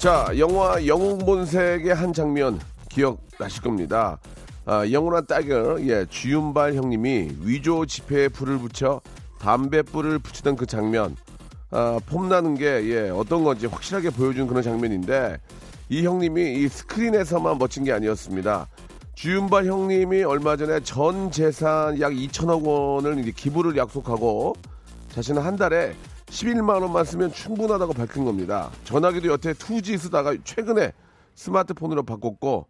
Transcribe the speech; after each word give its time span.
자, 0.00 0.32
영화 0.38 0.86
영웅본색의 0.86 1.94
한 1.94 2.14
장면 2.14 2.58
기억나실 2.88 3.60
겁니다. 3.62 4.18
아, 4.64 4.90
영원한 4.90 5.26
딸을 5.26 5.86
예, 5.90 6.06
주윤발 6.08 6.72
형님이 6.72 7.32
위조 7.42 7.84
지폐에 7.84 8.28
불을 8.28 8.56
붙여 8.60 9.02
담배불을 9.40 10.20
붙이던 10.20 10.56
그 10.56 10.64
장면. 10.64 11.16
아, 11.70 12.00
폼나는 12.06 12.54
게 12.54 12.64
예, 12.64 13.10
어떤 13.10 13.44
건지 13.44 13.66
확실하게 13.66 14.08
보여준 14.08 14.46
그런 14.46 14.62
장면인데 14.62 15.36
이 15.90 16.02
형님이 16.02 16.54
이 16.54 16.68
스크린에서만 16.68 17.58
멋진 17.58 17.84
게 17.84 17.92
아니었습니다. 17.92 18.68
주윤발 19.16 19.66
형님이 19.66 20.22
얼마 20.22 20.56
전에 20.56 20.80
전 20.80 21.30
재산 21.30 22.00
약 22.00 22.14
2천억 22.14 22.62
원을 22.64 23.18
이제 23.18 23.32
기부를 23.36 23.76
약속하고 23.76 24.54
자신은 25.10 25.42
한 25.42 25.56
달에 25.56 25.92
11만 26.30 26.80
원만 26.80 27.04
쓰면 27.04 27.32
충분하다고 27.32 27.92
밝힌 27.92 28.24
겁니다. 28.24 28.70
전화기도 28.84 29.28
여태 29.28 29.52
2G 29.52 29.98
쓰다가 29.98 30.34
최근에 30.44 30.92
스마트폰으로 31.34 32.04
바꿨고, 32.04 32.66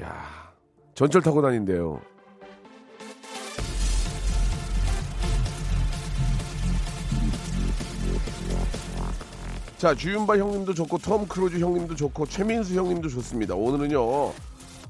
야 0.00 0.52
전철 0.94 1.22
타고 1.22 1.40
다닌대요. 1.40 2.00
자, 9.78 9.94
주윤발 9.94 10.38
형님도 10.38 10.74
좋고, 10.74 10.98
톰 10.98 11.28
크루즈 11.28 11.58
형님도 11.58 11.94
좋고, 11.94 12.26
최민수 12.26 12.74
형님도 12.74 13.08
좋습니다. 13.10 13.54
오늘은요, 13.54 14.32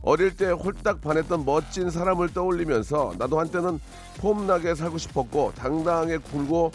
어릴 0.02 0.36
때 0.36 0.52
홀딱 0.52 1.00
반했던 1.00 1.44
멋진 1.44 1.90
사람을 1.90 2.32
떠올리면서 2.32 3.14
나도 3.18 3.40
한때는 3.40 3.80
폼나게 4.18 4.76
살고 4.76 4.98
싶었고 4.98 5.52
당당하게 5.56 6.18
굴고 6.18 6.66
어, 6.66 6.70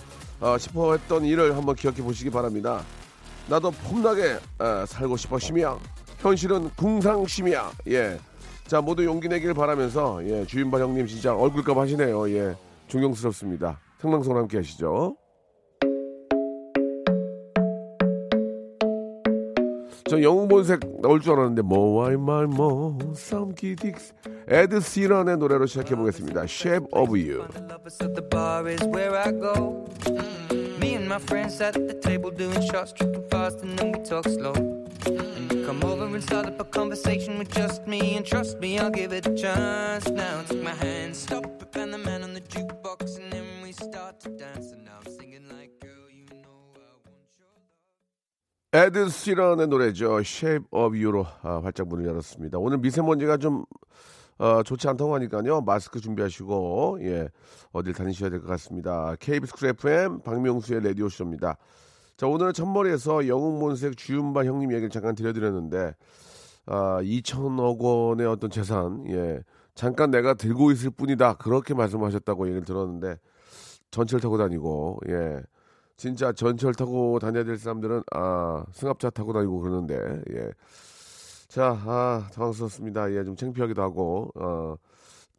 싶어 0.58 0.94
했던 0.94 1.24
일을 1.26 1.56
한번 1.56 1.76
기억해 1.76 2.02
보시기 2.02 2.30
바랍니다. 2.30 2.84
나도 3.48 3.72
폼나게 3.72 4.38
어, 4.60 4.86
살고 4.88 5.18
싶어 5.18 5.38
심이야. 5.40 5.78
현실은 6.20 6.70
궁상심이야. 6.72 7.72
예. 7.90 8.20
자 8.68 8.80
모두 8.82 9.04
용기 9.04 9.28
내길 9.28 9.54
바라면서 9.54 10.24
예, 10.28 10.46
주인발 10.46 10.82
형님 10.82 11.08
진짜 11.08 11.36
얼굴값 11.36 11.78
하시네요. 11.78 12.30
예. 12.32 12.56
존경스럽습니다. 12.88 13.80
생방송 14.00 14.38
함께 14.38 14.58
하시죠. 14.58 15.16
저 20.12 20.22
영웅본색 20.22 21.02
나올 21.02 21.22
줄 21.22 21.32
알았는데 21.32 21.62
뭐와이 21.62 22.18
말뭐 22.18 22.98
썸기딕스 23.16 24.12
에드 24.50 24.82
시런의 24.82 25.38
노래로 25.38 25.66
시작해 25.68 25.96
보겠습니다. 25.96 26.44
Shape 26.44 26.86
of 26.92 27.18
You. 27.18 27.48
Me 30.82 30.96
and 30.96 31.08
my 31.08 31.16
friends 31.16 31.64
at 31.64 31.80
the 31.80 31.98
table 32.02 32.30
doing 32.30 32.60
shots, 32.60 32.92
tripping 32.92 33.24
fast, 33.30 33.64
and 33.64 33.80
then 33.80 33.94
we 33.94 34.04
talk 34.04 34.28
slow. 34.28 34.52
And 35.08 35.50
you 35.50 35.64
come 35.66 35.82
over 35.86 36.04
and 36.04 36.22
start 36.22 36.46
up 36.46 36.60
a 36.60 36.66
conversation 36.66 37.40
with 37.40 37.50
just 37.50 37.88
me, 37.88 38.18
and 38.18 38.26
trust 38.26 38.60
me, 38.60 38.80
I'll 38.80 38.92
give 38.92 39.14
it 39.14 39.26
a 39.26 39.34
chance. 39.34 40.10
Now 40.10 40.44
take 40.44 40.62
my 40.62 40.76
hand, 40.76 41.16
stop 41.16 41.46
and 41.78 41.94
the 41.94 41.98
man 41.98 42.24
on 42.24 42.34
the 42.34 42.42
jukebox, 42.42 43.16
and 43.16 43.32
then 43.32 43.46
we 43.64 43.72
start 43.72 44.20
to 44.20 44.30
dance. 44.32 44.74
에드 48.74 49.10
시런의 49.10 49.68
노래죠. 49.68 50.20
Shape 50.22 50.66
of 50.72 50.96
You로 50.98 51.26
아, 51.42 51.60
활짝 51.62 51.90
문을 51.90 52.06
열었습니다. 52.06 52.58
오늘 52.58 52.78
미세먼지가 52.78 53.36
좀 53.38 53.66
어, 54.38 54.64
좋지 54.64 54.88
않다고 54.88 55.14
하니까요. 55.16 55.62
마스크 55.62 56.00
준비하시고 56.00 57.00
예 57.02 57.30
어딜 57.74 57.94
다니셔야 57.94 58.30
될 58.30 58.40
것 58.40 58.48
같습니다. 58.48 59.16
KBS 59.20 59.54
쿨 59.56 59.70
FM 59.70 60.22
박명수의 60.22 60.82
라디오 60.84 61.10
쇼입니다. 61.10 61.58
자 62.16 62.28
오늘은 62.28 62.54
첫머리에서 62.54 63.28
영웅본색 63.28 63.98
주윤발 63.98 64.46
형님 64.46 64.72
얘기를 64.72 64.90
잠깐 64.90 65.16
들려드렸는데 65.16 65.94
아 66.68 67.00
2천억 67.02 67.78
원의 67.80 68.26
어떤 68.26 68.50
재산 68.50 69.04
예 69.10 69.42
잠깐 69.76 70.12
내가 70.12 70.34
들고 70.34 70.72
있을 70.72 70.92
뿐이다 70.92 71.34
그렇게 71.34 71.74
말씀하셨다고 71.74 72.48
얘기를 72.48 72.64
들었는데 72.64 73.18
전철 73.92 74.22
타고 74.22 74.38
다니고 74.38 75.00
예 75.10 75.42
진짜 76.02 76.32
전철 76.32 76.74
타고 76.74 77.20
다녀야 77.20 77.44
될 77.44 77.60
사람들은 77.60 78.02
아 78.12 78.66
승합차 78.72 79.12
타고 79.12 79.34
다니고 79.34 79.60
그러는데 79.60 79.96
예. 80.32 80.50
자, 81.48 81.80
아, 81.86 82.28
당황스럽습니다. 82.34 83.14
예, 83.14 83.24
좀 83.24 83.36
창피하기도 83.36 83.80
하고 83.84 84.32
어 84.34 84.78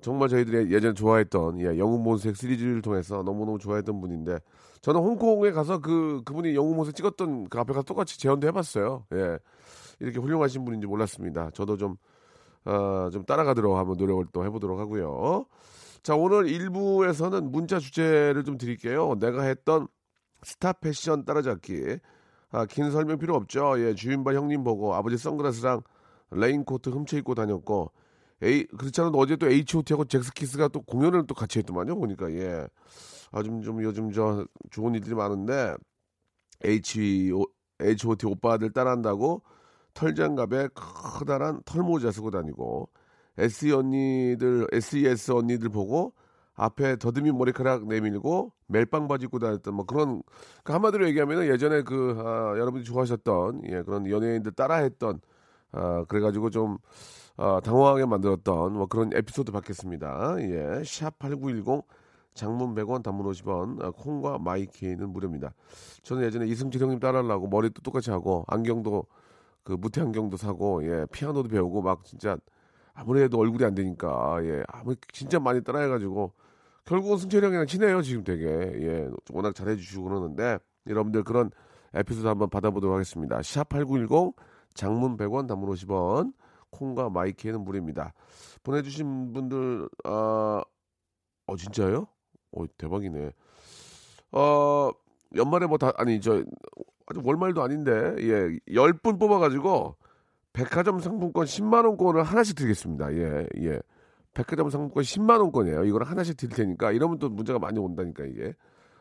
정말 0.03 0.29
저희들이 0.29 0.73
예전에 0.73 0.95
좋아했던 0.95 1.61
예, 1.63 1.77
영웅몬색 1.77 2.37
시리즈를 2.37 2.81
통해서 2.81 3.25
너무너무 3.25 3.59
좋아했던 3.59 4.01
분인데 4.01 4.39
저는 4.83 5.01
홍콩에 5.01 5.51
가서 5.51 5.81
그 5.81 6.23
그분이 6.25 6.55
영웅몬색 6.55 6.95
찍었던 6.95 7.49
그 7.49 7.59
앞에 7.59 7.73
가서 7.73 7.83
똑같이 7.83 8.21
재연도 8.21 8.47
해봤어요. 8.47 9.07
예. 9.15 9.41
이렇게 9.99 10.21
훌륭하신 10.21 10.65
분인지 10.65 10.87
몰랐습니다. 10.87 11.51
저도 11.55 11.77
좀, 11.77 11.97
어, 12.67 13.11
좀 13.13 13.25
따라가도록 13.25 13.77
한번 13.77 13.97
노력을 13.97 14.25
또 14.33 14.45
해보도록 14.45 14.79
하고요. 14.79 15.45
자, 16.05 16.15
오늘 16.15 16.45
1부에서는 16.45 17.51
문자 17.51 17.81
주제를 17.81 18.45
좀 18.45 18.59
드릴게요. 18.59 19.17
내가 19.19 19.43
했던 19.43 19.89
스타 20.43 20.73
패션 20.73 21.25
따라잡기. 21.25 21.99
아, 22.51 22.67
긴 22.67 22.91
설명 22.91 23.19
필요 23.19 23.35
없죠. 23.35 23.75
예, 23.79 23.95
주윤발 23.95 24.35
형님 24.35 24.63
보고 24.63 24.95
아버지 24.95 25.17
선글라스랑 25.17 25.83
레인코트 26.31 26.91
훔쳐 26.91 27.17
입고 27.19 27.35
다녔고, 27.35 27.93
에이, 28.43 28.67
그렇지 28.67 29.01
않아도 29.01 29.19
어제 29.19 29.37
또 29.37 29.49
H.O.T하고 29.49 30.05
젝스키스가 30.07 30.69
또 30.69 30.83
공연을 30.83 31.27
또 31.27 31.35
같이 31.35 31.61
했더만요, 31.61 31.97
보니까, 31.97 32.31
예. 32.33 32.67
아, 33.31 33.43
좀, 33.43 33.63
좀 33.63 33.83
요즘 33.83 34.11
저 34.11 34.45
좋은 34.71 34.95
일들이 34.95 35.15
많은데, 35.15 35.75
H.O, 36.65 37.45
H.O.T 37.81 38.27
오빠들 38.27 38.73
따라한다고 38.73 39.43
털장갑에 39.95 40.69
커다란 40.75 41.63
털모자 41.65 42.11
쓰고 42.11 42.31
다니고, 42.31 42.91
S.E 43.39 43.73
언니들, 43.73 44.67
S.E.S 44.73 45.33
언니들 45.33 45.69
보고 45.71 46.15
앞에 46.55 46.97
더듬이 46.97 47.33
머리카락 47.33 47.87
내밀고 47.87 48.53
멜빵 48.67 49.09
바지 49.09 49.25
입고 49.25 49.39
다녔던 49.39 49.75
뭐 49.75 49.87
그런 49.87 50.23
그 50.65 50.73
한마디로 50.73 51.07
얘기하면은 51.09 51.47
예전에 51.47 51.83
그 51.83 52.17
아, 52.19 52.59
여러분이 52.59 52.85
좋아하셨던 52.85 53.63
예 53.69 53.83
그런 53.83 54.09
연예인들 54.09 54.53
따라했던 54.53 55.21
아 55.73 56.05
그래가지고 56.09 56.51
좀 56.51 56.79
아, 57.37 57.61
당황하게 57.65 58.07
만들었던 58.07 58.73
뭐 58.75 58.87
그런 58.87 59.11
에피소드 59.15 59.53
받겠습니다. 59.53 60.37
예, 60.41 60.83
샵 60.85 61.19
8910 61.19 61.87
장문 62.35 62.75
100원, 62.75 63.03
단문 63.03 63.27
50원, 63.31 63.83
아, 63.83 63.91
콩과 63.91 64.39
마이케이는 64.39 65.11
무료입니다. 65.11 65.55
저는 66.03 66.25
예전에 66.25 66.47
이승철 66.47 66.81
형님 66.83 66.99
따라하려고 66.99 67.49
머리도 67.49 67.83
똑같이 67.83 68.11
하고 68.11 68.45
안경도 68.49 69.05
그 69.65 69.73
무태 69.73 70.01
안경도 70.01 70.37
사고 70.37 70.85
예 70.85 71.07
피아노도 71.13 71.49
배우고 71.49 71.83
막 71.83 72.05
진짜 72.05 72.37
아무래도 72.95 73.39
얼굴이 73.39 73.65
안 73.65 73.75
되니까 73.75 74.39
예. 74.45 74.63
아무 74.69 74.95
진짜 75.13 75.39
많이 75.41 75.63
따라해가지고. 75.63 76.33
결국은 76.85 77.17
승철 77.19 77.45
형이랑 77.45 77.67
친해요 77.67 78.03
지금 78.03 78.25
되게. 78.25 78.45
예 78.47 79.09
워낙 79.31 79.55
잘해주시고 79.55 80.05
그러는데. 80.05 80.59
여러분들 80.89 81.23
그런 81.25 81.51
에피소드 81.95 82.27
한번 82.27 82.51
받아보도록 82.51 82.95
하겠습니다. 82.95 83.39
샵8910 83.39 84.35
장문 84.75 85.17
100원 85.17 85.47
단문 85.47 85.71
50원 85.71 86.33
콩과 86.71 87.11
마이키에는 87.11 87.61
무료입니다. 87.63 88.15
보내주신 88.63 89.33
분들 89.33 89.89
어, 90.07 90.61
어 91.47 91.57
진짜요? 91.57 92.07
어 92.53 92.65
대박이네. 92.79 93.31
어 94.33 94.91
연말에 95.37 95.67
뭐 95.67 95.79
다 95.79 95.93
아니 95.97 96.21
저 96.21 96.43
아직 97.07 97.27
월말도 97.27 97.63
아닌데 97.63 97.93
예 98.19 98.59
10분 98.75 99.19
뽑아가지고 99.21 99.97
백화점 100.53 101.01
상품권 101.01 101.47
10만 101.47 101.85
원권을 101.85 102.23
하나씩 102.23 102.57
드리겠습니다. 102.57 103.13
예, 103.15 103.47
예. 103.59 103.81
백화점 104.35 104.71
상품권 104.71 105.03
10만 105.03 105.41
원권이에요. 105.41 105.85
이걸 105.85 106.05
하나씩 106.05 106.37
드릴 106.37 106.55
테니까 106.55 106.93
이러면 106.93 107.19
또 107.19 107.29
문제가 107.29 107.59
많이 107.59 107.79
온다니까 107.79 108.25
이게. 108.25 108.55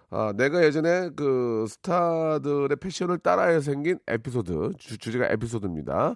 아, 0.09 0.33
내가 0.35 0.63
예전에 0.63 1.09
그 1.15 1.65
스타들의 1.69 2.75
패션을 2.77 3.19
따라해 3.19 3.61
생긴 3.61 3.97
에피소드 4.07 4.73
주, 4.77 4.97
주제가 4.97 5.27
에피소드입니다. 5.31 6.15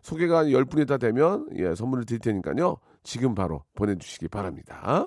소개가 0.00 0.38
한 0.38 0.46
10분이 0.46 0.86
다 0.86 0.96
되면 0.96 1.46
예, 1.56 1.74
선물을 1.74 2.06
드릴 2.06 2.20
테니까요. 2.20 2.78
지금 3.02 3.34
바로 3.34 3.62
보내주시기 3.74 4.28
바랍니다. 4.28 5.06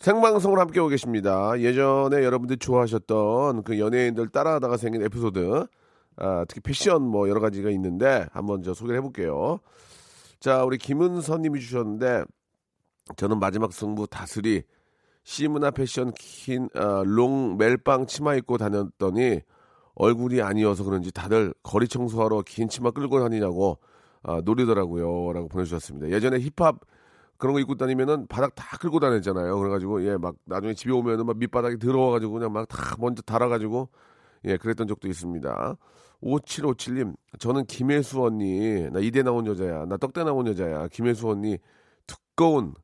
생방송을 0.00 0.58
함께 0.58 0.80
오고 0.80 0.88
계십니다. 0.88 1.60
예전에 1.60 2.24
여러분들이 2.24 2.58
좋아하셨던 2.58 3.64
그 3.64 3.78
연예인들 3.78 4.30
따라하다가 4.30 4.78
생긴 4.78 5.02
에피소드, 5.02 5.66
아, 6.16 6.44
특히 6.48 6.62
패션 6.62 7.02
뭐 7.02 7.28
여러 7.28 7.38
가지가 7.38 7.68
있는데 7.70 8.26
한번 8.32 8.62
저 8.62 8.72
소개를 8.72 8.96
해볼게요. 8.96 9.60
자, 10.40 10.64
우리 10.64 10.78
김은선님이 10.78 11.60
주셨는데 11.60 12.24
저는 13.16 13.38
마지막 13.40 13.74
승부 13.74 14.06
다슬이 14.06 14.62
심은하 15.22 15.70
패션 15.70 16.12
긴 16.16 16.70
아, 16.74 17.02
롱 17.04 17.58
멜빵 17.58 18.06
치마 18.06 18.34
입고 18.36 18.56
다녔더니 18.56 19.40
얼굴이 19.96 20.40
아니어서 20.40 20.82
그런지 20.82 21.12
다들 21.12 21.52
거리 21.62 21.86
청소하러 21.86 22.42
긴 22.46 22.70
치마 22.70 22.90
끌고 22.90 23.20
다니냐고 23.20 23.78
아, 24.22 24.40
노리더라고요. 24.42 25.34
라고 25.34 25.48
보내주셨습니다. 25.48 26.08
예전에 26.08 26.38
힙합 26.38 26.80
그런 27.40 27.54
거 27.54 27.60
입고 27.60 27.76
다니면은 27.76 28.26
바닥 28.28 28.54
다 28.54 28.76
끌고 28.78 29.00
다녔잖아요. 29.00 29.58
그래가지고 29.58 30.04
예 30.06 30.16
막 30.18 30.36
나중에 30.44 30.74
집에 30.74 30.92
오면은 30.92 31.26
막 31.26 31.38
밑바닥이 31.38 31.78
더러워가지고 31.78 32.32
그냥 32.34 32.52
막 32.52 32.68
다 32.68 32.96
먼저 33.00 33.22
달아가지고 33.22 33.88
예 34.46 34.56
그랬던 34.58 34.86
적도 34.88 35.08
있습니다. 35.08 35.76
5757님 36.22 37.14
저는 37.38 37.64
김혜수 37.66 38.22
언니 38.22 38.88
나 38.90 39.00
이대 39.00 39.22
나온 39.22 39.46
여자야 39.46 39.86
나 39.86 39.96
떡대 39.96 40.24
나온 40.24 40.46
여자야 40.46 40.88
김혜수 40.88 41.28
언니 41.30 41.58
두꺼운 42.06 42.74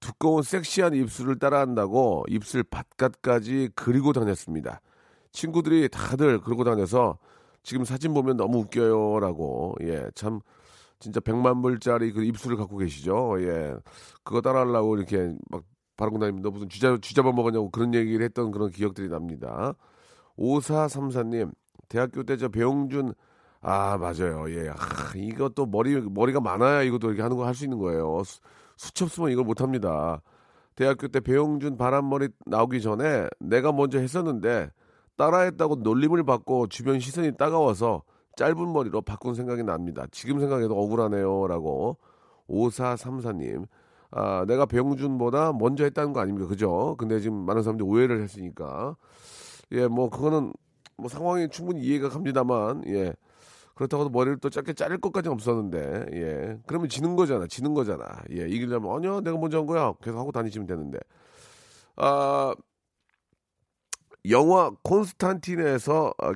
두꺼운 0.00 0.42
섹시한 0.42 0.94
입술을 0.94 1.38
따라한다고 1.38 2.24
입술 2.28 2.62
바깥까지 2.64 3.70
그리고 3.74 4.12
다녔습니다. 4.12 4.80
친구들이 5.32 5.88
다들 5.90 6.40
그러고 6.40 6.64
다녀서 6.64 7.18
지금 7.64 7.84
사진 7.84 8.14
보면 8.14 8.36
너무 8.36 8.58
웃겨요라고 8.60 9.76
예 9.82 10.08
참 10.14 10.40
진짜 10.98 11.20
100만 11.20 11.62
불짜리 11.62 12.12
그 12.12 12.22
입술을 12.24 12.56
갖고 12.56 12.76
계시죠. 12.78 13.36
예. 13.40 13.74
그거 14.24 14.40
따라하려고 14.40 14.96
이렇게 14.96 15.34
막 15.50 15.64
다니면 15.96 16.42
너 16.42 16.50
무슨 16.50 16.68
쥐잡, 16.68 17.00
쥐잡아 17.02 17.32
먹었냐고 17.32 17.70
그런 17.70 17.94
얘기를 17.94 18.24
했던 18.24 18.50
그런 18.50 18.70
기억들이 18.70 19.08
납니다. 19.08 19.74
5434님, 20.38 21.52
대학교 21.88 22.22
때 22.22 22.36
저 22.36 22.48
배용준, 22.48 23.14
아, 23.62 23.96
맞아요. 23.98 24.44
예. 24.50 24.68
아, 24.70 24.76
이것도 25.14 25.66
머리, 25.66 26.00
머리가 26.00 26.40
많아야 26.40 26.82
이것도 26.82 27.08
이렇게 27.08 27.22
하는 27.22 27.36
거 27.36 27.44
할 27.44 27.54
수 27.54 27.64
있는 27.64 27.78
거예요. 27.78 28.22
수, 28.24 28.40
수치 28.76 29.04
없으면 29.04 29.30
이걸 29.30 29.44
못 29.44 29.60
합니다. 29.62 30.20
대학교 30.74 31.08
때 31.08 31.20
배용준 31.20 31.78
바람머리 31.78 32.28
나오기 32.46 32.82
전에 32.82 33.28
내가 33.40 33.72
먼저 33.72 33.98
했었는데 33.98 34.70
따라했다고 35.16 35.76
놀림을 35.76 36.24
받고 36.24 36.66
주변 36.68 37.00
시선이 37.00 37.36
따가워서 37.38 38.02
짧은 38.36 38.72
머리로 38.72 39.00
바꾼 39.02 39.34
생각이 39.34 39.62
납니다. 39.62 40.06
지금 40.12 40.38
생각해도 40.40 40.78
억울하네요. 40.78 41.46
라고 41.48 41.98
5434님. 42.48 43.66
아, 44.10 44.44
내가 44.46 44.66
배용준보다 44.66 45.52
먼저 45.52 45.84
했다는 45.84 46.12
거 46.12 46.20
아닙니까? 46.20 46.46
그죠? 46.46 46.94
근데 46.98 47.18
지금 47.20 47.44
많은 47.44 47.62
사람들이 47.62 47.88
오해를 47.88 48.22
했으니까. 48.22 48.96
예, 49.72 49.88
뭐, 49.88 50.08
그거는 50.10 50.52
뭐 50.96 51.08
상황이 51.08 51.48
충분히 51.50 51.80
이해가 51.80 52.08
갑니다만, 52.08 52.84
예. 52.86 53.14
그렇다고 53.74 54.04
도 54.04 54.10
머리를 54.10 54.38
또 54.38 54.48
짧게 54.48 54.74
자를 54.74 54.98
것까지는 54.98 55.34
없었는데, 55.34 56.06
예. 56.12 56.58
그러면 56.66 56.88
지는 56.88 57.16
거잖아. 57.16 57.46
지는 57.46 57.74
거잖아. 57.74 58.04
예. 58.30 58.48
이기려면, 58.48 58.96
아니야, 58.96 59.20
내가 59.20 59.36
먼저 59.36 59.58
한 59.58 59.66
거야. 59.66 59.92
계속 60.02 60.18
하고 60.18 60.32
다니시면 60.32 60.66
되는데. 60.66 60.98
아, 61.96 62.54
영화 64.30 64.70
콘스탄틴에서 64.82 66.14
아, 66.18 66.32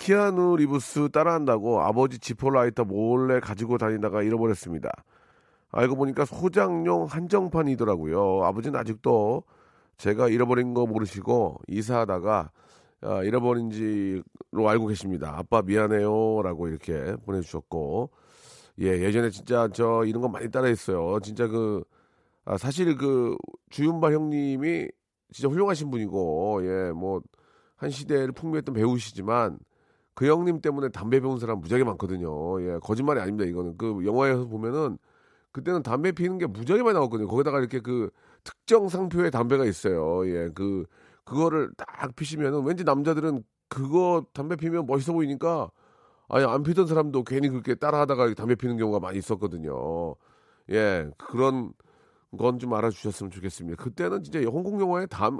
키아누 0.00 0.56
리브스 0.56 1.10
따라한다고 1.10 1.82
아버지 1.82 2.18
지퍼라이터 2.18 2.84
몰래 2.84 3.38
가지고 3.38 3.76
다니다가 3.76 4.22
잃어버렸습니다. 4.22 4.90
알고 5.72 5.94
보니까 5.94 6.24
소장용 6.24 7.04
한정판이더라고요. 7.04 8.42
아버지는 8.44 8.80
아직도 8.80 9.44
제가 9.98 10.28
잃어버린 10.28 10.72
거 10.72 10.86
모르시고 10.86 11.58
이사하다가 11.68 12.50
아, 13.02 13.22
잃어버린 13.22 13.70
지로 13.70 14.68
알고 14.68 14.86
계십니다. 14.86 15.34
아빠 15.36 15.62
미안해요. 15.62 16.42
라고 16.42 16.68
이렇게 16.68 17.14
보내주셨고, 17.24 18.10
예, 18.80 18.86
예전에 18.86 19.30
진짜 19.30 19.68
저 19.72 20.04
이런 20.04 20.20
거 20.20 20.28
많이 20.28 20.50
따라했어요. 20.50 21.20
진짜 21.20 21.46
그, 21.46 21.82
아, 22.44 22.58
사실 22.58 22.94
그 22.96 23.36
주윤발 23.70 24.12
형님이 24.12 24.88
진짜 25.32 25.48
훌륭하신 25.48 25.90
분이고, 25.90 26.60
예, 26.64 26.92
뭐, 26.92 27.22
한 27.76 27.88
시대를 27.88 28.32
풍미했던 28.32 28.74
배우시지만, 28.74 29.58
그 30.20 30.26
형님 30.26 30.60
때문에 30.60 30.90
담배 30.90 31.18
배운 31.18 31.38
사람 31.38 31.60
무지하게 31.60 31.82
많거든요. 31.84 32.60
예, 32.62 32.78
거짓말이 32.82 33.20
아닙니다. 33.20 33.48
이거는 33.48 33.78
그 33.78 34.04
영화에서 34.04 34.44
보면은 34.48 34.98
그때는 35.50 35.82
담배 35.82 36.12
피는 36.12 36.36
게 36.36 36.46
무지하게 36.46 36.82
많이 36.82 36.92
나왔거든요. 36.92 37.26
거기다가 37.26 37.58
이렇게 37.58 37.80
그 37.80 38.10
특정 38.44 38.90
상표의 38.90 39.30
담배가 39.30 39.64
있어요. 39.64 40.28
예, 40.28 40.50
그 40.54 40.84
그거를 41.24 41.70
딱 41.78 42.14
피시면은 42.16 42.64
왠지 42.66 42.84
남자들은 42.84 43.42
그거 43.68 44.26
담배 44.34 44.56
피면 44.56 44.84
멋있어 44.86 45.14
보이니까 45.14 45.70
아니 46.28 46.44
안 46.44 46.64
피던 46.64 46.86
사람도 46.86 47.24
괜히 47.24 47.48
그렇게 47.48 47.74
따라하다가 47.74 48.34
담배 48.34 48.56
피는 48.56 48.76
경우가 48.76 49.00
많이 49.00 49.16
있었거든요. 49.16 50.16
예, 50.70 51.10
그런 51.16 51.72
건 52.36 52.58
좀 52.58 52.74
알아주셨으면 52.74 53.30
좋겠습니다. 53.30 53.82
그때는 53.82 54.22
진짜 54.22 54.38
홍콩 54.50 54.78
영화에 54.82 55.06
담, 55.06 55.38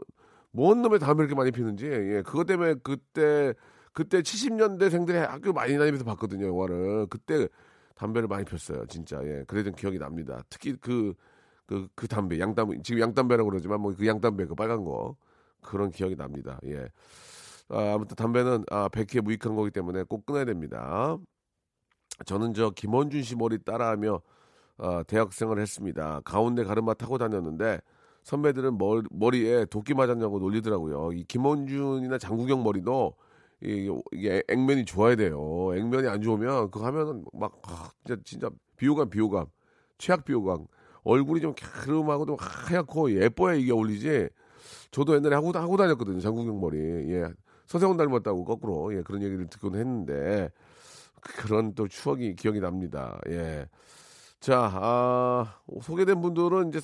뭔 0.53 0.81
놈의 0.81 1.01
담배 1.01 1.23
이렇게 1.25 1.35
많이 1.35 1.51
피는지, 1.51 1.85
예, 1.87 2.23
그것 2.25 2.47
때문에 2.47 2.77
그때 2.83 3.53
그때 4.01 4.23
70년대생들이 4.23 5.13
학교 5.13 5.53
많이 5.53 5.77
다니면서 5.77 6.07
봤거든요, 6.07 6.47
영화를. 6.47 7.07
그때 7.11 7.47
담배를 7.97 8.29
많이 8.29 8.47
폈어요, 8.47 8.87
진짜. 8.87 9.21
예. 9.25 9.45
그랬던 9.47 9.75
기억이 9.75 9.99
납니다. 9.99 10.43
특히 10.49 10.75
그, 10.81 11.13
그, 11.67 11.87
그 11.95 12.09
담배, 12.09 12.39
양담, 12.39 12.83
지금 12.83 13.03
양담배라고 13.03 13.51
그러지만 13.51 13.83
뭐 13.83 13.93
그 13.93 14.07
양담배, 14.07 14.47
그 14.47 14.55
빨간 14.55 14.85
거. 14.85 15.17
그런 15.61 15.91
기억이 15.91 16.17
납니다. 16.17 16.59
예. 16.65 16.89
아, 17.69 17.93
아무튼 17.93 18.17
담배는 18.17 18.65
아, 18.71 18.89
백희에 18.89 19.21
무익한 19.21 19.55
거기 19.55 19.71
때문에 19.71 20.05
꼭 20.05 20.25
끊어야 20.25 20.47
됩니다. 20.47 21.19
저는 22.25 22.55
저 22.55 22.71
김원준 22.71 23.23
씨 23.23 23.37
머리 23.37 23.63
따라하며 23.63 24.23
아, 24.79 25.03
대학생을 25.07 25.61
했습니다. 25.61 26.23
가운데 26.25 26.65
가르마 26.65 26.95
타고 26.95 27.19
다녔는데 27.19 27.83
선배들은 28.23 28.79
머리, 28.79 29.03
머리에 29.11 29.67
도끼 29.67 29.93
맞았냐고 29.93 30.39
놀리더라고요. 30.39 31.13
이 31.13 31.25
김원준이나 31.25 32.17
장국영 32.17 32.63
머리도 32.63 33.15
이- 33.63 33.91
이게 34.13 34.43
액면이 34.49 34.85
좋아야 34.87 35.17
돼요. 35.17 35.71
액면이 35.75 36.09
안 36.09 36.23
좋으면 36.23 36.71
그거 36.71 36.87
하면은 36.87 37.25
막 37.33 37.61
아, 37.67 37.91
진짜 38.05 38.21
진짜 38.25 38.51
비호감 38.77 39.11
비호감 39.11 39.47
최악 39.99 40.25
비호감 40.25 40.67
얼굴이 41.05 41.41
좀 41.41 41.55
갸름하고 41.55 42.27
좀 42.27 42.37
하얗고 42.39 43.13
예뻐야 43.13 43.55
이게 43.55 43.73
어울리지. 43.73 44.29
저도 44.91 45.15
옛날에 45.17 45.35
하고 45.35 45.53
하고 45.53 45.77
다녔거든요. 45.77 46.21
장국영 46.21 46.61
머리. 46.61 46.79
예. 47.13 47.27
서세원 47.67 47.97
닮았다고 47.97 48.45
거꾸로 48.45 48.95
예 48.97 49.03
그런 49.03 49.23
얘기를 49.23 49.47
듣곤 49.49 49.77
했는데 49.77 50.51
그런 51.21 51.75
또 51.75 51.87
추억이 51.87 52.35
기억이 52.35 52.61
납니다. 52.61 53.21
예. 53.29 53.69
자, 54.41 54.71
아, 54.73 55.61
소개된 55.83 56.21
분들은 56.23 56.69
이제 56.69 56.81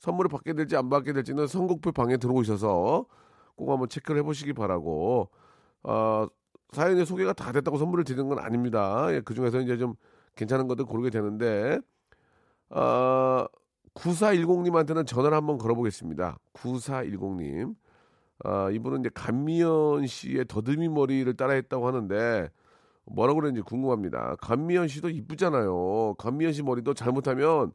선물을 0.00 0.28
받게 0.28 0.52
될지 0.54 0.76
안 0.76 0.90
받게 0.90 1.12
될지는 1.12 1.46
선곡표 1.46 1.92
방에 1.92 2.16
들어오셔서 2.16 3.06
꼭 3.54 3.70
한번 3.70 3.88
체크를 3.88 4.20
해보시기 4.20 4.52
바라고 4.52 5.30
어, 5.84 6.26
사연의 6.72 7.06
소개가 7.06 7.32
다 7.32 7.52
됐다고 7.52 7.78
선물을 7.78 8.04
드리는 8.04 8.28
건 8.28 8.38
아닙니다. 8.38 9.06
예, 9.10 9.20
그 9.20 9.34
중에서 9.34 9.60
이제 9.60 9.76
좀 9.76 9.94
괜찮은 10.36 10.68
것들 10.68 10.84
고르게 10.86 11.10
되는데, 11.10 11.78
어, 12.70 13.46
9410님한테는 13.94 15.06
전화를 15.06 15.36
한번 15.36 15.58
걸어보겠습니다. 15.58 16.38
9410님. 16.54 17.74
아, 18.44 18.70
이분은 18.70 19.00
이제 19.00 19.10
감미연 19.14 20.06
씨의 20.06 20.46
더듬이 20.48 20.88
머리를 20.88 21.32
따라했다고 21.36 21.86
하는데, 21.86 22.48
뭐라고 23.04 23.40
그랬는지 23.40 23.62
궁금합니다. 23.62 24.36
감미연 24.40 24.88
씨도 24.88 25.10
이쁘잖아요. 25.10 26.14
감미연 26.18 26.52
씨 26.52 26.62
머리도 26.62 26.94
잘못하면, 26.94 27.72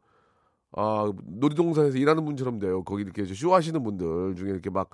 아, 0.74 1.12
놀이동산에서 1.26 1.98
일하는 1.98 2.26
분처럼 2.26 2.60
돼요. 2.60 2.84
거기 2.84 3.04
이렇게 3.04 3.26
쇼하시는 3.26 3.82
분들 3.84 4.36
중에 4.36 4.50
이렇게 4.50 4.70
막 4.70 4.90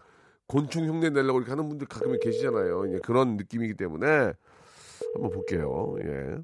곤충 0.48 0.86
흉내 0.88 1.10
내려고 1.10 1.40
이렇게 1.40 1.52
하는 1.52 1.68
분들 1.70 1.88
가끔 1.88 2.18
계시잖아요. 2.20 2.86
이제 2.88 3.00
그런 3.04 3.38
느낌이기 3.38 3.76
때문에 3.76 4.34
한번 5.16 5.32
볼게요. 5.32 5.96
예. 6.02 6.38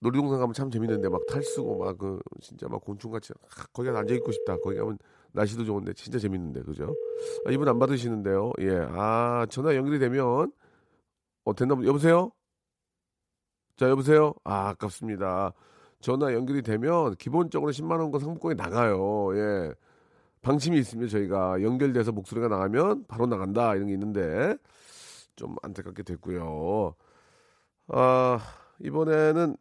놀이동산 0.00 0.38
가면 0.38 0.52
참 0.54 0.70
재밌는데 0.70 1.08
막 1.08 1.24
탈쓰고 1.26 1.78
막 1.78 1.96
그 1.98 2.20
진짜 2.40 2.68
막 2.68 2.80
곤충같이 2.82 3.32
아, 3.34 3.64
거기 3.72 3.88
앉아 3.88 4.14
있고 4.14 4.32
싶다. 4.32 4.56
거기 4.58 4.76
가면 4.76 4.98
날씨도 5.32 5.64
좋은데 5.64 5.92
진짜 5.94 6.18
재밌는데 6.18 6.62
그죠? 6.62 6.94
아, 7.46 7.50
이분 7.50 7.68
안 7.68 7.78
받으시는데요. 7.78 8.52
예. 8.60 8.70
아, 8.90 9.46
전화 9.50 9.74
연결이 9.76 9.98
되면, 9.98 10.52
어, 11.44 11.54
됐나, 11.54 11.74
보- 11.76 11.86
여보세요? 11.86 12.32
자, 13.76 13.88
여보세요? 13.88 14.34
아, 14.44 14.68
아깝습니다. 14.70 15.52
전화 16.00 16.32
연결이 16.34 16.62
되면 16.62 17.14
기본적으로 17.16 17.72
10만원과 17.72 18.18
상품권이 18.18 18.54
나가요. 18.56 19.30
예. 19.36 19.74
방침이 20.42 20.78
있습니다. 20.78 21.10
저희가 21.10 21.62
연결돼서 21.62 22.12
목소리가 22.12 22.48
나가면 22.48 23.04
바로 23.08 23.26
나간다. 23.26 23.74
이런 23.74 23.88
게 23.88 23.92
있는데, 23.94 24.56
좀 25.36 25.56
안타깝게 25.62 26.02
됐고요. 26.02 26.94
아, 27.88 28.38
이번에는 28.80 29.56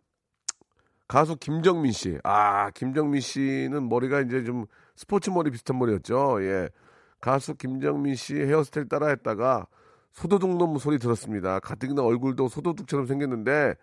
가수 1.07 1.35
김정민 1.35 1.91
씨. 1.91 2.19
아, 2.23 2.69
김정민 2.71 3.21
씨는 3.21 3.89
머리가 3.89 4.21
이제 4.21 4.43
좀 4.43 4.65
스포츠 4.95 5.29
머리 5.29 5.49
비슷한 5.49 5.79
머리였죠. 5.79 6.43
예. 6.43 6.69
가수 7.19 7.55
김정민 7.55 8.15
씨 8.15 8.35
헤어스타일 8.35 8.87
따라 8.87 9.07
했다가 9.07 9.67
소도둑 10.11 10.57
놈 10.57 10.77
소리 10.77 10.99
들었습니다. 10.99 11.59
가뜩이나 11.59 12.03
얼굴도 12.03 12.47
소도둑처럼 12.47 13.05
생겼는데 13.05 13.75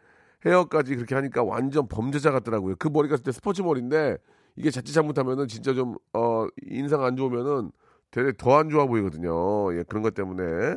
헤어까지 0.45 0.95
그렇게 0.97 1.15
하니까 1.15 1.43
완전 1.43 1.89
범죄자 1.89 2.31
같더라고요. 2.31 2.77
그 2.79 2.89
머리가 2.89 3.17
진짜 3.17 3.33
스포츠 3.33 3.63
머리인데 3.63 4.19
이게 4.57 4.71
자칫 4.71 4.93
잘못하면은 4.93 5.49
진짜 5.49 5.75
좀, 5.75 5.97
어, 6.13 6.47
인상 6.63 7.05
안 7.05 7.17
좋으면은 7.17 7.71
되게 8.11 8.33
더 8.37 8.57
안 8.57 8.71
좋아 8.71 8.87
보이거든요. 8.87 9.75
예, 9.77 9.83
그런 9.85 10.03
것 10.03 10.15
때문에 10.15 10.77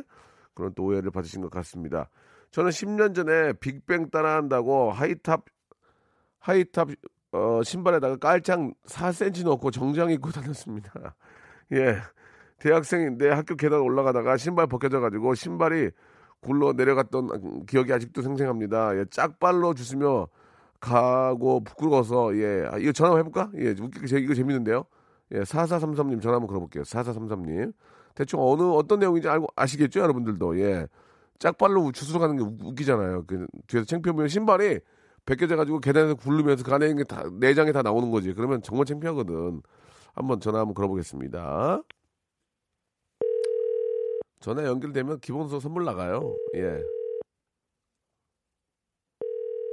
그런 0.54 0.74
또 0.74 0.84
오해를 0.84 1.10
받으신 1.10 1.40
것 1.40 1.50
같습니다. 1.50 2.10
저는 2.50 2.70
10년 2.70 3.14
전에 3.14 3.52
빅뱅 3.54 4.10
따라한다고 4.10 4.90
하이탑 4.90 5.44
하이탑 6.40 6.88
어, 7.32 7.62
신발에다가 7.62 8.16
깔창 8.16 8.74
4cm 8.86 9.44
넣고 9.44 9.70
정장 9.70 10.10
입고 10.10 10.30
다녔습니다. 10.32 11.14
예. 11.72 11.96
대학생인데 12.58 13.30
학교 13.30 13.54
계단 13.56 13.80
올라가다가 13.80 14.36
신발 14.36 14.66
벗겨져 14.66 15.00
가지고 15.00 15.34
신발이 15.34 15.90
굴러 16.40 16.72
내려갔던 16.72 17.64
기억이 17.66 17.92
아직도 17.92 18.20
생생합니다. 18.22 18.96
예, 18.98 19.04
짝발로 19.10 19.74
주스며 19.74 20.26
가고 20.80 21.60
부끄러워서 21.62 22.36
예. 22.36 22.66
아, 22.70 22.78
이거 22.78 22.92
전화 22.92 23.10
한번 23.14 23.20
해볼까? 23.20 23.50
예, 23.58 23.70
웃기 23.80 24.06
제 24.08 24.18
이거 24.18 24.34
재밌는데요. 24.34 24.84
예, 25.32 25.40
4433님 25.40 26.20
전화 26.22 26.36
한번 26.36 26.46
걸어볼게요. 26.48 26.82
4433님. 26.84 27.72
대충 28.14 28.40
어느 28.42 28.62
어떤 28.62 28.98
내용인지 28.98 29.28
알고 29.28 29.46
아시겠죠, 29.54 30.00
여러분들도. 30.00 30.58
예. 30.60 30.86
짝발로 31.38 31.92
주스러 31.92 32.18
가는 32.18 32.36
게 32.36 32.42
웃- 32.42 32.62
웃기잖아요. 32.62 33.24
그 33.26 33.46
뒤에서 33.66 33.86
창피해 33.86 34.12
보면 34.12 34.28
신발이 34.28 34.80
벗겨져 35.24 35.56
가지고 35.56 35.80
계단에서 35.80 36.14
굴르면서 36.16 36.64
그 36.64 36.72
안에 36.74 36.86
있는 36.88 37.04
게다 37.04 37.24
내장이 37.38 37.72
다 37.72 37.82
나오는 37.82 38.10
거지. 38.10 38.32
그러면 38.34 38.60
정말 38.62 38.86
창피하거든. 38.86 39.62
한번 40.14 40.40
전화 40.40 40.60
한번 40.60 40.74
걸어보겠습니다. 40.74 41.82
전화 44.40 44.64
연결되면 44.64 45.20
기본소 45.20 45.60
선물 45.60 45.84
나가요. 45.84 46.34
예. 46.56 46.82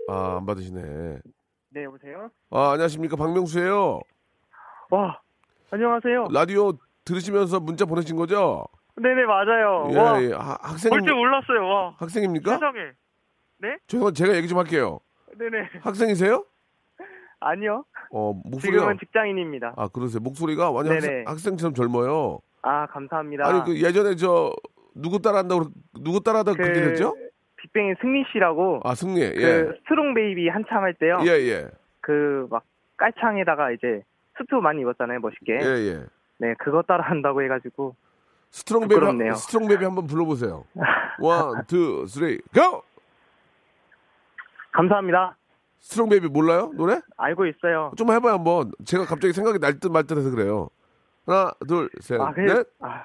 아, 0.08 0.38
안 0.38 0.46
받으시네. 0.46 1.20
네, 1.70 1.84
여보세요? 1.84 2.30
아, 2.50 2.72
안녕하십니까. 2.72 3.16
박명수예요 3.18 4.00
와, 4.90 5.20
안녕하세요. 5.70 6.30
라디오 6.32 6.72
들으시면서 7.04 7.60
문자 7.60 7.86
보내신 7.86 8.16
거죠? 8.16 8.66
네네, 8.96 9.26
맞아요. 9.26 9.88
예, 9.92 9.98
와, 9.98 10.24
예. 10.24 10.32
하- 10.34 10.58
학생, 10.62 10.90
볼줄 10.90 11.14
몰랐어요. 11.14 11.68
와, 11.68 11.96
학생입니까? 12.00 12.52
세상에. 12.54 12.80
죄송한 13.88 14.14
제가 14.14 14.36
얘기 14.36 14.48
좀 14.48 14.58
할게요. 14.58 15.00
네네. 15.38 15.70
학생이세요? 15.82 16.46
아니요. 17.40 17.84
어, 18.12 18.34
목소리가. 18.46 18.80
지금은 18.80 18.98
직장인입니다. 19.00 19.74
아, 19.76 19.88
그러세요. 19.90 20.22
목소리가 20.22 20.72
완전 20.72 20.96
학생, 20.96 21.12
네네. 21.12 21.24
학생 21.28 21.58
처럼 21.58 21.74
젊어요. 21.76 22.40
아, 22.62 22.88
감사합니다. 22.88 23.46
아니, 23.46 23.64
그 23.66 23.80
예전에 23.82 24.16
저, 24.16 24.52
누구 24.96 25.20
따라한다고, 25.22 25.66
누구 26.00 26.22
따라하다 26.22 26.52
가 26.54 26.58
그렇게 26.58 26.82
됐죠? 26.82 27.14
빅뱅의 27.74 27.96
승리 28.02 28.24
씨라고 28.32 28.82
아, 28.84 28.96
승리. 28.96 29.22
예. 29.22 29.32
그 29.34 29.76
Strong 29.80 30.14
Baby 30.14 30.48
한참 30.50 30.84
할 30.84 30.94
때요. 30.94 31.20
예, 31.26 31.30
예. 31.32 31.68
그 32.02 32.48
막 32.50 32.64
깔창에다가 32.98 33.72
이제 33.72 34.04
수트 34.38 34.56
많이 34.56 34.82
입었잖아요, 34.82 35.20
멋있게. 35.20 35.60
예, 35.62 35.66
예. 35.66 36.06
네, 36.40 36.54
그거 36.60 36.82
따라 36.82 37.04
한다고 37.04 37.42
해가지고. 37.44 37.96
Strong 38.52 38.88
Baby, 38.88 39.36
Strong 39.36 39.68
Baby 39.68 39.84
한번 39.84 40.08
불러보세요. 40.08 40.64
One, 41.20 41.64
two, 41.68 42.06
three, 42.08 42.40
go! 42.54 42.82
감사합니다. 44.72 45.36
Strong 45.80 46.10
Baby 46.10 46.28
몰라요? 46.28 46.72
노래? 46.76 47.00
알고 47.18 47.46
있어요. 47.48 47.92
좀 47.98 48.12
해봐요, 48.12 48.34
한번. 48.34 48.72
제가 48.86 49.06
갑자기 49.06 49.34
생각이 49.34 49.60
날 49.60 49.80
듯 49.80 49.90
말 49.92 50.04
듯 50.06 50.18
해서 50.18 50.30
그래요. 50.32 50.70
하나, 51.26 51.52
둘, 51.68 51.90
셋, 52.00 52.20
아, 52.22 52.32
그래. 52.32 52.54
넷. 52.54 52.68
아, 52.80 53.04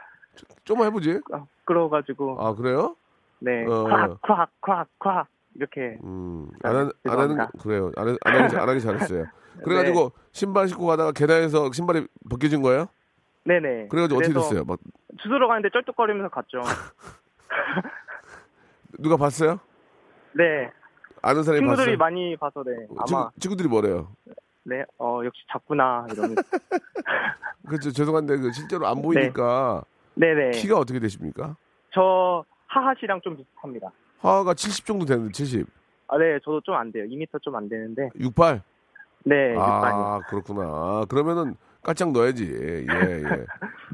좀 0.65 0.83
해보지. 0.85 1.21
아, 1.33 1.45
부끄러워가지고. 1.61 2.37
아, 2.41 2.55
그래요? 2.55 2.97
네, 3.45 3.65
어. 3.67 3.85
콱, 3.85 4.21
콱, 4.23 4.51
콱, 4.61 4.89
콱. 5.01 5.27
이렇게. 5.55 5.99
음, 6.03 6.49
아, 6.63 6.69
안, 6.71 6.77
하는, 6.77 6.91
안 7.09 7.19
하는. 7.19 7.47
그래요. 7.61 7.91
안, 7.97 8.09
하- 8.09 8.17
안, 8.25 8.43
하기, 8.45 8.57
안 8.57 8.69
하기 8.69 8.81
잘했어요. 8.81 9.27
그래가지고 9.65 10.13
신발 10.33 10.67
신고 10.69 10.87
가다가 10.87 11.13
계단에서 11.13 11.71
신발이 11.73 12.07
벗겨진 12.31 12.63
거예요? 12.63 12.87
네네. 13.45 13.89
그래가지고 13.89 14.21
어떻게 14.21 14.33
됐어요? 14.33 14.65
막, 14.65 14.79
주소로 15.21 15.49
가는데 15.49 15.69
쩔뚝거리면서 15.71 16.29
갔죠. 16.31 16.63
누가 18.99 19.17
봤어요? 19.17 19.59
네. 20.35 20.71
아는 21.21 21.43
사람이 21.43 21.61
친구들이 21.61 21.85
봤어요? 21.85 21.97
많이 21.99 22.37
봐서 22.37 22.63
네. 22.65 22.73
아마 22.97 23.05
친구, 23.07 23.31
친구들이 23.41 23.69
뭐래요? 23.69 24.09
네. 24.65 24.85
어 24.99 25.21
역시 25.25 25.43
작구나 25.51 26.07
이러면서. 26.11 26.43
그렇죠. 27.69 27.93
죄송한데 27.93 28.39
그 28.39 28.53
실제로 28.53 28.87
안 28.87 29.03
보이니까 29.03 29.85
네네. 30.15 30.53
키가 30.53 30.79
어떻게 30.79 30.99
되십니까? 30.99 31.57
저 31.93 32.45
하하 32.73 32.95
씨랑 32.99 33.21
좀 33.23 33.37
비슷합니다. 33.37 33.91
하가 34.21 34.55
70 34.55 34.87
정도 34.87 35.05
되는데 35.05 35.33
70. 35.33 35.67
아, 36.09 36.19
네. 36.19 36.39
저도 36.45 36.61
좀 36.63 36.75
안 36.75 36.91
돼요. 36.93 37.05
2m 37.05 37.43
좀 37.43 37.55
안 37.57 37.69
되는데. 37.69 38.09
68? 38.19 38.63
네. 39.25 39.51
육반이. 39.53 39.95
아, 39.97 40.21
그렇구나. 40.29 41.05
그러면은 41.09 41.55
깔짝 41.83 42.13
넣어야지. 42.13 42.45
예, 42.45 42.83
예. 42.83 43.47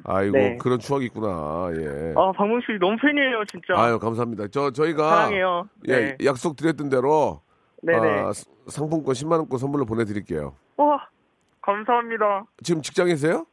아이고, 0.04 0.32
네. 0.36 0.56
그런 0.58 0.78
추억이 0.78 1.06
있구나. 1.06 1.70
예. 1.74 2.14
아, 2.16 2.32
박문 2.32 2.60
씨 2.66 2.78
너무 2.78 2.96
팬이에요, 3.00 3.44
진짜. 3.50 3.74
아유, 3.76 3.98
감사합니다. 3.98 4.48
저, 4.48 4.70
저희가. 4.70 5.08
사랑해요. 5.08 5.68
예, 5.88 5.96
네. 6.16 6.16
약속 6.24 6.56
드렸던 6.56 6.88
대로. 6.90 7.40
네네. 7.82 8.20
아, 8.20 8.32
스- 8.32 8.46
상품권 8.66 9.14
10만원권 9.14 9.58
선물로 9.58 9.86
보내드릴게요. 9.86 10.54
와, 10.76 11.08
감사합니다. 11.62 12.44
지금 12.62 12.82
직장이세요? 12.82 13.46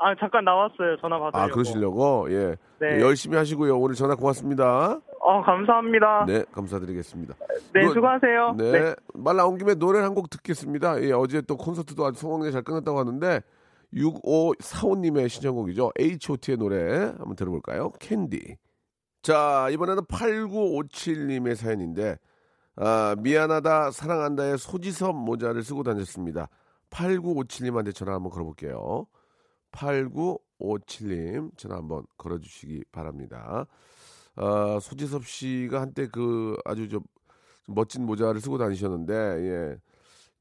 아, 0.00 0.14
잠깐 0.20 0.44
나왔어요. 0.44 0.96
전화 1.00 1.18
받으려고. 1.18 1.38
아, 1.38 1.46
그러시려고? 1.52 2.26
예. 2.30 2.56
네. 2.80 2.96
예, 2.96 3.00
열심히 3.00 3.36
하시고요. 3.36 3.78
오늘 3.78 3.94
전화 3.94 4.14
고맙습니다. 4.14 5.00
어, 5.20 5.42
감사합니다. 5.42 6.24
네, 6.26 6.44
감사드리겠습니다. 6.52 7.34
네, 7.74 7.82
노- 7.82 7.92
수고하세요. 7.94 8.54
네. 8.58 8.94
말 9.14 9.36
나온 9.36 9.56
김에 9.58 9.74
노래 9.74 10.00
한 10.00 10.14
곡 10.14 10.28
듣겠습니다. 10.30 11.02
예, 11.02 11.12
어제 11.12 11.40
또 11.42 11.56
콘서트도 11.56 12.04
아주 12.04 12.20
성황리에 12.20 12.50
잘 12.50 12.62
끝났다고 12.62 12.98
하는데 12.98 13.40
6545님의 13.94 15.28
신청곡이죠. 15.28 15.92
H.O.T의 15.98 16.56
노래 16.58 17.04
한번 17.18 17.34
들어볼까요? 17.36 17.90
캔디. 17.98 18.56
자, 19.22 19.68
이번에는 19.70 20.04
8957님의 20.04 21.54
사연인데 21.54 22.16
아, 22.76 23.14
미안하다 23.18 23.90
사랑한다의 23.90 24.58
소지섭 24.58 25.16
모자를 25.16 25.62
쓰고 25.62 25.82
다녔습니다. 25.82 26.48
8957님한테 26.90 27.94
전화 27.94 28.14
한번 28.14 28.30
걸어볼게요. 28.30 29.06
8957님 29.76 31.56
전화 31.56 31.76
한번 31.76 32.04
걸어주시기 32.16 32.84
바랍니다. 32.90 33.66
아, 34.34 34.78
소지섭 34.80 35.26
씨가 35.26 35.80
한때 35.80 36.08
그 36.08 36.56
아주 36.64 36.88
저 36.88 37.00
멋진 37.66 38.04
모자를 38.04 38.40
쓰고 38.40 38.58
다니셨는데 38.58 39.14
예. 39.14 39.76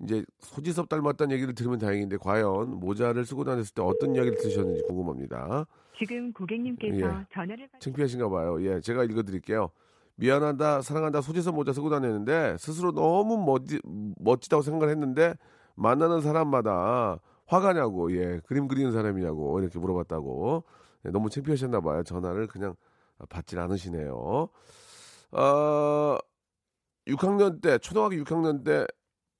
이제 0.02 0.26
소지섭 0.40 0.90
닮았다는 0.90 1.34
얘기를 1.34 1.56
들으면 1.56 1.80
다행인데 1.80 2.18
과연 2.18 2.80
모자를 2.80 3.26
쓰고 3.26 3.46
다녔을 3.46 3.74
때 3.74 3.82
어떤 3.82 4.14
이야기를 4.14 4.38
들으셨는지 4.38 4.84
궁금합니다. 4.88 5.66
지금 5.98 6.34
고객님께서 6.34 6.98
예. 6.98 7.26
전화를 7.34 7.70
받... 7.70 7.80
창피하신가 7.80 8.30
봐요. 8.30 8.62
예, 8.62 8.82
제가 8.82 9.06
읽어드릴게요. 9.06 9.70
미안하다, 10.18 10.82
사랑한다, 10.82 11.22
소지섭 11.22 11.56
모자 11.56 11.72
쓰고 11.72 11.90
다녔는데 11.90 12.58
스스로 12.60 12.92
너무 12.92 13.38
멋지, 13.38 13.80
멋지다고 14.18 14.64
생각을 14.64 14.90
했는데 14.90 15.34
만나는 15.76 16.22
사람마다 16.22 17.20
화가 17.46 17.74
나고 17.74 18.12
예, 18.14 18.40
그림 18.46 18.68
그리는 18.68 18.92
사람이냐고 18.92 19.60
이렇게 19.60 19.80
물어봤다고 19.80 20.64
예, 21.06 21.10
너무 21.10 21.30
창피하셨나 21.30 21.82
봐요. 21.82 22.04
전화를 22.04 22.48
그냥 22.48 22.76
받질 23.30 23.60
않으시네요. 23.60 24.50
어, 25.32 26.18
6학년 27.08 27.62
때 27.62 27.78
초등학교 27.78 28.16
6학년 28.16 28.64
때 28.64 28.86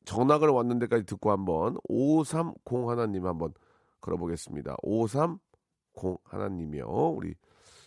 전학을 0.06 0.50
왔는 0.50 0.80
데까지 0.80 1.06
듣고 1.06 1.32
한번 1.32 1.78
530 1.90 2.88
하나님 2.88 3.26
한번 3.26 3.54
걸어보겠습니다. 4.02 4.76
530 4.84 5.40
하나님이요. 6.24 6.86
우리 6.86 7.36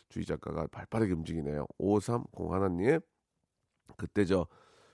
주희 0.08 0.24
작가가 0.24 0.66
발빠르게 0.66 1.12
움직이네요. 1.12 1.66
530 1.78 2.50
하나님. 2.50 2.98
그때 3.96 4.24
저 4.24 4.46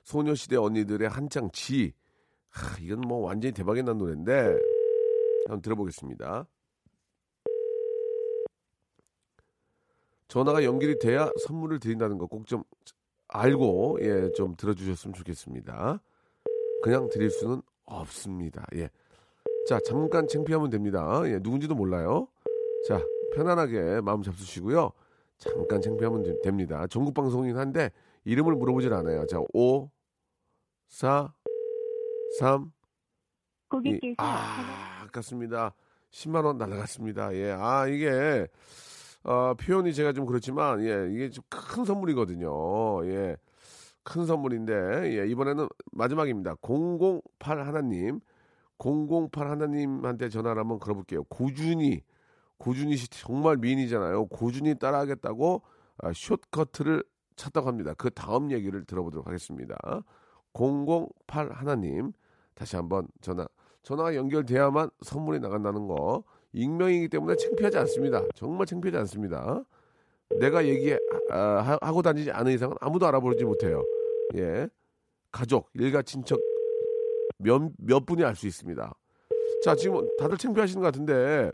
소녀시대 0.04 0.57
언니들의 0.57 1.09
한창 1.09 1.50
지. 1.52 1.95
하, 2.50 2.78
이건 2.78 3.00
뭐 3.00 3.21
완전히 3.21 3.52
대박이 3.52 3.83
난 3.83 3.99
노래인데 3.99 4.59
한번 5.47 5.63
들어보겠습니다. 5.63 6.47
전화가 10.29 10.65
연결이 10.65 10.99
돼야 10.99 11.31
선물을 11.47 11.79
드린다는 11.81 12.19
거 12.19 12.27
꼭 12.27 12.45
좀 12.47 12.65
알고 13.29 13.99
예, 14.01 14.31
좀 14.33 14.55
들어주셨으면 14.57 15.15
좋겠습니다. 15.15 16.01
그냥 16.83 17.09
드릴 17.09 17.31
수는 17.31 17.63
없습니다. 17.85 18.65
예. 18.75 18.91
자, 19.67 19.81
잠깐 19.81 20.29
창피하면 20.29 20.71
됩니다. 20.71 21.23
예, 21.27 21.39
누군지도 21.41 21.75
몰라요. 21.75 22.29
자, 22.87 23.01
편안하게 23.35 24.03
마음 24.03 24.23
잡수시고요. 24.23 24.93
잠깐 25.39 25.81
창피하면 25.81 26.23
되- 26.23 26.41
됩니다. 26.43 26.87
전국 26.87 27.15
방송이긴 27.15 27.57
한데 27.57 27.91
이름을 28.25 28.55
물어보질 28.55 28.93
않아요. 28.93 29.27
자, 29.27 29.41
5 29.53 29.91
4 30.89 31.33
3 32.39 32.73
고객께서 33.69 34.15
아, 34.19 34.94
아깝습니다. 35.14 35.75
10만 36.11 36.44
원 36.44 36.59
날라갔습니다. 36.59 37.35
예. 37.35 37.52
아, 37.52 37.87
이게 37.87 38.47
어, 39.23 39.54
표현이 39.54 39.94
제가 39.94 40.12
좀 40.12 40.26
그렇지만 40.26 40.83
예, 40.83 41.09
이게 41.12 41.30
좀 41.30 41.44
큰 41.49 41.85
선물이거든요. 41.85 43.06
예. 43.06 43.37
큰 44.02 44.26
선물인데 44.26 45.18
예, 45.18 45.26
이번에는 45.28 45.68
마지막입니다. 45.92 46.56
008 46.62 47.66
하나님. 47.66 48.21
008 48.78 49.50
하나님한테 49.50 50.28
전화를 50.28 50.61
한번 50.61 50.78
걸어볼게요. 50.78 51.25
고준이 51.25 52.02
고준이 52.59 52.97
씨 52.97 53.09
정말 53.09 53.56
미인이잖아요. 53.56 54.26
고준이 54.26 54.78
따라하겠다고 54.78 55.62
아, 55.99 56.12
숏커트를 56.12 57.04
찾다고 57.37 57.68
합니다. 57.68 57.94
그 57.97 58.11
다음 58.11 58.50
얘기를 58.52 58.85
들어보도록 58.85 59.26
하겠습니다. 59.26 59.76
008 60.52 61.52
하나님 61.52 62.12
다시 62.54 62.76
한번 62.76 63.09
전화 63.21 63.47
전화가 63.85 64.17
연결돼야만 64.17 64.91
선물이 65.03 65.41
나간다는 65.41 65.87
거 65.87 66.25
익명이기 66.53 67.09
때문에 67.09 67.37
창피하지 67.37 67.79
않습니다. 67.79 68.25
정말 68.35 68.67
창피하지 68.67 68.97
않습니다. 68.99 69.62
내가 70.41 70.64
얘기하고 70.67 72.03
다니지 72.03 72.31
않은 72.31 72.53
이상은 72.53 72.76
아무도 72.81 73.07
알아보지 73.07 73.45
못해요. 73.45 73.85
예, 74.35 74.69
가족, 75.31 75.69
일가, 75.75 76.03
친척 76.03 76.41
몇, 77.38 77.71
몇 77.79 78.07
분이 78.07 78.25
알 78.25 78.35
수 78.35 78.47
있습니다. 78.47 78.93
자, 79.62 79.75
지금 79.75 80.09
다들 80.17 80.38
창피하시는 80.38 80.81
것 80.81 80.87
같은데 80.87 81.53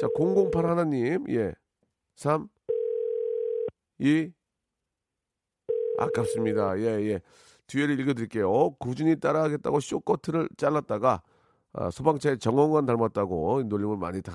자, 0.00 0.08
008 0.16 0.66
하나님, 0.66 1.24
예, 1.30 1.54
3, 2.16 2.48
2, 3.98 4.32
아깝습니다. 5.98 6.78
예, 6.78 6.84
예. 7.10 7.20
뒤에를 7.72 7.98
읽어드릴게요. 8.00 8.72
꾸준히 8.78 9.18
따라하겠다고 9.18 9.80
쇼커트를 9.80 10.48
잘랐다가 10.56 11.22
아, 11.72 11.90
소방차의 11.90 12.38
정원관 12.38 12.84
닮았다고 12.84 13.62
놀림을 13.64 13.96
많이 13.96 14.20
다 14.20 14.34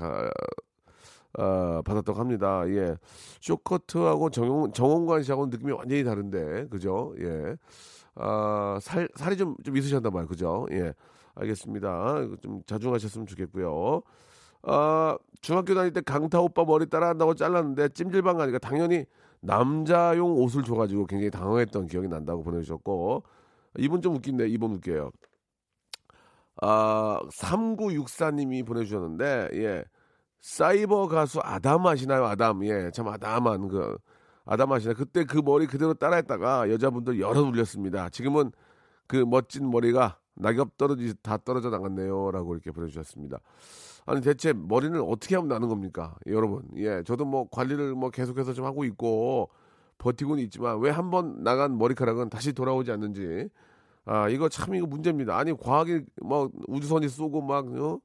아, 1.37 1.81
받았다고 1.85 2.19
합니다. 2.19 2.63
예, 2.69 2.95
쇼커트하고 3.41 4.31
정원, 4.31 4.73
정원관 4.73 5.21
씨하고는 5.23 5.51
느낌이 5.51 5.71
완전히 5.71 6.03
다른데, 6.03 6.67
그죠? 6.69 7.13
예, 7.19 7.55
아, 8.15 8.79
살 8.81 9.07
살이 9.15 9.37
좀 9.37 9.55
좀 9.63 9.77
있으셨나 9.77 10.09
봐요, 10.09 10.25
그죠? 10.27 10.65
예, 10.71 10.93
알겠습니다. 11.35 12.15
좀 12.41 12.63
자중하셨으면 12.65 13.27
좋겠고요. 13.27 14.01
아, 14.63 15.17
중학교 15.41 15.75
다닐 15.75 15.93
때 15.93 16.01
강타 16.01 16.39
오빠 16.41 16.65
머리 16.65 16.89
따라한다고 16.89 17.35
잘랐는데 17.35 17.89
찜질방 17.89 18.37
가니까 18.37 18.57
당연히 18.57 19.05
남자용 19.41 20.33
옷을 20.37 20.63
줘가지고 20.63 21.05
굉장히 21.05 21.31
당황했던 21.31 21.87
기억이 21.87 22.07
난다고 22.07 22.43
보내주셨고 22.43 23.23
이분 23.77 24.01
좀 24.01 24.15
웃긴데 24.15 24.47
이분 24.49 24.73
웃겨요. 24.73 25.11
아 26.61 27.19
3964님이 27.31 28.65
보내주셨는데 28.65 29.49
예 29.53 29.83
사이버 30.39 31.07
가수 31.07 31.39
아담 31.43 31.85
아시나요 31.85 32.25
아담 32.25 32.65
예참 32.65 33.07
아담한 33.07 33.67
그 33.67 33.97
아담 34.45 34.71
아시나 34.71 34.93
그때 34.93 35.23
그 35.23 35.37
머리 35.37 35.67
그대로 35.67 35.93
따라했다가 35.93 36.71
여자분들 36.71 37.19
여러 37.19 37.41
울렸습니다. 37.41 38.09
지금은 38.09 38.51
그 39.07 39.17
멋진 39.17 39.69
머리가 39.69 40.19
낙엽 40.35 40.77
떨어지 40.77 41.13
다 41.21 41.37
떨어져 41.37 41.69
나갔네요라고 41.69 42.53
이렇게 42.53 42.71
보내주셨습니다. 42.71 43.39
아니 44.07 44.21
대체 44.21 44.53
머리는 44.53 44.99
어떻게 45.01 45.35
하면 45.35 45.49
나는 45.49 45.67
겁니까, 45.69 46.15
여러분? 46.27 46.63
예, 46.77 47.03
저도 47.05 47.25
뭐 47.25 47.47
관리를 47.51 47.93
뭐 47.95 48.09
계속해서 48.09 48.53
좀 48.53 48.65
하고 48.65 48.85
있고 48.85 49.49
버티고는 49.99 50.43
있지만 50.45 50.79
왜 50.79 50.91
한 50.91 51.11
번 51.11 51.43
나간 51.43 51.77
머리카락은 51.77 52.29
다시 52.29 52.53
돌아오지 52.53 52.91
않는지 52.91 53.49
아 54.05 54.29
이거 54.29 54.49
참 54.49 54.75
이거 54.75 54.87
문제입니다. 54.87 55.37
아니 55.37 55.57
과학이 55.57 56.01
뭐 56.23 56.49
우주선이 56.67 57.09
쏘고 57.09 57.41
막 57.41 57.67
어? 57.77 57.99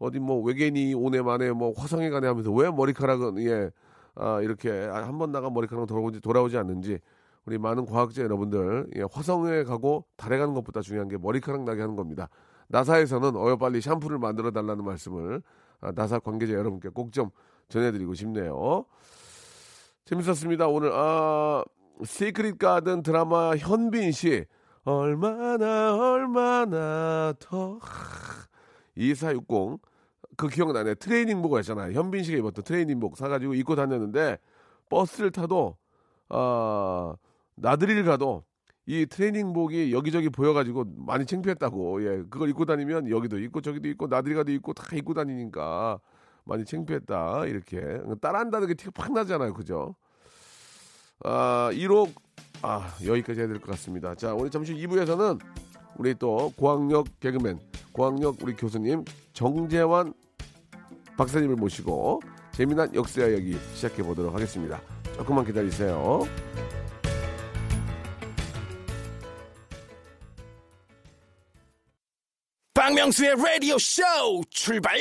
어디 0.00 0.18
뭐 0.20 0.42
외계인이 0.42 0.94
오네 0.94 1.22
만에 1.22 1.52
뭐 1.52 1.72
화성에 1.76 2.10
가네 2.10 2.26
하면서 2.28 2.52
왜 2.52 2.70
머리카락은 2.70 3.38
예 3.46 3.70
아, 4.16 4.40
이렇게 4.42 4.70
한 4.70 5.18
번 5.18 5.32
나간 5.32 5.52
머리카락은 5.54 5.86
돌아오지 5.86 6.20
돌아오지 6.20 6.56
않는지 6.58 6.98
우리 7.46 7.58
많은 7.58 7.86
과학자 7.86 8.22
여러분들 8.22 8.88
예, 8.96 9.04
화성에 9.12 9.64
가고 9.64 10.04
달에 10.16 10.38
가는 10.38 10.54
것보다 10.54 10.80
중요한 10.82 11.08
게 11.08 11.18
머리카락 11.18 11.62
나게 11.64 11.80
하는 11.82 11.94
겁니다. 11.96 12.28
나사에서는 12.68 13.36
어여 13.36 13.56
빨리 13.56 13.80
샴푸를 13.80 14.18
만들어 14.18 14.50
달라는 14.50 14.84
말씀을 14.84 15.42
아, 15.80 15.92
나사 15.94 16.18
관계자 16.18 16.54
여러분께 16.54 16.88
꼭 16.90 17.10
좀 17.12 17.30
전해드리고 17.68 18.14
싶네요. 18.14 18.84
재밌었습니다. 20.04 20.68
오늘 20.68 20.90
아 20.92 21.64
시크릿 22.04 22.58
가든 22.58 23.02
드라마 23.02 23.56
현빈 23.56 24.12
씨 24.12 24.44
얼마나 24.84 25.96
얼마나 25.96 27.32
더 27.38 27.78
2460 28.96 29.80
그 30.36 30.48
기억나네 30.48 30.96
트레이닝복을 30.96 31.60
했잖아요. 31.60 31.92
현빈 31.92 32.22
씨가 32.24 32.38
입었던 32.38 32.64
트레이닝복 32.64 33.16
사가지고 33.16 33.54
입고 33.54 33.76
다녔는데 33.76 34.38
버스를 34.90 35.30
타도 35.30 35.76
아 36.28 37.14
나들이를 37.54 38.04
가도 38.04 38.44
이 38.86 39.06
트레이닝복이 39.06 39.92
여기저기 39.92 40.28
보여가지고 40.28 40.84
많이 40.96 41.24
창피했다고. 41.24 42.02
예, 42.04 42.22
그걸 42.28 42.50
입고 42.50 42.66
다니면 42.66 43.08
여기도 43.10 43.38
입고 43.38 43.60
저기도 43.62 43.88
입고 43.88 44.08
나들이 44.08 44.34
가도 44.34 44.52
입고 44.52 44.74
다 44.74 44.84
입고 44.94 45.14
다니니까 45.14 45.98
많이 46.44 46.64
창피했다. 46.66 47.46
이렇게 47.46 47.80
따라한다는 48.20 48.68
게 48.68 48.74
티가 48.74 48.90
팍 48.94 49.12
나잖아요, 49.12 49.54
그죠? 49.54 49.94
아, 51.24 51.70
1호 51.72 52.12
아 52.62 52.94
여기까지 53.04 53.40
해야 53.40 53.48
될 53.48 53.58
것 53.58 53.70
같습니다. 53.72 54.14
자, 54.14 54.34
오늘 54.34 54.50
잠시 54.50 54.74
2부에서는 54.74 55.40
우리 55.96 56.14
또 56.14 56.52
고학력 56.56 57.06
개그맨, 57.20 57.58
고학력 57.92 58.36
우리 58.42 58.54
교수님 58.54 59.04
정재환 59.32 60.12
박사님을 61.16 61.56
모시고 61.56 62.20
재미난 62.52 62.94
역사 62.94 63.26
이야기 63.26 63.56
시작해 63.74 64.02
보도록 64.02 64.34
하겠습니다. 64.34 64.80
조금만 65.16 65.44
기다리세요. 65.46 66.22
박명수의 73.04 73.34
라디오 73.36 73.76
쇼 73.78 74.02
출발! 74.48 74.96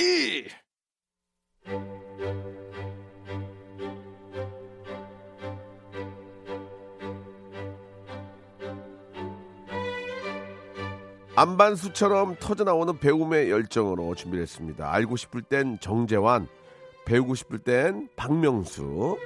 안반수처럼 11.36 12.36
터져나오는 12.40 13.00
배움의 13.00 13.50
열정으로 13.50 14.16
준비했습니다. 14.16 14.92
알고 14.92 15.16
싶을 15.16 15.42
땐 15.42 15.80
정재환, 15.80 16.48
배우고 17.06 17.36
싶을 17.36 17.60
땐 17.60 18.10
박명수. 18.18 19.18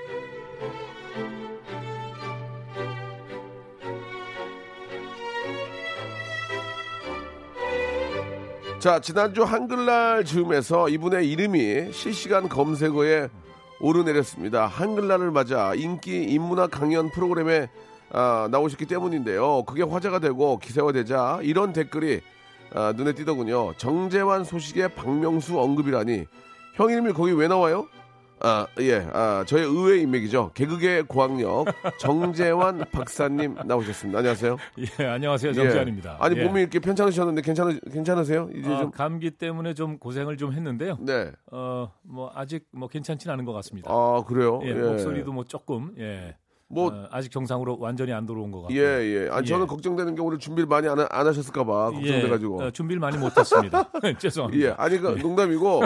자, 8.80 9.00
지난주 9.00 9.44
한글날 9.44 10.24
즈음에서 10.24 10.88
이분의 10.90 11.28
이름이 11.32 11.92
실시간 11.92 12.48
검색어에 12.48 13.28
오르내렸습니다. 13.80 14.68
한글날을 14.68 15.32
맞아 15.32 15.74
인기 15.74 16.24
인문학 16.24 16.70
강연 16.70 17.10
프로그램에 17.10 17.70
아, 18.12 18.48
나오셨기 18.52 18.86
때문인데요. 18.86 19.64
그게 19.64 19.82
화제가 19.82 20.20
되고 20.20 20.60
기사화되자 20.60 21.40
이런 21.42 21.74
댓글이 21.74 22.22
아, 22.76 22.94
눈에 22.96 23.14
띄더군요. 23.14 23.74
정재환 23.78 24.44
소식에 24.44 24.90
박명수 24.90 25.60
언급이라니 25.60 26.26
형 26.76 26.92
이름이 26.92 27.14
거기 27.14 27.32
왜 27.32 27.48
나와요? 27.48 27.88
아, 28.40 28.68
예, 28.80 29.08
아, 29.14 29.44
저의 29.48 29.66
의외의 29.66 30.02
인맥이죠. 30.04 30.52
개그계 30.54 31.04
고학력 31.04 31.66
정재환 32.00 32.86
박사님 32.92 33.56
나오셨습니다. 33.66 34.20
안녕하세요. 34.20 34.58
예, 35.00 35.06
안녕하세요. 35.06 35.52
예. 35.52 35.54
정재환입니다. 35.56 36.18
아니 36.20 36.38
예. 36.38 36.44
몸이 36.44 36.62
이렇게 36.62 36.80
편찮으셨는데 36.80 37.42
괜찮으 37.42 37.80
괜찮으세요? 37.92 38.50
이제 38.54 38.72
아, 38.72 38.80
좀 38.80 38.92
감기 38.92 39.32
때문에 39.32 39.74
좀 39.74 39.98
고생을 39.98 40.38
좀 40.38 40.54
했는데요. 40.54 40.98
네. 41.02 41.32
어, 41.52 41.92
뭐 42.04 42.32
아직 42.36 42.66
뭐 42.72 42.88
괜찮지는 42.88 43.34
않은 43.34 43.46
것 43.46 43.54
같습니다. 43.54 43.90
아 43.92 44.24
그래요? 44.28 44.60
예, 44.64 44.74
목소리도 44.74 45.32
뭐 45.34 45.44
조금 45.44 45.94
예. 45.98 46.36
뭐- 46.70 46.92
어, 46.92 47.08
아직 47.12 47.32
정상으로 47.32 47.78
완전히 47.80 48.12
안 48.12 48.26
들어온 48.26 48.52
것 48.52 48.64
같고요. 48.64 48.78
예, 48.78 48.84
예. 48.84 49.30
아니, 49.30 49.44
예. 49.44 49.46
저는 49.46 49.68
걱정되는 49.68 50.16
게 50.16 50.22
오늘 50.22 50.38
준비를 50.38 50.68
많이 50.68 50.88
안, 50.90 51.00
하- 51.00 51.08
안 51.10 51.26
하셨을까 51.28 51.64
봐 51.64 51.92
걱정돼 51.92 52.28
가지고. 52.28 52.62
예, 52.62 52.66
어, 52.68 52.72
준비를 52.72 53.00
많이 53.00 53.18
못 53.18 53.38
했습니다. 53.38 53.90
죄송합니다. 54.20 54.66
예, 54.68 54.74
아니, 54.78 54.98
그 54.98 55.08
농담이고, 55.22 55.82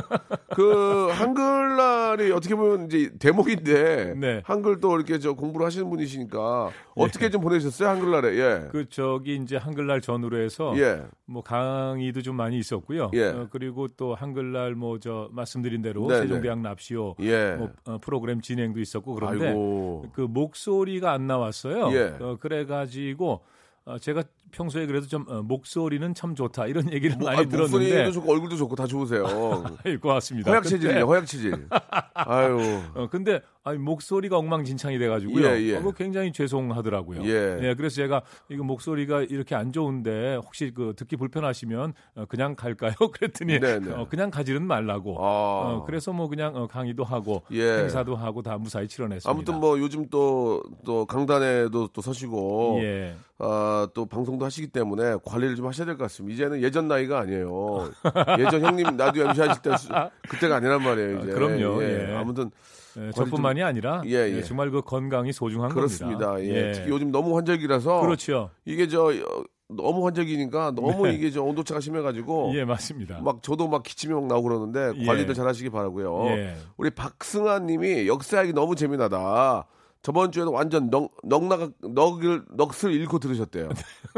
그, 0.55 1.07
한글날이 1.13 2.31
어떻게 2.31 2.55
보면 2.55 2.87
이제 2.87 3.11
대목인데, 3.19 4.15
네. 4.17 4.41
한글 4.43 4.79
또 4.79 4.95
이렇게 4.95 5.19
저 5.19 5.33
공부를 5.33 5.65
하시는 5.67 5.87
분이시니까, 5.89 6.71
어떻게 6.95 7.29
좀 7.29 7.41
보내셨어요, 7.41 7.87
한글날에? 7.89 8.37
예. 8.37 8.67
그 8.71 8.89
저기 8.89 9.35
이제 9.35 9.57
한글날 9.57 10.01
전후로 10.01 10.37
해서 10.37 10.73
예. 10.77 11.03
뭐 11.25 11.41
강의도 11.41 12.21
좀 12.21 12.35
많이 12.35 12.57
있었고요. 12.57 13.11
예. 13.13 13.27
어, 13.27 13.47
그리고 13.51 13.87
또 13.87 14.13
한글날 14.15 14.75
뭐 14.75 14.97
저 15.01 15.29
말씀드린 15.31 15.81
대로 15.81 16.05
네, 16.07 16.17
세종대학 16.17 16.59
납시오 16.59 17.15
예. 17.21 17.55
뭐, 17.57 17.69
어, 17.85 17.97
프로그램 17.99 18.41
진행도 18.41 18.79
있었고 18.81 19.15
그런데 19.15 19.47
아이고. 19.47 20.05
그 20.13 20.21
목소 20.21 20.70
리가 20.85 21.11
안 21.11 21.27
나왔어요. 21.27 21.91
예. 21.93 22.15
어, 22.19 22.37
그래가지고 22.39 23.41
어, 23.85 23.97
제가 23.97 24.23
평소에 24.51 24.85
그래도 24.85 25.07
좀 25.07 25.25
어, 25.27 25.41
목소리는 25.41 26.13
참 26.13 26.35
좋다 26.35 26.67
이런 26.67 26.91
얘기를 26.91 27.15
뭐, 27.17 27.29
많이 27.29 27.39
아, 27.39 27.43
목소리도 27.43 27.79
들었는데 27.79 28.11
좋고 28.11 28.31
얼굴도 28.31 28.55
좋고 28.57 28.75
다 28.75 28.85
좋으세요. 28.85 29.23
고맙습니다. 30.01 30.51
허약 30.51 30.63
체질이에요, 30.65 31.05
허약 31.05 31.25
체질. 31.25 31.67
아유. 32.13 32.81
어, 32.95 33.07
근데 33.09 33.41
아니, 33.63 33.77
목소리가 33.77 34.37
엉망진창이 34.37 34.97
돼가지고요. 34.97 35.45
예, 35.45 35.61
예. 35.61 35.75
어, 35.75 35.91
굉장히 35.95 36.31
죄송하더라고요. 36.31 37.21
예. 37.25 37.75
그래서 37.77 37.95
제가 37.97 38.23
이거 38.49 38.63
목소리가 38.63 39.21
이렇게 39.21 39.53
안 39.53 39.71
좋은데 39.71 40.39
혹시 40.43 40.71
그 40.73 40.93
듣기 40.97 41.15
불편하시면 41.15 41.93
어, 42.15 42.25
그냥 42.27 42.55
갈까요? 42.55 42.93
그랬더니 43.13 43.59
네, 43.59 43.79
네. 43.79 43.91
어, 43.93 44.07
그냥 44.09 44.31
가지는 44.31 44.63
말라고. 44.65 45.17
아. 45.19 45.21
어, 45.23 45.83
그래서 45.85 46.11
뭐 46.11 46.27
그냥 46.27 46.55
어, 46.55 46.65
강의도 46.65 47.03
하고 47.03 47.43
예. 47.51 47.81
행사도 47.81 48.15
하고 48.15 48.41
다 48.41 48.57
무사히 48.57 48.87
치러냈습니다. 48.87 49.29
아무튼 49.29 49.59
뭐 49.59 49.77
요즘 49.77 50.07
또, 50.09 50.63
또 50.83 51.05
강단에도 51.05 51.89
또 51.89 52.01
서시고, 52.01 52.79
예. 52.81 53.15
아, 53.37 53.87
또 53.93 54.07
방송도 54.07 54.43
하시기 54.43 54.67
때문에 54.69 55.17
관리를 55.23 55.55
좀 55.55 55.67
하셔야 55.67 55.85
될 55.85 55.97
것 55.97 56.05
같습니다. 56.05 56.33
이제는 56.33 56.61
예전 56.63 56.87
나이가 56.87 57.19
아니에요. 57.19 57.91
예전 58.39 58.61
형님 58.65 58.97
나도 58.97 59.21
MC 59.21 59.39
하실 59.41 59.61
때 59.61 59.77
수- 59.77 59.89
그때가 60.29 60.55
아니란 60.55 60.81
말이에요, 60.81 61.19
이제. 61.19 61.31
아, 61.31 61.35
그럼요, 61.35 61.83
예. 61.83 62.15
아무튼 62.17 62.49
예, 62.97 63.11
저뿐만이 63.11 63.63
아니라 63.63 64.01
예, 64.05 64.11
예. 64.11 64.37
예, 64.37 64.41
정말 64.41 64.69
그 64.71 64.81
건강이 64.81 65.31
소중한 65.33 65.69
그렇습니다. 65.71 66.31
겁니다. 66.31 66.55
예. 66.55 66.71
특히 66.73 66.89
요즘 66.89 67.11
너무 67.11 67.35
환절기라서 67.37 68.01
그렇죠. 68.01 68.49
이게 68.65 68.87
저 68.87 69.05
어, 69.05 69.43
너무 69.69 70.05
환절기니까 70.05 70.71
너무 70.71 71.07
네. 71.07 71.13
이게 71.13 71.31
저 71.31 71.41
온도차가 71.43 71.79
심해가지고 71.79 72.51
예, 72.55 72.65
맞습니다. 72.65 73.21
막 73.21 73.41
저도 73.41 73.67
막 73.67 73.83
기침이 73.83 74.13
막 74.13 74.27
나오고 74.27 74.47
그러는데 74.47 74.93
예. 75.01 75.05
관리들 75.05 75.33
잘하시기 75.33 75.69
바라고요. 75.69 76.27
예. 76.31 76.55
우리 76.77 76.89
박승아님이 76.89 78.07
역사하기 78.07 78.53
너무 78.53 78.75
재미나다. 78.75 79.65
저번 80.03 80.31
주에도 80.31 80.51
완전 80.51 80.89
넉, 80.89 81.11
넉나가, 81.23 81.69
넉을, 81.81 82.43
넋을 82.57 82.91
잃고 82.93 83.19
들으셨대요. 83.19 83.69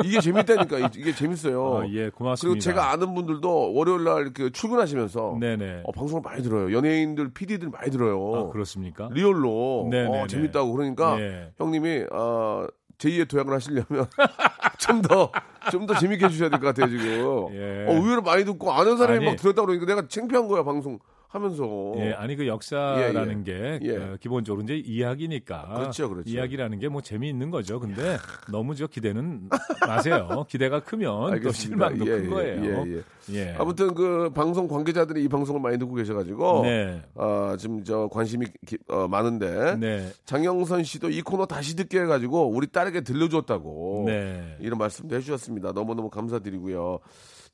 이게 0.05 0.21
재밌다니까. 0.21 0.79
이- 0.79 0.89
이게 0.95 1.13
재밌어요. 1.13 1.79
아, 1.83 1.87
예, 1.89 2.09
고맙습니다. 2.09 2.53
그리고 2.53 2.59
제가 2.59 2.91
아는 2.91 3.13
분들도 3.13 3.73
월요일 3.73 4.05
날 4.05 4.21
이렇게 4.21 4.49
출근하시면서 4.49 5.37
네네. 5.41 5.81
어, 5.83 5.91
방송을 5.91 6.21
많이 6.23 6.41
들어요. 6.41 6.71
연예인들, 6.75 7.33
PD들 7.33 7.69
많이 7.69 7.91
들어요. 7.91 8.33
아, 8.47 8.51
그렇습니까? 8.51 9.09
리얼로. 9.11 9.89
네네네. 9.91 10.21
어, 10.21 10.27
재밌다고. 10.27 10.71
그러니까 10.71 11.19
예. 11.19 11.51
형님이, 11.57 12.05
어, 12.13 12.65
제2의 12.97 13.27
도약을 13.27 13.53
하시려면 13.53 14.07
좀 14.79 15.01
더, 15.01 15.31
좀 15.71 15.85
더 15.85 15.97
재밌게 15.97 16.25
해주셔야 16.25 16.49
될 16.49 16.59
것 16.61 16.67
같아요, 16.67 16.87
지금. 16.89 17.05
예. 17.53 17.87
어, 17.89 17.93
의외로 17.95 18.21
많이 18.21 18.45
듣고 18.45 18.71
아는 18.71 18.95
사람이 18.95 19.17
아니. 19.17 19.25
막 19.25 19.35
들었다고 19.35 19.65
그러니까 19.67 19.85
내가 19.93 20.07
창피한 20.07 20.47
거야, 20.47 20.63
방송 20.63 20.99
하면서. 21.33 21.93
예, 21.97 22.13
아니 22.13 22.35
그 22.35 22.47
역사라는 22.47 23.43
게 23.43 23.79
예. 23.81 23.97
어, 23.97 24.17
기본적으로 24.19 24.63
이제 24.63 24.75
이야기니까 24.75 25.73
그렇죠, 25.75 26.07
그렇죠. 26.09 26.29
이야기라는 26.29 26.79
게 26.79 26.87
뭐 26.93 27.01
재미있는 27.01 27.49
거죠. 27.49 27.79
근데 27.79 28.17
너무 28.51 28.75
저 28.75 28.85
기대는 28.85 29.49
마세요. 29.87 30.45
기대가 30.47 30.79
크면 30.79 31.09
또 31.09 31.25
알겠습니다. 31.31 31.89
실망도 31.89 32.05
예, 32.05 32.09
큰 32.17 32.25
예, 32.25 32.29
거예요. 32.29 32.85
예, 32.87 33.03
예. 33.35 33.55
아무튼 33.57 33.93
그 33.95 34.29
방송 34.33 34.67
관계자들이 34.67 35.23
이 35.23 35.27
방송을 35.27 35.59
많이 35.59 35.79
듣고 35.79 35.95
계셔가지고 35.95 36.61
네. 36.65 37.01
어, 37.15 37.55
지금 37.57 37.83
저 37.83 38.07
관심이 38.11 38.45
기- 38.67 38.77
어, 38.89 39.07
많은데 39.07 39.75
네. 39.77 40.07
장영선 40.25 40.83
씨도 40.83 41.09
이 41.09 41.21
코너 41.23 41.47
다시 41.47 41.75
듣게 41.75 42.01
해가지고 42.01 42.49
우리 42.49 42.67
딸에게 42.67 43.01
들려줬다고 43.01 44.03
네. 44.05 44.55
이런 44.59 44.77
말씀도 44.77 45.15
해주셨습니다. 45.15 45.71
너무 45.73 45.95
너무 45.95 46.09
감사드리고요. 46.11 46.99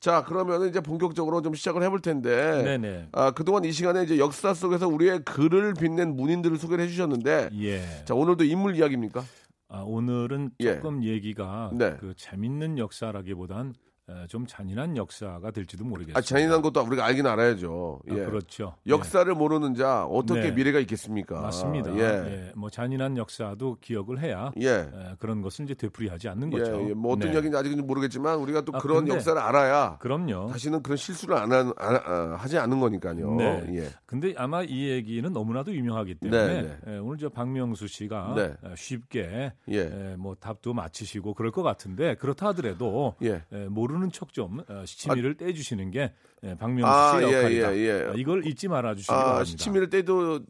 자 0.00 0.24
그러면 0.24 0.66
이제 0.66 0.80
본격적으로 0.80 1.42
좀 1.42 1.54
시작을 1.54 1.82
해볼 1.82 2.00
텐데 2.00 2.62
네네. 2.62 3.08
아, 3.12 3.32
그동안 3.32 3.64
이 3.66 3.72
시간에 3.72 4.02
이제 4.02 4.18
역사 4.18 4.54
속에서 4.54 4.88
우리의 4.88 5.24
글을 5.24 5.74
빛낸 5.74 6.16
문인들을 6.16 6.56
소개를 6.56 6.84
해주셨는데 6.84 7.50
예. 7.60 7.82
자 8.06 8.14
오늘도 8.14 8.44
인물 8.44 8.76
이야기입니까? 8.76 9.22
아, 9.68 9.82
오늘은 9.82 10.52
예. 10.60 10.76
조금 10.76 11.04
얘기가 11.04 11.70
네. 11.74 11.96
그 12.00 12.14
재밌는 12.16 12.78
역사라기보단 12.78 13.68
어, 13.68 13.89
좀 14.28 14.46
잔인한 14.46 14.96
역사가 14.96 15.50
될지도 15.50 15.84
모르겠습니다. 15.84 16.18
아, 16.18 16.22
잔인한 16.22 16.62
것도 16.62 16.80
우리가 16.82 17.04
알긴 17.04 17.26
알아야죠. 17.26 18.00
아, 18.08 18.14
예. 18.14 18.24
그렇죠. 18.24 18.74
역사를 18.86 19.32
모르는 19.34 19.74
자 19.74 20.04
어떻게 20.04 20.40
네. 20.40 20.50
미래가 20.52 20.78
있겠습니까? 20.80 21.40
맞습니다. 21.40 21.94
예. 21.96 22.00
예. 22.00 22.52
뭐 22.54 22.70
잔인한 22.70 23.16
역사도 23.16 23.78
기억을 23.80 24.20
해야 24.20 24.52
예. 24.60 24.68
에, 24.68 24.88
그런 25.18 25.42
것을 25.42 25.64
이제 25.64 25.74
되풀이하지 25.74 26.28
않는 26.28 26.50
거죠. 26.50 26.82
예, 26.84 26.88
예. 26.90 26.94
뭐 26.94 27.12
어떤 27.12 27.28
네. 27.28 27.34
이야기인지 27.34 27.56
아직은 27.56 27.86
모르겠지만 27.86 28.38
우리가 28.38 28.62
또 28.62 28.72
아, 28.74 28.78
그런 28.78 29.06
역사를 29.08 29.40
알아야 29.40 29.98
그럼요. 29.98 30.48
다시는 30.52 30.82
그런 30.82 30.96
실수를 30.96 31.36
안, 31.36 31.52
한- 31.52 31.72
안- 31.76 31.96
아, 32.04 32.36
하지 32.36 32.58
않는 32.58 32.80
거니까요. 32.80 33.34
네. 33.36 33.66
예. 33.76 33.88
근데 34.06 34.34
아마 34.36 34.62
이 34.62 34.88
얘기는 34.88 35.30
너무나도 35.32 35.74
유명하기 35.74 36.16
때문에 36.16 36.62
네, 36.62 36.78
에, 36.86 36.98
오늘 36.98 37.18
저 37.18 37.28
박명수 37.28 37.86
씨가 37.86 38.34
네. 38.36 38.42
에, 38.64 38.74
쉽게 38.76 39.52
예. 39.70 39.80
에, 39.80 40.16
뭐 40.16 40.34
답도 40.34 40.74
맞히시고 40.74 41.34
그럴 41.34 41.50
것 41.52 41.62
같은데 41.62 42.14
그렇다 42.16 42.48
하더라도 42.48 43.14
예. 43.22 43.42
에, 43.52 43.66
모르는 44.00 44.10
척 44.12 44.32
좀 44.32 44.62
시치미를 44.84 45.36
떼주시는 45.36 45.90
게 45.90 46.12
에, 46.42 46.54
박명수 46.54 46.86
아, 46.86 47.18
씨의 47.18 47.32
예, 47.32 47.36
역할이다. 47.36 47.76
예, 47.76 47.78
예. 47.80 47.92
아, 48.10 48.12
이걸 48.16 48.46
잊지 48.46 48.68
말아 48.68 48.94
주시기 48.94 49.12
아, 49.12 49.16
바랍니다. 49.16 49.44
시치미를 49.44 49.90
때도 49.90 50.40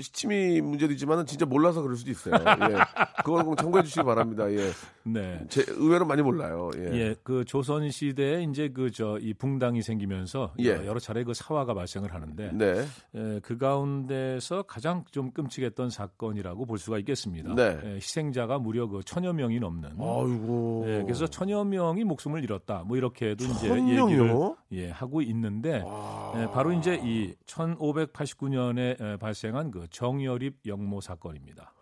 시치미 0.00 0.60
문제도 0.60 0.92
있지만은 0.92 1.26
진짜 1.26 1.44
몰라서 1.46 1.82
그럴 1.82 1.96
수도 1.96 2.10
있어요. 2.10 2.34
예. 2.34 2.76
그걸 3.24 3.44
꼭 3.44 3.56
참고해 3.56 3.82
주시기 3.84 4.04
바랍니다. 4.04 4.50
예. 4.50 4.70
네. 5.04 5.40
제 5.48 5.64
의외로 5.68 6.04
많이 6.06 6.22
몰라요. 6.22 6.70
예. 6.76 6.84
예, 6.92 7.14
그 7.22 7.44
조선 7.44 7.90
시대에 7.90 8.42
이제 8.44 8.68
그 8.68 8.90
저 8.90 9.18
이 9.20 9.32
붕당이 9.34 9.82
생기면서 9.82 10.52
예. 10.60 10.70
여러 10.86 10.98
차례 10.98 11.24
그 11.24 11.34
사화가 11.34 11.74
발생을 11.74 12.12
하는데 12.14 12.50
네. 12.52 12.84
에, 13.14 13.40
그 13.40 13.56
가운데서 13.58 14.62
가장 14.62 15.04
좀 15.10 15.30
끔찍했던 15.32 15.90
사건이라고 15.90 16.66
볼 16.66 16.78
수가 16.78 16.98
있겠습니다. 16.98 17.54
네. 17.54 17.78
에, 17.82 17.94
희생자가 17.96 18.58
무려 18.58 18.86
그 18.86 19.00
천여 19.04 19.32
명이 19.32 19.60
넘는. 19.60 19.90
아이고. 19.98 20.84
예, 20.86 21.02
그래서 21.02 21.26
천여 21.26 21.64
명이 21.64 22.04
목숨을 22.04 22.42
잃었다. 22.44 22.84
뭐 22.86 22.96
이렇게도 22.96 23.44
이제 23.44 23.68
천 23.68 23.88
얘기를? 23.88 24.54
예, 24.72 24.90
하고 24.90 25.22
있는데 25.22 25.82
아. 25.86 26.32
예, 26.36 26.46
바로 26.52 26.72
이제 26.72 27.00
이 27.02 27.34
1589년에 27.46 29.18
발생한 29.18 29.70
그 29.70 29.83
정여립 29.90 30.60
영모 30.66 31.00
사건입니다. 31.00 31.72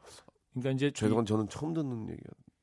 그러니까 0.52 0.70
이제 0.72 0.86
이- 0.88 0.92
죄송한 0.92 1.24
저는 1.26 1.48
처음 1.48 1.72
듣는 1.74 2.02
얘기예요. 2.02 2.18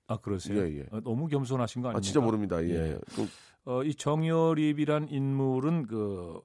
아 0.08 0.18
그러세요? 0.18 0.60
예, 0.64 0.80
예. 0.80 0.86
어, 0.92 1.00
너무 1.02 1.28
겸손하신 1.28 1.82
거 1.82 1.90
아닙니까? 1.90 1.98
아, 2.00 2.02
진짜 2.02 2.20
모릅니다. 2.20 2.64
예. 2.64 2.70
예. 2.70 3.00
그, 3.16 3.28
어, 3.66 3.84
이 3.84 3.94
정여립이란 3.94 5.10
인물은 5.10 5.86
그 5.88 6.42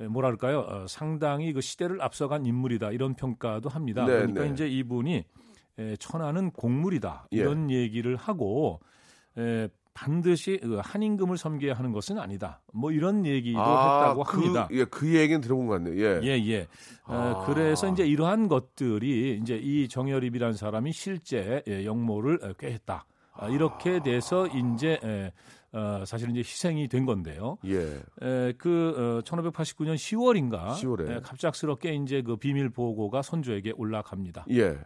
에, 0.00 0.06
뭐랄까요 0.08 0.60
어, 0.60 0.86
상당히 0.88 1.52
그 1.52 1.60
시대를 1.60 2.02
앞서간 2.02 2.44
인물이다 2.46 2.90
이런 2.92 3.14
평가도 3.14 3.68
합니다. 3.68 4.04
네, 4.06 4.12
그러니까 4.12 4.44
네. 4.44 4.50
이제 4.50 4.68
이분이 4.68 5.24
에, 5.78 5.96
천하는 5.96 6.50
곡물이다 6.50 7.28
예. 7.32 7.36
이런 7.38 7.70
얘기를 7.70 8.16
하고 8.16 8.80
에, 9.38 9.68
반드시 9.94 10.58
그 10.62 10.80
한임금을 10.82 11.36
섬겨야 11.36 11.74
하는 11.74 11.92
것은 11.92 12.18
아니다. 12.18 12.60
뭐 12.72 12.90
이런 12.92 13.26
얘기도 13.26 13.58
했다고 13.58 14.24
그, 14.24 14.38
합니다. 14.38 14.68
예, 14.72 14.84
그 14.84 15.14
얘기는 15.14 15.40
들어본 15.40 15.66
것 15.66 15.74
같네요. 15.74 16.02
예. 16.02 16.20
예, 16.22 16.48
예. 16.48 16.68
어, 17.06 17.14
아. 17.14 17.46
그래서 17.46 17.88
이제 17.88 18.06
이러한 18.06 18.48
것들이 18.48 19.38
이제 19.42 19.56
이 19.56 19.88
정여립이라는 19.88 20.54
사람이 20.54 20.92
실제 20.92 21.62
예, 21.68 21.84
영모를 21.84 22.38
에, 22.42 22.52
꾀했다. 22.58 23.04
아, 23.34 23.48
이렇게 23.48 24.02
돼서 24.02 24.46
이제 24.46 24.98
에, 25.02 25.32
어, 25.72 26.04
사실 26.04 26.30
이제 26.30 26.40
희생이 26.40 26.88
된 26.88 27.06
건데요. 27.06 27.58
예. 27.64 27.78
에, 28.22 28.52
그 28.58 29.20
어, 29.20 29.24
1589년 29.24 29.94
10월인가 29.94 30.74
10월에. 30.74 31.10
에, 31.10 31.20
갑작스럽게 31.20 31.94
이제 31.94 32.22
그 32.22 32.36
비밀 32.36 32.68
보고가 32.70 33.22
선조에게 33.22 33.72
올라갑니다. 33.76 34.46
예. 34.50 34.68
에, 34.68 34.76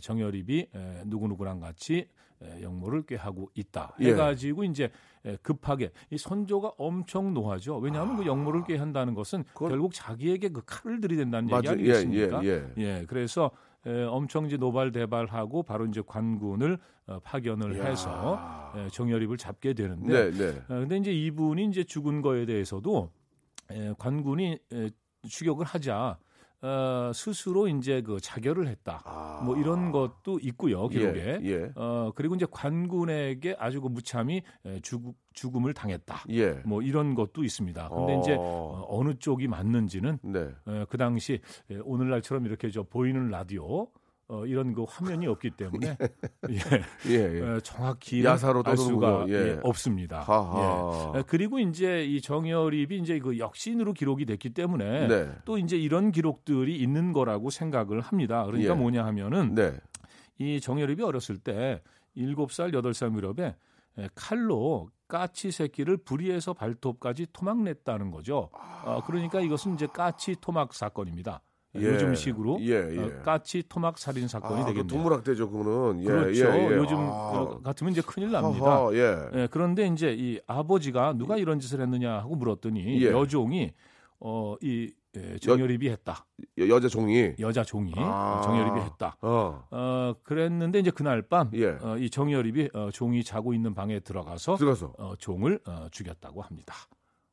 정여립이 0.00 0.68
에, 0.74 1.02
누구누구랑 1.06 1.60
같이 1.60 2.06
에, 2.42 2.62
영모를 2.62 3.02
꾀하고 3.06 3.50
있다. 3.54 3.94
예. 4.00 4.10
해가지고 4.10 4.64
이제 4.64 4.90
에, 5.24 5.36
급하게 5.42 5.90
이 6.10 6.18
선조가 6.18 6.72
엄청 6.78 7.32
노하죠. 7.32 7.78
왜냐하면 7.78 8.16
그 8.16 8.26
영모를 8.26 8.64
꾀한다는 8.64 9.14
것은 9.14 9.44
그건- 9.54 9.70
결국 9.70 9.94
자기에게 9.94 10.50
그 10.50 10.62
칼을 10.66 11.00
들이댄다는 11.00 11.48
얘기 11.48 11.54
맞아. 11.54 11.70
예, 11.70 11.72
아니겠습니까? 11.72 12.44
예, 12.44 12.48
예. 12.48 12.82
예, 12.82 13.04
그래서 13.08 13.50
에, 13.86 14.02
엄청 14.04 14.46
이제 14.46 14.56
노발대발하고 14.56 15.62
바로 15.62 15.86
이제 15.86 16.02
관군을 16.06 16.78
어, 17.06 17.20
파견을 17.20 17.76
이야. 17.76 17.84
해서 17.86 18.72
에, 18.76 18.88
정여립을 18.88 19.36
잡게 19.38 19.72
되는데 19.74 20.30
네, 20.32 20.38
네. 20.52 20.58
어, 20.68 20.80
근데 20.80 20.96
이제 20.98 21.12
이분이 21.12 21.66
이제 21.66 21.84
죽은 21.84 22.20
거에 22.20 22.46
대해서도 22.46 23.10
에, 23.70 23.92
관군이 23.98 24.58
에, 24.72 24.90
추격을 25.28 25.64
하자 25.64 26.18
어, 26.62 27.12
스스로 27.14 27.68
이제 27.68 28.00
그 28.02 28.20
자결을 28.20 28.66
했다. 28.68 29.02
아. 29.04 29.42
뭐 29.44 29.56
이런 29.56 29.92
것도 29.92 30.38
있고요 30.42 30.88
기록에. 30.88 31.40
예, 31.42 31.48
예. 31.48 31.70
어 31.74 32.12
그리고 32.14 32.34
이제 32.34 32.46
관군에게 32.50 33.56
아주 33.58 33.80
그 33.80 33.88
무참히 33.88 34.42
에, 34.64 34.80
죽, 34.80 35.14
죽음을 35.34 35.74
당했다. 35.74 36.24
예. 36.30 36.52
뭐 36.64 36.82
이런 36.82 37.14
것도 37.14 37.44
있습니다. 37.44 37.88
근데 37.90 38.14
어. 38.14 38.20
이제 38.20 38.36
어, 38.38 38.86
어느 38.88 39.14
쪽이 39.18 39.48
맞는지는 39.48 40.18
네. 40.22 40.48
어, 40.64 40.84
그 40.88 40.96
당시 40.96 41.40
에, 41.70 41.76
오늘날처럼 41.84 42.46
이렇게 42.46 42.70
저 42.70 42.82
보이는 42.82 43.28
라디오 43.28 43.88
어, 44.28 44.44
이런 44.44 44.72
그 44.72 44.84
화면이 44.88 45.26
없기 45.28 45.50
때문에 45.50 45.96
예, 46.50 46.58
예, 47.08 47.36
예. 47.36 47.40
어, 47.42 47.60
정확히 47.60 48.24
야사로 48.24 48.62
알 48.64 48.76
수가. 48.76 49.26
예. 49.28 49.32
예, 49.32 49.60
없습니다. 49.62 50.20
하하. 50.20 51.12
예. 51.14 51.18
에, 51.20 51.22
그리고 51.26 51.58
이제 51.58 52.04
이 52.04 52.20
정열입이 52.20 52.98
이제 52.98 53.18
그 53.18 53.38
역신으로 53.38 53.92
기록이 53.92 54.26
됐기 54.26 54.50
때문에 54.50 55.06
네. 55.06 55.32
또 55.44 55.58
이제 55.58 55.76
이런 55.76 56.10
기록들이 56.10 56.76
있는 56.76 57.12
거라고 57.12 57.50
생각을 57.50 58.00
합니다. 58.00 58.44
그러니까 58.44 58.74
예. 58.74 58.76
뭐냐 58.76 59.04
하면은 59.06 59.54
네. 59.54 59.72
이 60.38 60.60
정열입이 60.60 61.02
어렸을 61.02 61.38
때 61.38 61.82
7살, 62.16 62.72
8살 62.72 63.10
무렵에 63.10 63.54
에, 63.98 64.08
칼로 64.14 64.90
까치 65.08 65.52
새끼를 65.52 65.98
부리에서 65.98 66.52
발톱까지 66.52 67.28
토막냈다는 67.32 68.10
거죠. 68.10 68.50
어, 68.84 69.02
그러니까 69.06 69.40
이것은 69.40 69.74
이제 69.74 69.86
까치 69.86 70.34
토막 70.40 70.74
사건입니다. 70.74 71.42
예. 71.74 71.82
요즘식으로 71.82 72.58
예, 72.62 72.88
예. 72.90 72.98
어, 72.98 73.22
까치 73.22 73.62
토막 73.68 73.98
살인 73.98 74.28
사건이 74.28 74.62
아, 74.62 74.64
그 74.64 74.70
되겠네요. 74.70 74.86
동물학대죠, 74.86 75.50
그거는. 75.50 76.00
예, 76.02 76.06
그렇죠. 76.06 76.44
예, 76.46 76.70
예. 76.72 76.76
요즘 76.76 76.96
아. 76.98 77.02
어, 77.02 77.60
같으면 77.62 77.92
이제 77.92 78.00
큰일 78.00 78.30
납니다. 78.30 78.88
예. 78.92 79.28
예, 79.34 79.48
그런데 79.50 79.86
이제 79.86 80.14
이 80.16 80.40
아버지가 80.46 81.12
누가 81.14 81.36
이런 81.36 81.60
짓을 81.60 81.80
했느냐 81.80 82.14
하고 82.18 82.34
물었더니 82.36 83.02
예. 83.02 83.10
여종이 83.10 83.72
어, 84.20 84.56
이 84.62 84.90
예, 85.16 85.38
정열입이 85.38 85.88
했다. 85.88 86.26
여, 86.58 86.68
여자 86.68 86.88
종이. 86.88 87.32
여자 87.38 87.64
종이 87.64 87.92
아. 87.96 88.42
정열입이 88.44 88.80
했다. 88.80 89.16
어. 89.22 89.64
어, 89.70 90.14
그랬는데 90.22 90.78
이제 90.80 90.90
그날 90.90 91.22
밤 91.22 91.50
예. 91.54 91.68
어, 91.80 91.96
이 91.98 92.10
정열입이 92.10 92.70
어, 92.74 92.90
종이 92.92 93.24
자고 93.24 93.54
있는 93.54 93.74
방에 93.74 94.00
들어가서 94.00 94.56
들어가서. 94.56 94.92
어, 94.98 95.14
종을 95.18 95.58
어, 95.66 95.86
죽였다고 95.90 96.42
합니다. 96.42 96.74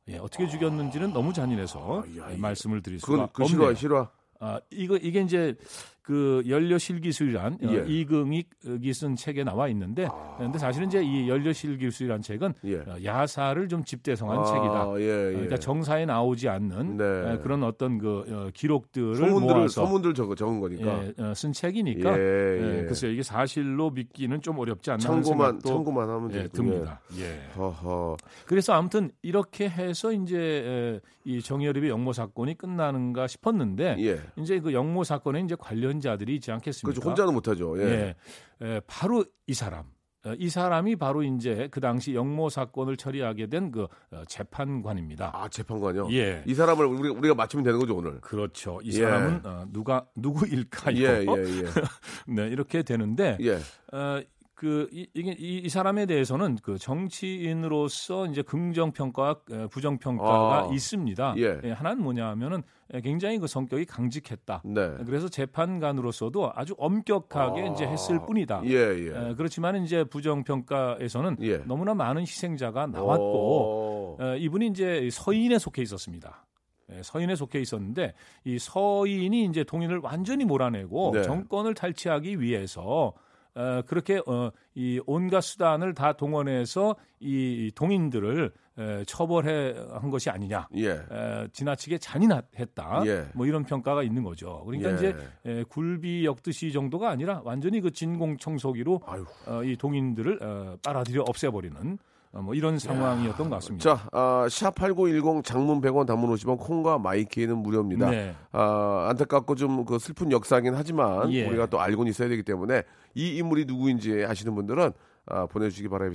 예, 0.10 0.18
어떻게 0.18 0.48
죽였는지는 0.48 1.14
너무 1.14 1.32
잔인해서 1.34 2.04
아, 2.04 2.18
야, 2.20 2.32
예, 2.34 2.38
말씀을 2.38 2.82
드릴 2.82 3.00
그건 3.00 3.16
수가 3.18 3.30
그 3.34 3.44
없네요. 3.44 3.48
실화, 3.48 3.74
실화. 3.76 4.10
아, 4.46 4.60
이거 4.72 4.98
이게 4.98 5.22
이제 5.22 5.56
그 6.04 6.44
연료실기술이란 6.48 7.54
어, 7.64 7.68
예. 7.72 7.86
이긍익이 7.88 8.94
쓴 8.94 9.16
책에 9.16 9.46
나와 9.46 9.70
있는데 9.70 10.06
아. 10.06 10.36
그런데 10.38 10.60
사실은 10.60 10.88
이제 10.88 11.02
이 11.02 11.30
연료실기술이란 11.30 12.22
책은 12.22 12.54
예. 12.66 12.76
어, 12.80 12.98
야사를 13.04 13.70
좀 13.70 13.86
집대성한 13.86 14.40
아, 14.40 14.44
책이다. 14.44 14.94
예, 15.00 15.28
예. 15.30 15.32
그러니까 15.32 15.58
정사에 15.58 16.06
나오지 16.06 16.50
않는 16.50 16.98
네. 16.98 17.04
어, 17.04 17.40
그런 17.42 17.64
어떤 17.64 17.98
그 18.00 18.26
어, 18.28 18.50
기록들을 18.54 19.16
소문들을, 19.16 19.56
모아서 19.56 19.86
소문들 19.86 20.14
적어, 20.14 20.36
적은 20.36 20.60
거니까. 20.60 21.06
예, 21.06 21.14
어, 21.24 21.34
쓴 21.34 21.54
책이니까 21.54 22.20
예, 22.20 22.22
예, 22.22 22.80
예. 22.80 22.86
글쎄요 22.86 23.12
이게 23.12 23.24
사실로 23.24 23.90
믿기는 23.92 24.42
좀 24.42 24.60
어렵지 24.60 24.92
않나 24.92 25.00
참고만, 25.00 25.60
참고만 25.60 26.10
하면 26.10 26.34
예. 26.34 26.48
듭니다. 26.50 27.00
예. 27.18 27.50
허허. 27.56 28.18
그래서 28.46 28.74
아무튼 28.74 29.10
이렇게 29.22 29.70
해서 29.70 30.12
이제 30.12 30.38
에, 30.38 31.00
이 31.24 31.42
정열입의 31.42 31.90
영모 31.90 32.12
사건이 32.12 32.58
끝나는가 32.58 33.28
싶었는데 33.28 33.96
예. 34.00 34.20
이제 34.36 34.60
그 34.60 34.74
영모 34.74 35.06
사건에 35.06 35.40
이제 35.40 35.56
관련 35.58 35.93
자들이 36.02 36.36
있지 36.36 36.52
않겠습니까? 36.52 36.94
그렇죠. 36.94 37.10
혼자는 37.10 37.34
못하죠. 37.34 37.78
예. 37.80 38.16
예. 38.62 38.66
에, 38.68 38.82
바로 38.88 39.26
이 39.48 39.54
사람. 39.54 39.86
어, 40.26 40.34
이 40.38 40.48
사람이 40.48 40.96
바로 40.96 41.22
이제 41.22 41.68
그 41.70 41.82
당시 41.82 42.16
영모 42.16 42.48
사건을 42.50 42.96
처리하게 42.96 43.48
된 43.48 43.72
그 43.72 43.88
재판관입니다. 44.28 45.32
아, 45.34 45.48
재판관이요? 45.50 46.08
예. 46.12 46.44
이 46.46 46.54
사람을 46.54 46.86
우리, 46.86 47.10
우리가 47.10 47.36
맞추면 47.36 47.64
되는 47.64 47.80
거죠, 47.80 47.96
오늘. 47.98 48.22
그렇죠. 48.22 48.80
이 48.84 48.90
예. 49.00 49.04
사람은 49.04 49.42
어, 49.46 49.66
누가 49.70 50.06
누구일까요? 50.16 50.96
예, 50.98 51.26
예, 51.28 51.28
예. 51.28 51.64
네, 52.34 52.48
이렇게 52.48 52.84
되는데 52.84 53.38
예. 53.42 53.56
어, 53.92 54.22
그 54.56 54.88
이, 54.92 55.08
이게 55.14 55.36
이, 55.38 55.58
이 55.58 55.70
사람에 55.70 56.06
대해서는 56.06 56.58
그 56.62 56.78
정치인으로서 56.78 58.28
이제 58.28 58.42
긍정 58.42 58.92
평가와 58.92 59.32
어, 59.52 59.68
부정 59.72 59.98
평가가 59.98 60.70
아. 60.70 60.70
있습니다. 60.72 61.36
예. 61.38 61.72
하나는 61.72 62.04
뭐냐하면은 62.04 62.62
굉장히 63.04 63.40
그 63.40 63.48
성격이 63.48 63.86
강직했다. 63.86 64.62
네. 64.66 64.92
그래서 65.06 65.28
재판관으로서도 65.28 66.52
아주 66.54 66.76
엄격하게 66.78 67.62
아. 67.62 67.66
이제 67.74 67.86
했을 67.86 68.20
뿐이다. 68.26 68.62
예, 68.66 68.72
예. 68.72 69.30
에, 69.30 69.36
그렇지만 69.36 69.84
이제 69.84 70.04
부정 70.04 70.44
평가에서는 70.44 71.38
예. 71.42 71.58
너무나 71.66 71.96
많은 71.96 72.22
희생자가 72.22 72.88
나왔고 72.88 74.18
오. 74.18 74.18
어, 74.20 74.36
이분이 74.36 74.68
이제 74.68 75.10
서인에 75.12 75.58
속해 75.58 75.82
있었습니다. 75.82 76.46
예, 76.92 77.02
서인에 77.02 77.36
속해 77.36 77.60
있었는데 77.60 78.14
이 78.44 78.60
서인이 78.60 79.46
이제 79.46 79.64
동인을 79.64 80.00
완전히 80.04 80.46
몰아내고 80.46 81.12
네. 81.14 81.24
정권을 81.24 81.74
탈취하기 81.74 82.40
위해서 82.40 83.14
어, 83.56 83.82
그렇게 83.86 84.22
어, 84.26 84.52
이 84.76 85.00
온갖 85.06 85.42
수단을 85.42 85.94
다 85.94 86.14
동원해서 86.14 86.96
이 87.20 87.72
동인들을 87.76 88.52
에, 88.80 89.04
처벌해 89.06 89.76
한 89.92 90.10
것이 90.10 90.32
아니냐. 90.32 90.68
예. 90.78 90.90
에, 90.90 91.48
지나치게 91.54 92.00
잔인했다. 92.00 93.04
예. 93.06 93.26
뭐 93.36 93.46
이런 93.46 93.64
평가가 93.64 94.02
있는 94.02 94.24
거죠. 94.24 94.64
그러니까 94.66 94.90
예. 94.92 94.96
이제 94.96 95.16
에, 95.46 95.64
굴비 95.64 96.26
역듯이 96.26 96.72
정도가 96.72 97.10
아니라 97.10 97.42
완전히 97.46 97.82
그 97.82 97.92
진공 97.92 98.38
청소기로. 98.38 99.02
어, 99.46 99.64
이 99.64 99.76
동인들을 99.78 100.40
어, 100.42 100.78
빨아들여 100.84 101.24
없애버리는 101.28 102.00
어, 102.34 102.42
뭐 102.42 102.56
이런 102.56 102.80
상황이었던 102.80 103.48
것 103.48 103.58
같습니다. 103.58 103.96
자, 103.96 104.10
아, 104.12 104.46
샵8910 104.48 105.44
장문 105.44 105.82
100원 105.82 106.08
단문 106.08 106.34
50원 106.34 106.58
콩과 106.58 106.98
마이K는 106.98 107.60
무료입니다. 107.60 108.10
네. 108.10 108.36
아, 108.52 109.06
안타깝고 109.12 109.54
좀 109.54 109.86
그 109.86 110.00
슬픈 110.00 110.32
역사긴 110.32 110.74
하지만 110.74 111.32
예. 111.32 111.46
우리가 111.48 111.68
또 111.68 111.80
알고는 111.80 112.10
있어야 112.10 112.30
되기 112.30 112.42
때문에 112.42 112.82
이 113.16 113.38
인물이 113.38 113.66
누구인지 113.66 114.26
아시는 114.26 114.56
분들은 114.56 114.92
아, 115.26 115.46
보내주시기 115.46 115.88
바라 115.88 116.10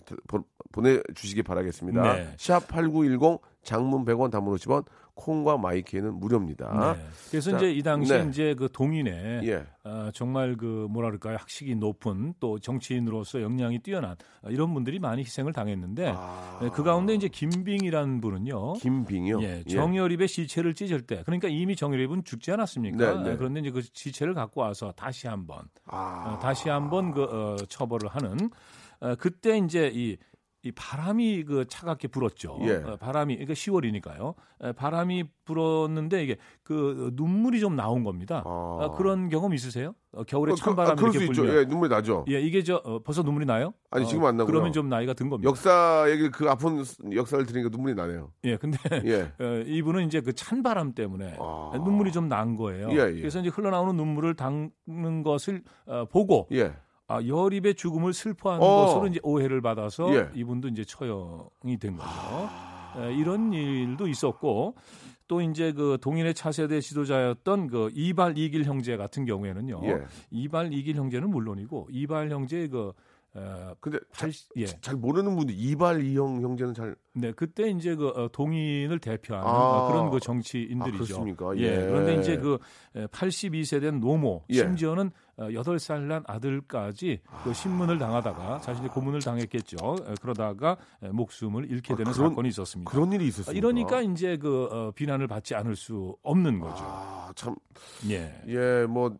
보내주시기 0.73 1.43
바라겠습니다. 1.43 2.15
네. 2.15 2.35
샵8910 2.37 3.41
장문 3.69 4.07
100원 4.07 4.31
단문 4.31 4.57
50원 4.57 4.87
콩과 5.13 5.59
마이K는 5.59 6.15
무료입니다. 6.15 6.95
네. 6.97 7.05
그래서 7.31 7.51
자, 7.51 7.59
이제 7.59 7.73
이 7.73 7.83
당시에 7.83 8.23
네. 8.23 8.31
이제 8.31 8.55
그 8.55 8.71
동인에 8.73 9.41
예. 9.45 9.67
어, 9.85 10.11
정말 10.15 10.57
그 10.57 10.87
뭐라 10.89 11.09
그럴까요 11.09 11.37
학식이 11.37 11.75
높은 11.75 12.33
또 12.41 12.59
정치인으로서 12.59 13.43
역량이 13.43 13.81
뛰어난 13.81 14.13
어, 14.43 14.49
이런 14.49 14.73
분들이 14.73 14.99
많이 14.99 15.23
희생을 15.23 15.53
당했는데 15.53 16.15
아. 16.17 16.61
네, 16.63 16.71
그 16.73 16.83
가운데 16.83 17.15
이제 17.15 17.29
김빙이라는 17.29 18.23
분은요. 18.23 18.75
김빙이요. 18.75 19.43
예, 19.43 19.65
정열입의 19.65 20.29
시체를 20.29 20.73
찢을 20.73 21.03
때, 21.03 21.23
그러니까 21.27 21.49
이미 21.49 21.77
정열입은 21.77 22.25
죽지 22.25 22.51
않았습니까? 22.53 22.97
네, 22.97 23.23
네. 23.23 23.31
아, 23.33 23.37
그런데 23.37 23.61
이제 23.61 23.71
그 23.71 23.83
시체를 23.83 24.33
갖고 24.33 24.63
와서 24.63 24.95
다시 24.97 25.27
한번, 25.27 25.59
아. 25.85 26.37
어, 26.37 26.39
다시 26.39 26.71
한번 26.71 27.13
그 27.13 27.25
어, 27.25 27.57
처벌을 27.69 28.09
하는, 28.09 28.51
어, 29.01 29.15
그때 29.17 29.59
이제 29.59 29.91
이, 29.93 30.17
이 30.65 30.73
바람이 30.73 31.45
그 31.45 31.67
차갑게 31.69 32.09
불었죠. 32.09 32.59
예. 32.63 32.75
어, 32.85 32.97
바람이, 32.97 33.37
그러니까 33.37 33.55
10월이니까요. 33.55 34.35
바람이 34.75 35.25
불었는데 35.45 36.25
이게 36.25 36.37
그 36.65 37.11
눈물이 37.15 37.61
좀 37.61 37.77
나온 37.77 38.03
겁니다. 38.03 38.43
아. 38.45 38.49
어, 38.51 38.95
그런 38.97 39.29
경험 39.29 39.55
있으세요? 39.55 39.95
어, 40.13 40.25
겨울에 40.25 40.51
그, 40.53 40.57
찬바람이 40.59 40.93
아, 40.93 40.95
그럴 40.97 41.13
수 41.13 41.19
이렇게. 41.23 41.33
불면. 41.33 41.55
예, 41.57 41.65
눈물이 41.65 41.89
나죠. 41.89 42.25
예, 42.29 42.41
이게 42.41 42.65
저 42.65 42.77
어, 42.85 42.99
벌써 43.05 43.23
눈물이 43.23 43.47
나요? 43.47 43.73
아니, 43.93 44.05
어, 44.05 44.09
지금 44.09 44.25
안 44.25 44.37
나고요. 44.37 44.53
그러면 44.53 44.73
좀 44.73 44.89
나이가 44.89 45.13
든 45.15 45.31
겁니다. 45.31 45.49
역사 45.49 46.07
얘기 46.11 46.29
그 46.29 46.51
아픈 46.51 46.83
역사를 47.15 47.47
들으니까 47.47 47.69
눈물이 47.71 47.95
나네요. 47.95 48.33
예, 48.45 48.57
근데 48.57 48.79
예. 49.05 49.33
어, 49.41 49.63
이분은 49.65 50.07
이제 50.07 50.21
그 50.21 50.33
찬 50.33 50.63
바람 50.65 50.93
때문에 50.93 51.37
아. 51.39 51.71
눈물이 51.77 52.11
좀 52.11 52.29
난 52.29 52.57
거예요. 52.57 52.89
예, 52.91 53.15
예. 53.15 53.21
그래서 53.21 53.39
이제 53.39 53.49
흘러나오는 53.49 53.95
눈물을 53.97 54.35
닦는 54.35 55.23
것을 55.23 55.63
어, 55.87 56.05
보고 56.07 56.49
예. 56.53 56.73
아, 57.09 57.23
열입의 57.27 57.75
죽음을 57.75 58.13
슬퍼하는 58.13 58.65
어. 58.65 58.85
것으로 58.85 59.07
이제 59.09 59.19
오해를 59.23 59.63
받아서 59.63 60.15
예. 60.15 60.21
아. 60.21 60.31
이분도 60.35 60.69
이제 60.69 60.85
처형이 60.85 61.79
된 61.81 61.97
거죠. 61.97 62.11
에, 62.99 63.15
이런 63.15 63.53
일도 63.53 64.07
있었고 64.07 64.75
또 65.27 65.41
이제 65.41 65.73
그 65.73 65.99
동인의 66.01 66.35
차세대 66.35 66.81
지도자였던 66.81 67.69
그 67.69 67.91
이발 67.95 68.37
이길 68.37 68.65
형제 68.65 68.97
같은 68.97 69.25
경우에는요. 69.25 69.81
예. 69.85 70.05
이발 70.31 70.73
이길 70.73 70.97
형제는 70.97 71.31
물론이고 71.31 71.89
이발 71.91 72.31
형제의 72.31 72.69
그 72.69 72.93
어, 73.35 73.75
근데 73.81 73.99
잘, 74.13 74.29
80, 74.29 74.49
예. 74.57 74.67
잘 74.67 74.97
모르는 74.97 75.37
분들 75.37 75.55
이발 75.57 76.03
이형 76.03 76.43
형제는 76.43 76.75
잘 76.75 76.97
네, 77.13 77.33
그때 77.33 77.69
이제 77.69 77.95
그 77.95 78.09
어, 78.09 78.29
동인을 78.33 78.99
대표하는 78.99 79.49
아. 79.49 79.53
어, 79.53 79.89
그런 79.89 80.11
그 80.11 80.19
정치인들이죠. 80.19 81.05
아, 81.05 81.07
그렇습니까? 81.07 81.57
예. 81.59 81.63
예. 81.63 81.87
그런데 81.87 82.17
이제 82.17 82.37
그 82.39 82.59
82세 82.95 83.81
된 83.81 84.01
노모, 84.01 84.45
예. 84.51 84.55
심지어는 84.55 85.11
어, 85.39 85.45
8살 85.49 86.01
난 86.03 86.23
아들까지 86.27 87.21
그 87.45 87.55
신문을 87.55 87.99
당하다가 87.99 88.61
자신이 88.61 88.89
고문을 88.89 89.21
당했겠죠. 89.21 89.77
에, 90.09 90.15
그러다가 90.21 90.77
에, 91.03 91.09
목숨을 91.09 91.71
잃게 91.71 91.95
아, 91.95 91.97
되는 91.97 92.13
그런- 92.13 92.31
사건이 92.31 92.49
있었습니다. 92.49 92.91
그런 92.91 93.13
일이 93.13 93.27
있었습니다. 93.29 93.53
이러니까 93.57 94.01
이제 94.03 94.37
그 94.37 94.65
어, 94.71 94.91
비난을 94.95 95.29
받지 95.29 95.55
않을 95.55 95.77
수 95.77 96.17
없는 96.23 96.59
거죠. 96.59 96.83
아, 96.85 97.33
참, 97.37 97.55
예. 98.11 98.33
예, 98.49 98.87
뭐, 98.87 99.17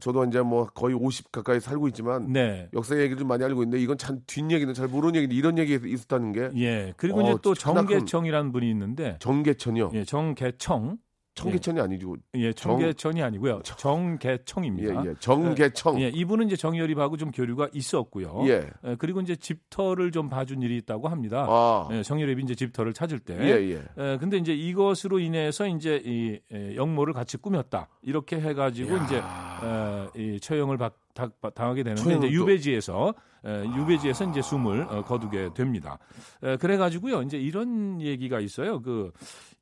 저도 0.00 0.24
이제 0.24 0.40
뭐 0.40 0.64
거의 0.66 0.94
50 0.94 1.30
가까이 1.30 1.60
살고 1.60 1.86
있지만 1.88 2.32
네. 2.32 2.68
역사 2.72 2.96
얘기를 2.96 3.18
좀 3.18 3.28
많이 3.28 3.44
알고 3.44 3.62
있는데 3.62 3.82
이건 3.82 3.98
참 3.98 4.20
뒷얘기는 4.26 4.72
잘 4.74 4.88
모르는 4.88 5.14
얘기인데 5.16 5.36
이런 5.36 5.58
얘기가 5.58 5.86
있었다는 5.86 6.32
게 6.32 6.50
예. 6.56 6.94
그리고 6.96 7.20
어, 7.20 7.22
이제 7.22 7.36
또 7.42 7.54
정계청이라는 7.54 8.50
분이 8.50 8.68
있는데 8.70 9.16
정계천이요. 9.20 9.90
예, 9.94 10.04
정계청 10.04 10.96
청계천이 11.34 11.80
아니고 11.80 12.16
예, 12.34 12.52
청계천이 12.52 13.22
아니고요. 13.22 13.62
정계청입니다. 13.62 15.04
예, 15.04 15.10
예. 15.10 15.14
정계청. 15.20 16.00
예, 16.00 16.08
이분은 16.08 16.46
이제 16.46 16.56
정여립하고 16.56 17.16
좀 17.16 17.30
교류가 17.30 17.68
있었고요. 17.72 18.42
예. 18.48 18.68
예, 18.84 18.96
그리고 18.98 19.20
이제 19.20 19.36
집터를 19.36 20.10
좀 20.10 20.28
봐준 20.28 20.60
일이 20.62 20.76
있다고 20.78 21.08
합니다. 21.08 21.46
아. 21.48 21.88
예, 21.92 22.02
정여립이 22.02 22.42
이제 22.42 22.54
집터를 22.54 22.92
찾을 22.92 23.20
때. 23.20 23.38
예, 23.40 23.74
예. 23.74 23.82
예, 23.98 24.18
근데 24.18 24.36
이제 24.38 24.52
이것으로 24.54 25.18
인해서 25.18 25.66
이제 25.66 26.02
이 26.04 26.38
에, 26.52 26.76
역모를 26.76 27.14
같이 27.14 27.36
꾸몄다. 27.36 27.88
이렇게 28.02 28.40
해 28.40 28.52
가지고 28.52 28.96
야. 28.96 29.04
이제 29.04 30.20
에, 30.20 30.34
이 30.34 30.40
처형을 30.40 30.78
받, 30.78 30.92
당- 31.20 31.52
당하게 31.54 31.82
되는데 31.82 32.02
이제 32.16 32.26
또- 32.28 32.32
유배지에서 32.32 33.14
에, 33.44 33.64
유배지에서 33.76 34.30
이제 34.30 34.42
숨을 34.42 34.82
어, 34.82 35.02
거두게 35.04 35.50
됩니다. 35.54 35.98
에, 36.42 36.56
그래 36.56 36.76
가지고요 36.76 37.22
이제 37.22 37.38
이런 37.38 38.00
얘기가 38.00 38.40
있어요. 38.40 38.80
그 38.82 39.12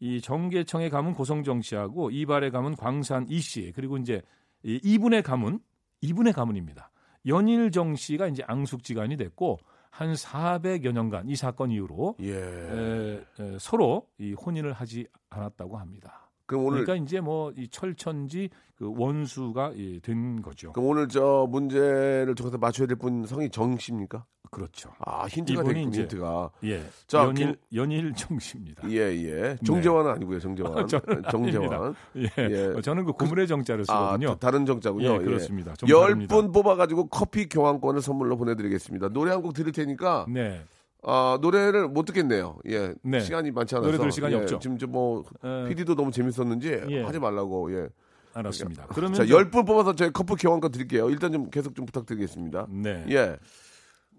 이 0.01 0.21
정계청에 0.21 0.91
가면 0.91 1.13
고성정 1.15 1.61
씨하고 1.63 2.11
이발에 2.13 2.51
가면 2.51 2.77
광산 2.77 3.27
이 3.29 3.41
씨, 3.41 3.73
그리고 3.75 3.97
이제 3.97 4.23
이 4.63 4.79
이분의 4.85 5.25
가문 5.25 5.59
이분의 6.03 6.33
가문입니다. 6.35 6.93
연일정 7.27 7.97
씨가 7.97 8.29
이제 8.29 8.45
앙숙지간이 8.47 9.17
됐고 9.17 9.59
한 9.91 10.13
400여 10.13 10.93
년간 10.93 11.29
이 11.29 11.35
사건 11.35 11.73
이후로 11.73 12.15
예. 12.21 12.33
에, 12.33 13.25
에, 13.41 13.57
서로 13.59 14.07
이 14.19 14.35
혼인을 14.35 14.73
하지 14.73 15.09
않았다고 15.31 15.77
합니다. 15.79 16.28
그럼 16.49 16.65
오늘 16.65 16.85
그러니까 16.85 17.05
이제 17.05 17.21
뭐 17.21 17.53
이 17.57 17.69
철천지 17.69 18.49
그 18.77 18.93
원수가 18.97 19.73
이된 19.77 20.41
거죠. 20.43 20.73
그럼 20.73 20.89
오늘 20.89 21.09
저 21.09 21.47
문제를 21.51 22.35
통해서 22.35 22.59
맞춰야 22.59 22.87
될 22.87 22.97
분 22.97 23.25
성이 23.27 23.51
정 23.51 23.77
씨입니까? 23.77 24.25
그렇죠. 24.51 24.89
아, 25.01 25.27
힌트가 25.27 25.63
되겠군, 25.63 25.93
이제- 25.93 26.03
힌트가. 26.03 26.51
예. 26.65 26.83
자, 27.07 27.25
연일 27.25 27.57
연일 27.75 28.15
정 28.15 28.39
씨입니다. 28.39 28.89
예, 28.91 28.97
예. 28.97 29.57
정재환은 29.65 30.11
아니고요, 30.13 30.39
정재환. 30.41 30.87
저는 30.89 31.23
정재환. 31.31 31.95
예. 32.17 32.29
예. 32.39 32.65
어, 32.75 32.81
저는 32.81 33.05
그 33.05 33.13
고문의 33.13 33.47
정자를 33.47 33.85
아, 33.89 34.13
쓰거든요. 34.13 34.29
다- 34.31 34.39
다른 34.39 34.65
정자군요. 34.65 35.15
예, 35.15 35.19
그렇습니다. 35.19 35.75
좀열 35.75 36.01
다릅니다. 36.03 36.35
분 36.35 36.53
뽑아가지고 36.53 37.09
커피 37.09 37.47
교환권을 37.49 38.01
선물로 38.01 38.39
보내드리겠습니다. 38.39 39.11
노래 39.11 39.33
한 39.33 39.43
곡 39.43 39.53
들을 39.53 39.71
테니까 39.73 40.25
네. 40.31 40.63
아, 41.03 41.39
노래를 41.41 41.89
못 41.89 42.05
듣겠네요. 42.07 42.59
예, 42.69 42.95
네. 43.03 43.21
시간이 43.21 43.51
많지 43.53 43.75
않아서 43.77 43.87
노래 43.87 43.99
들을 43.99 44.11
시간이 44.13 44.35
예, 44.35 44.39
없죠. 44.39 44.59
지금 44.59 44.79
저뭐 44.79 45.25
어, 45.43 45.65
PD도 45.69 45.95
너무 45.95 46.11
재밌었는지 46.11 46.81
예. 46.91 47.03
하지 47.03 47.19
말라고. 47.19 47.73
예. 47.75 47.89
알았습니다. 48.35 48.87
그러면 48.89 49.15
자, 49.15 49.25
저- 49.27 49.35
열분 49.35 49.65
뽑아서 49.65 49.95
저희 49.95 50.13
커피 50.13 50.35
교환권 50.35 50.71
드릴게요. 50.71 51.09
일단 51.11 51.33
좀 51.33 51.51
계속 51.51 51.75
좀 51.75 51.87
부탁드리겠습니다. 51.87 52.67
네. 52.71 53.05
예, 53.11 53.37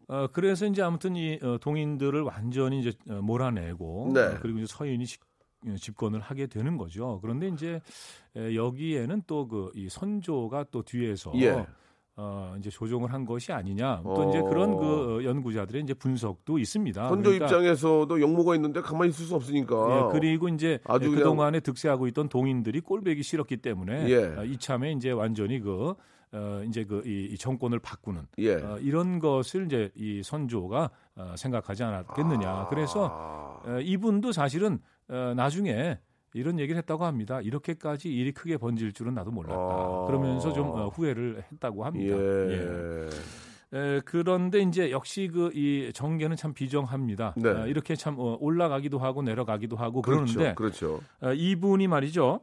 어, 0.07 0.27
그래서 0.33 0.65
이제 0.65 0.81
아무튼 0.81 1.15
이 1.15 1.39
어, 1.43 1.57
동인들을 1.61 2.21
완전히 2.23 2.79
이제 2.79 2.91
어, 3.09 3.21
몰아내고 3.21 4.11
네. 4.13 4.21
어, 4.21 4.37
그리고 4.41 4.59
이제 4.59 4.67
서인이 4.73 5.05
집, 5.05 5.21
어, 5.67 5.75
집권을 5.77 6.19
하게 6.21 6.47
되는 6.47 6.77
거죠. 6.77 7.19
그런데 7.21 7.47
이제 7.49 7.79
에, 8.35 8.55
여기에는 8.55 9.23
또 9.27 9.47
그 9.47 9.71
이 9.75 9.87
선조가 9.89 10.65
또 10.71 10.81
뒤에서 10.81 11.31
예. 11.35 11.65
어, 12.21 12.53
이제 12.59 12.69
조종을 12.69 13.13
한 13.13 13.25
것이 13.25 13.53
아니냐. 13.53 14.01
또 14.03 14.27
어. 14.27 14.29
이제 14.29 14.41
그런 14.41 14.75
그 14.75 15.19
어, 15.19 15.23
연구자들의 15.23 15.81
이제 15.83 15.93
분석도 15.93 16.59
있습니다. 16.59 17.07
선조 17.07 17.23
그러니까, 17.29 17.45
입장에서도 17.45 18.21
역모가 18.21 18.55
있는데 18.55 18.81
가만히 18.81 19.11
있을 19.11 19.25
수 19.25 19.35
없으니까. 19.35 20.09
예, 20.09 20.19
그리고 20.19 20.49
이제 20.49 20.79
아주 20.83 21.11
그 21.11 21.23
동안에 21.23 21.61
득세하고 21.61 22.07
있던 22.07 22.27
동인들이 22.27 22.81
꼴배기 22.81 23.23
싫었기 23.23 23.57
때문에 23.57 24.09
예. 24.09 24.17
어, 24.35 24.43
이참에 24.43 24.91
이제 24.91 25.11
완전히 25.11 25.61
그 25.61 25.93
어, 26.33 26.61
이제 26.67 26.83
그 26.83 27.01
이 27.05 27.37
정권을 27.37 27.79
바꾸는 27.79 28.23
예. 28.39 28.55
어, 28.55 28.77
이런 28.81 29.19
것을 29.19 29.65
이제 29.65 29.89
이 29.95 30.21
선조가 30.21 30.89
어, 31.15 31.35
생각하지 31.37 31.83
않았겠느냐. 31.83 32.67
그래서 32.69 33.07
아, 33.11 33.69
어, 33.69 33.79
이분도 33.79 34.33
사실은 34.33 34.79
어, 35.07 35.33
나중에 35.37 35.99
이런 36.33 36.59
얘기를 36.59 36.77
했다고 36.77 37.05
합니다. 37.05 37.41
이렇게까지 37.41 38.13
일이 38.13 38.31
크게 38.31 38.57
번질 38.57 38.93
줄은 38.93 39.13
나도 39.13 39.31
몰랐다. 39.31 39.55
아. 39.55 40.05
그러면서 40.07 40.53
좀 40.53 40.69
어, 40.69 40.87
후회를 40.89 41.43
했다고 41.51 41.85
합니다. 41.85 42.15
예. 42.17 43.09
에, 43.71 44.01
그런데 44.03 44.59
이제 44.61 44.89
역시 44.91 45.27
그 45.27 45.51
이 45.53 45.91
정계는 45.93 46.35
참 46.35 46.53
비정합니다. 46.53 47.33
네. 47.37 47.49
어, 47.49 47.67
이렇게 47.67 47.95
참 47.95 48.15
어, 48.17 48.37
올라가기도 48.39 48.97
하고 48.99 49.21
내려가기도 49.21 49.75
하고 49.75 50.01
그렇죠, 50.01 50.33
그러는데 50.33 50.55
그렇죠. 50.55 51.01
어, 51.21 51.33
이분이 51.33 51.87
말이죠. 51.87 52.41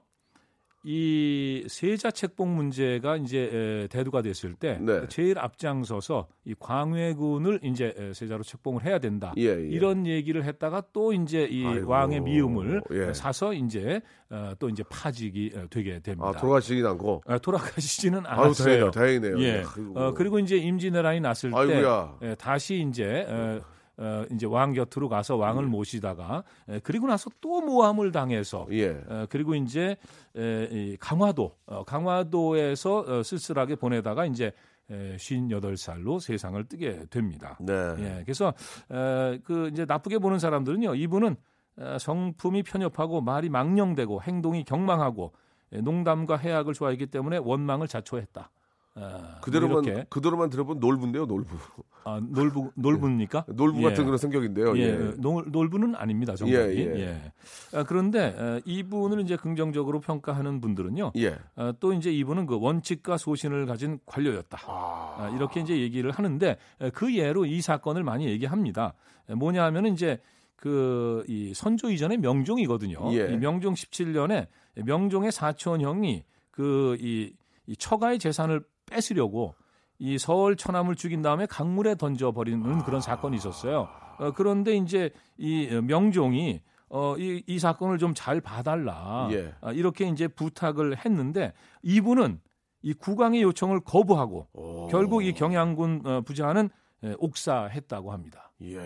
이 0.88 1.64
세자 1.66 2.12
책봉 2.12 2.54
문제가 2.54 3.16
이제 3.16 3.50
에, 3.52 3.88
대두가 3.88 4.22
됐을 4.22 4.54
때 4.54 4.78
네. 4.80 5.00
제일 5.08 5.36
앞장서서 5.36 6.28
이 6.44 6.54
광해군을 6.56 7.58
이제 7.64 7.92
에, 7.98 8.12
세자로 8.12 8.44
책봉을 8.44 8.84
해야 8.84 9.00
된다. 9.00 9.32
예, 9.36 9.48
예. 9.48 9.68
이런 9.68 10.06
얘기를 10.06 10.44
했다가 10.44 10.84
또 10.92 11.12
이제 11.12 11.44
이 11.50 11.66
아이고, 11.66 11.90
왕의 11.90 12.20
미움을 12.20 12.82
예. 12.92 13.12
사서 13.12 13.52
이제 13.52 14.00
어, 14.30 14.52
또 14.60 14.68
이제 14.68 14.84
파직이 14.88 15.52
어, 15.56 15.66
되게 15.68 15.98
됩니다. 15.98 16.28
아, 16.28 16.32
돌아가시진 16.32 16.86
않고. 16.86 17.22
아, 17.26 17.38
돌아가시지는 17.38 18.24
아유, 18.24 18.42
않았어요. 18.42 18.90
다행이네요. 18.92 19.34
다행이네요. 19.36 19.40
예. 19.40 19.64
아이고. 19.66 19.92
어, 20.00 20.14
그리고 20.14 20.38
이제 20.38 20.56
임진왜란이 20.56 21.18
났을 21.18 21.50
때 21.50 21.56
아이고야. 21.56 22.18
예, 22.22 22.34
다시 22.36 22.86
이제 22.88 23.26
어, 23.98 24.04
어, 24.06 24.26
이제 24.32 24.46
왕 24.46 24.72
곁으로 24.72 25.08
가서 25.08 25.36
왕을 25.36 25.64
모시다가 25.66 26.44
에, 26.68 26.80
그리고 26.80 27.06
나서 27.06 27.30
또 27.40 27.60
모함을 27.60 28.12
당해서 28.12 28.66
예. 28.70 28.90
어, 29.08 29.26
그리고 29.28 29.54
이제 29.54 29.96
에, 30.36 30.68
이 30.70 30.96
강화도 30.98 31.56
어, 31.66 31.84
강화도에서 31.84 32.98
어, 32.98 33.22
쓸쓸하게 33.22 33.76
보내다가 33.76 34.26
이제 34.26 34.52
에, 34.90 35.16
58살로 35.16 36.20
세상을 36.20 36.62
뜨게 36.64 37.06
됩니다. 37.10 37.56
네. 37.60 37.72
예, 37.98 38.22
그래서 38.24 38.52
에, 38.90 39.38
그 39.42 39.68
이제 39.72 39.84
나쁘게 39.84 40.18
보는 40.18 40.38
사람들은요, 40.38 40.94
이분은 40.94 41.36
어, 41.78 41.96
성품이 41.98 42.62
편협하고 42.62 43.20
말이 43.20 43.48
망령되고 43.48 44.22
행동이 44.22 44.64
경망하고 44.64 45.32
예, 45.72 45.80
농담과 45.80 46.36
해악을 46.36 46.74
좋아했기 46.74 47.06
때문에 47.06 47.38
원망을 47.38 47.88
자초했다. 47.88 48.50
어, 48.96 49.38
그대로만 49.42 49.84
이렇게 49.84 50.06
그대로만 50.08 50.48
들어본 50.48 50.80
놀부인데요, 50.80 51.26
놀부. 51.26 51.56
아, 52.04 52.20
놀부 52.22 52.70
놀부입니까? 52.74 53.44
놀부 53.54 53.80
예. 53.80 53.82
같은 53.82 54.04
그런 54.04 54.16
성격인데요. 54.16 54.76
예, 54.78 54.82
예. 54.82 54.96
놀, 55.18 55.44
놀부는 55.48 55.94
아닙니다, 55.96 56.34
정말이. 56.34 56.78
예, 56.78 56.94
예, 56.94 57.00
예. 57.00 57.32
아, 57.76 57.82
그런데 57.84 58.34
어, 58.38 58.60
이분을 58.64 59.20
이제 59.20 59.36
긍정적으로 59.36 60.00
평가하는 60.00 60.62
분들은요. 60.62 61.12
예. 61.16 61.36
어, 61.56 61.72
또 61.78 61.92
이제 61.92 62.10
이분은 62.10 62.46
그 62.46 62.58
원칙과 62.58 63.18
소신을 63.18 63.66
가진 63.66 63.98
관료였다. 64.06 64.58
아, 64.66 65.32
이렇게 65.36 65.60
이제 65.60 65.78
얘기를 65.78 66.10
하는데 66.10 66.56
에, 66.80 66.90
그 66.90 67.14
예로 67.14 67.44
이 67.44 67.60
사건을 67.60 68.02
많이 68.02 68.26
얘기합니다. 68.26 68.94
에, 69.28 69.34
뭐냐 69.34 69.62
하면은 69.64 69.92
이제 69.92 70.18
그이 70.56 71.52
선조 71.54 71.90
이전의 71.90 72.18
명종이거든요. 72.18 73.12
예. 73.12 73.32
이 73.32 73.36
명종 73.36 73.74
17년에 73.74 74.46
명종의 74.74 75.32
사촌 75.32 75.82
형이 75.82 76.24
그이 76.50 77.34
이 77.66 77.76
처가의 77.76 78.18
재산을 78.18 78.64
뺏으려고 78.86 79.54
이 79.98 80.18
서울 80.18 80.56
천암을 80.56 80.94
죽인 80.96 81.22
다음에 81.22 81.46
강물에 81.46 81.94
던져 81.96 82.32
버리는 82.32 82.78
그런 82.84 83.00
사건이 83.00 83.36
있었어요. 83.36 83.88
어, 84.18 84.30
그런데 84.32 84.76
이제 84.76 85.10
이 85.36 85.66
명종이 85.82 86.60
어, 86.88 87.16
이, 87.18 87.42
이 87.46 87.58
사건을 87.58 87.98
좀 87.98 88.14
잘 88.14 88.40
봐달라. 88.40 89.28
예. 89.32 89.52
아, 89.60 89.72
이렇게 89.72 90.08
이제 90.08 90.28
부탁을 90.28 91.04
했는데 91.04 91.52
이분은 91.82 92.40
이 92.82 92.92
국왕의 92.94 93.42
요청을 93.42 93.80
거부하고 93.80 94.46
오. 94.52 94.86
결국 94.88 95.24
이 95.24 95.32
경양군 95.32 96.02
어, 96.04 96.20
부자는 96.20 96.70
에, 97.02 97.14
옥사했다고 97.18 98.12
합니다. 98.12 98.52
예. 98.62 98.76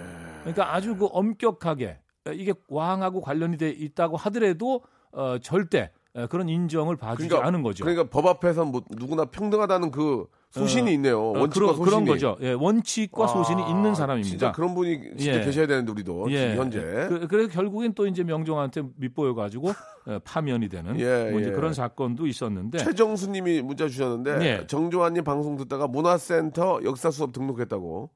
그러니까 0.41 0.75
아주 0.75 0.97
그 0.97 1.07
엄격하게 1.07 1.99
에, 2.29 2.35
이게 2.35 2.55
왕하고 2.69 3.21
관련이 3.21 3.57
돼 3.59 3.71
있다고 3.71 4.17
하더라도 4.17 4.83
어, 5.13 5.39
절대 5.39 5.79
에, 5.79 5.91
그런 6.29 6.49
인정을 6.49 6.97
봐주지 6.97 7.29
그러니까- 7.29 7.47
않은 7.49 7.63
거죠. 7.63 7.85
그러니까 7.85 8.09
법 8.11 8.27
앞에서 8.27 8.65
뭐 8.65 8.83
누구나 8.91 9.27
평등하다는 9.27 9.91
그 9.93 10.27
소신이 10.51 10.91
어, 10.91 10.93
있네요. 10.95 11.21
어, 11.21 11.39
원칙과 11.39 11.51
그런, 11.51 11.77
소신이. 11.77 11.85
그런 11.91 12.05
거죠. 12.05 12.37
예, 12.41 12.53
원칙과 12.53 13.29
소신이 13.29 13.63
아, 13.63 13.69
있는 13.69 13.95
사람입니다. 13.95 14.29
진짜 14.29 14.53
그런 14.53 14.75
분이 14.75 15.01
진짜 15.19 15.41
예. 15.41 15.45
계셔야 15.45 15.69
되는데 15.69 15.93
우리도 15.93 16.27
예, 16.33 16.51
지금 16.51 16.57
현재. 16.65 16.81
그, 17.09 17.29
그래서 17.29 17.49
결국엔 17.51 17.95
또 17.95 18.09
이제 18.09 18.25
명종한테 18.25 18.83
밑보여 18.97 19.35
가지고 19.35 19.69
어, 19.69 20.19
파면이 20.25 20.69
되는 20.69 20.99
예, 20.99 21.31
뭐 21.31 21.39
이제 21.41 21.51
예. 21.51 21.55
그런 21.55 21.73
사건도 21.73 22.27
있었는데 22.27 22.79
최정수님이 22.79 23.63
문자 23.63 23.87
주셨는데 23.87 24.45
예. 24.45 24.67
정조환님 24.67 25.23
방송 25.23 25.57
듣다가 25.57 25.87
문화센터 25.87 26.81
역사 26.83 27.13
수업 27.13 27.33
등록했다고. 27.33 28.11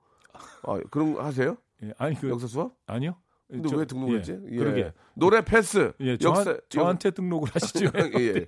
아 0.66 0.80
그런 0.90 1.14
거 1.14 1.22
하세요? 1.22 1.56
예, 1.84 1.92
아니 1.98 2.16
그 2.18 2.28
역사 2.28 2.48
수업? 2.48 2.72
아니요. 2.86 3.14
근데 3.56 3.68
저- 3.68 3.76
왜 3.76 3.84
등록했지? 3.84 4.38
예, 4.50 4.56
그러게. 4.56 4.92
노래 5.14 5.42
패스. 5.42 5.92
예, 6.00 6.16
역사 6.22 6.44
저한, 6.44 6.60
저한테 6.68 7.10
등록을 7.12 7.48
하시죠. 7.54 7.84
예, 8.18 8.20
예. 8.36 8.46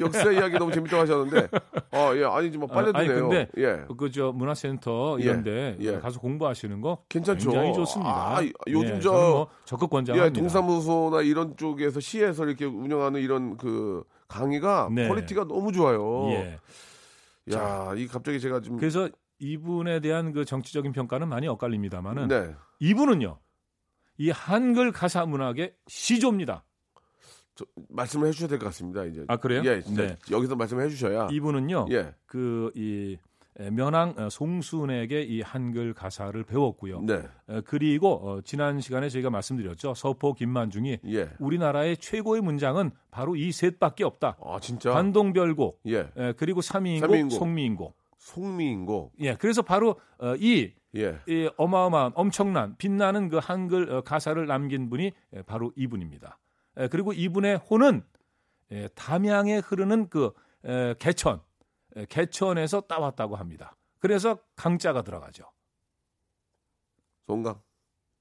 역사 0.00 0.30
이야기 0.30 0.58
너무 0.58 0.70
재밌다고 0.72 1.02
하셨는데, 1.02 1.48
어, 1.92 2.12
예, 2.14 2.24
아니지, 2.24 2.56
뭐, 2.58 2.68
빨려 2.68 2.88
아, 2.94 2.98
아니, 2.98 3.08
드네요. 3.08 3.28
근데 3.28 3.48
예. 3.58 3.84
그저 3.98 4.32
문화센터 4.32 5.16
예, 5.20 5.24
이런데 5.24 5.76
예. 5.80 5.98
가서 5.98 6.20
공부하시는 6.20 6.80
거 6.80 7.04
괜찮죠. 7.08 7.50
굉장히 7.50 7.74
좋습니다. 7.74 8.10
아, 8.38 8.42
요즘 8.68 8.96
예, 8.96 9.00
저- 9.00 9.12
뭐 9.12 9.48
적극 9.64 9.90
권장합니다. 9.90 10.26
예, 10.26 10.32
동사무소나 10.40 11.22
이런 11.22 11.56
쪽에서 11.56 12.00
시에서 12.00 12.44
이렇게 12.46 12.64
운영하는 12.64 13.20
이런 13.20 13.56
그 13.56 14.04
강의가 14.28 14.88
네. 14.92 15.08
quality가 15.08 15.44
너무 15.48 15.72
좋아요. 15.72 16.28
예. 16.30 16.58
야, 17.52 17.92
이 17.96 18.06
갑자기 18.06 18.40
제가 18.40 18.60
좀. 18.60 18.76
그래서 18.78 19.08
이분에 19.38 20.00
대한 20.00 20.32
그 20.32 20.44
정치적인 20.44 20.92
평가는 20.92 21.28
많이 21.28 21.46
엇갈립니다만은 21.48 22.28
네. 22.28 22.54
이분은요 22.80 23.36
이 24.18 24.30
한글 24.30 24.92
가사 24.92 25.26
문학의 25.26 25.74
시조입니다. 25.86 26.64
저, 27.54 27.64
말씀을 27.88 28.28
해주셔야 28.28 28.48
될 28.48 28.58
것 28.58 28.66
같습니다. 28.66 29.04
이제 29.04 29.24
아 29.28 29.36
그래요? 29.36 29.62
예, 29.64 29.80
네. 29.82 30.16
여기서 30.30 30.56
말씀을 30.56 30.84
해주셔야 30.86 31.28
이분은요. 31.30 31.86
예, 31.90 32.14
그이 32.26 33.16
면앙 33.70 34.14
어, 34.18 34.28
송순에게 34.28 35.22
이 35.22 35.40
한글 35.40 35.94
가사를 35.94 36.42
배웠고요. 36.42 37.02
네, 37.02 37.22
어, 37.46 37.60
그리고 37.64 38.14
어, 38.14 38.40
지난 38.40 38.80
시간에 38.80 39.08
저희가 39.08 39.30
말씀드렸죠. 39.30 39.94
서포 39.94 40.34
김만중이 40.34 40.98
예. 41.06 41.30
우리나라의 41.38 41.96
최고의 41.98 42.42
문장은 42.42 42.90
바로 43.12 43.36
이 43.36 43.52
셋밖에 43.52 44.02
없다. 44.02 44.36
아 44.44 44.58
진짜. 44.60 44.90
관동별곡, 44.90 45.82
예, 45.86 46.10
에, 46.16 46.32
그리고 46.32 46.60
사미인곡, 46.60 47.08
사미인곡. 47.08 47.38
속미인곡. 47.38 47.96
속미인곡. 48.18 49.12
예, 49.20 49.34
그래서 49.36 49.62
바로 49.62 50.00
어, 50.18 50.34
이, 50.36 50.72
예, 50.96 51.20
이 51.26 51.50
어마어마한 51.56 52.12
엄청난 52.14 52.76
빛나는 52.76 53.28
그 53.28 53.38
한글 53.38 53.90
어, 53.90 54.00
가사를 54.02 54.46
남긴 54.46 54.88
분이 54.88 55.12
에, 55.32 55.42
바로 55.42 55.72
이분입니다. 55.76 56.38
에, 56.76 56.88
그리고 56.88 57.12
이분의 57.12 57.56
호는 57.58 58.04
에, 58.70 58.88
담양에 58.88 59.58
흐르는 59.58 60.08
그 60.08 60.32
에, 60.64 60.94
개천, 60.98 61.40
에, 61.96 62.06
개천에서 62.06 62.82
따왔다고 62.82 63.36
합니다. 63.36 63.76
그래서 63.98 64.38
강자가 64.56 65.02
들어가죠. 65.02 65.44
송강. 67.26 67.60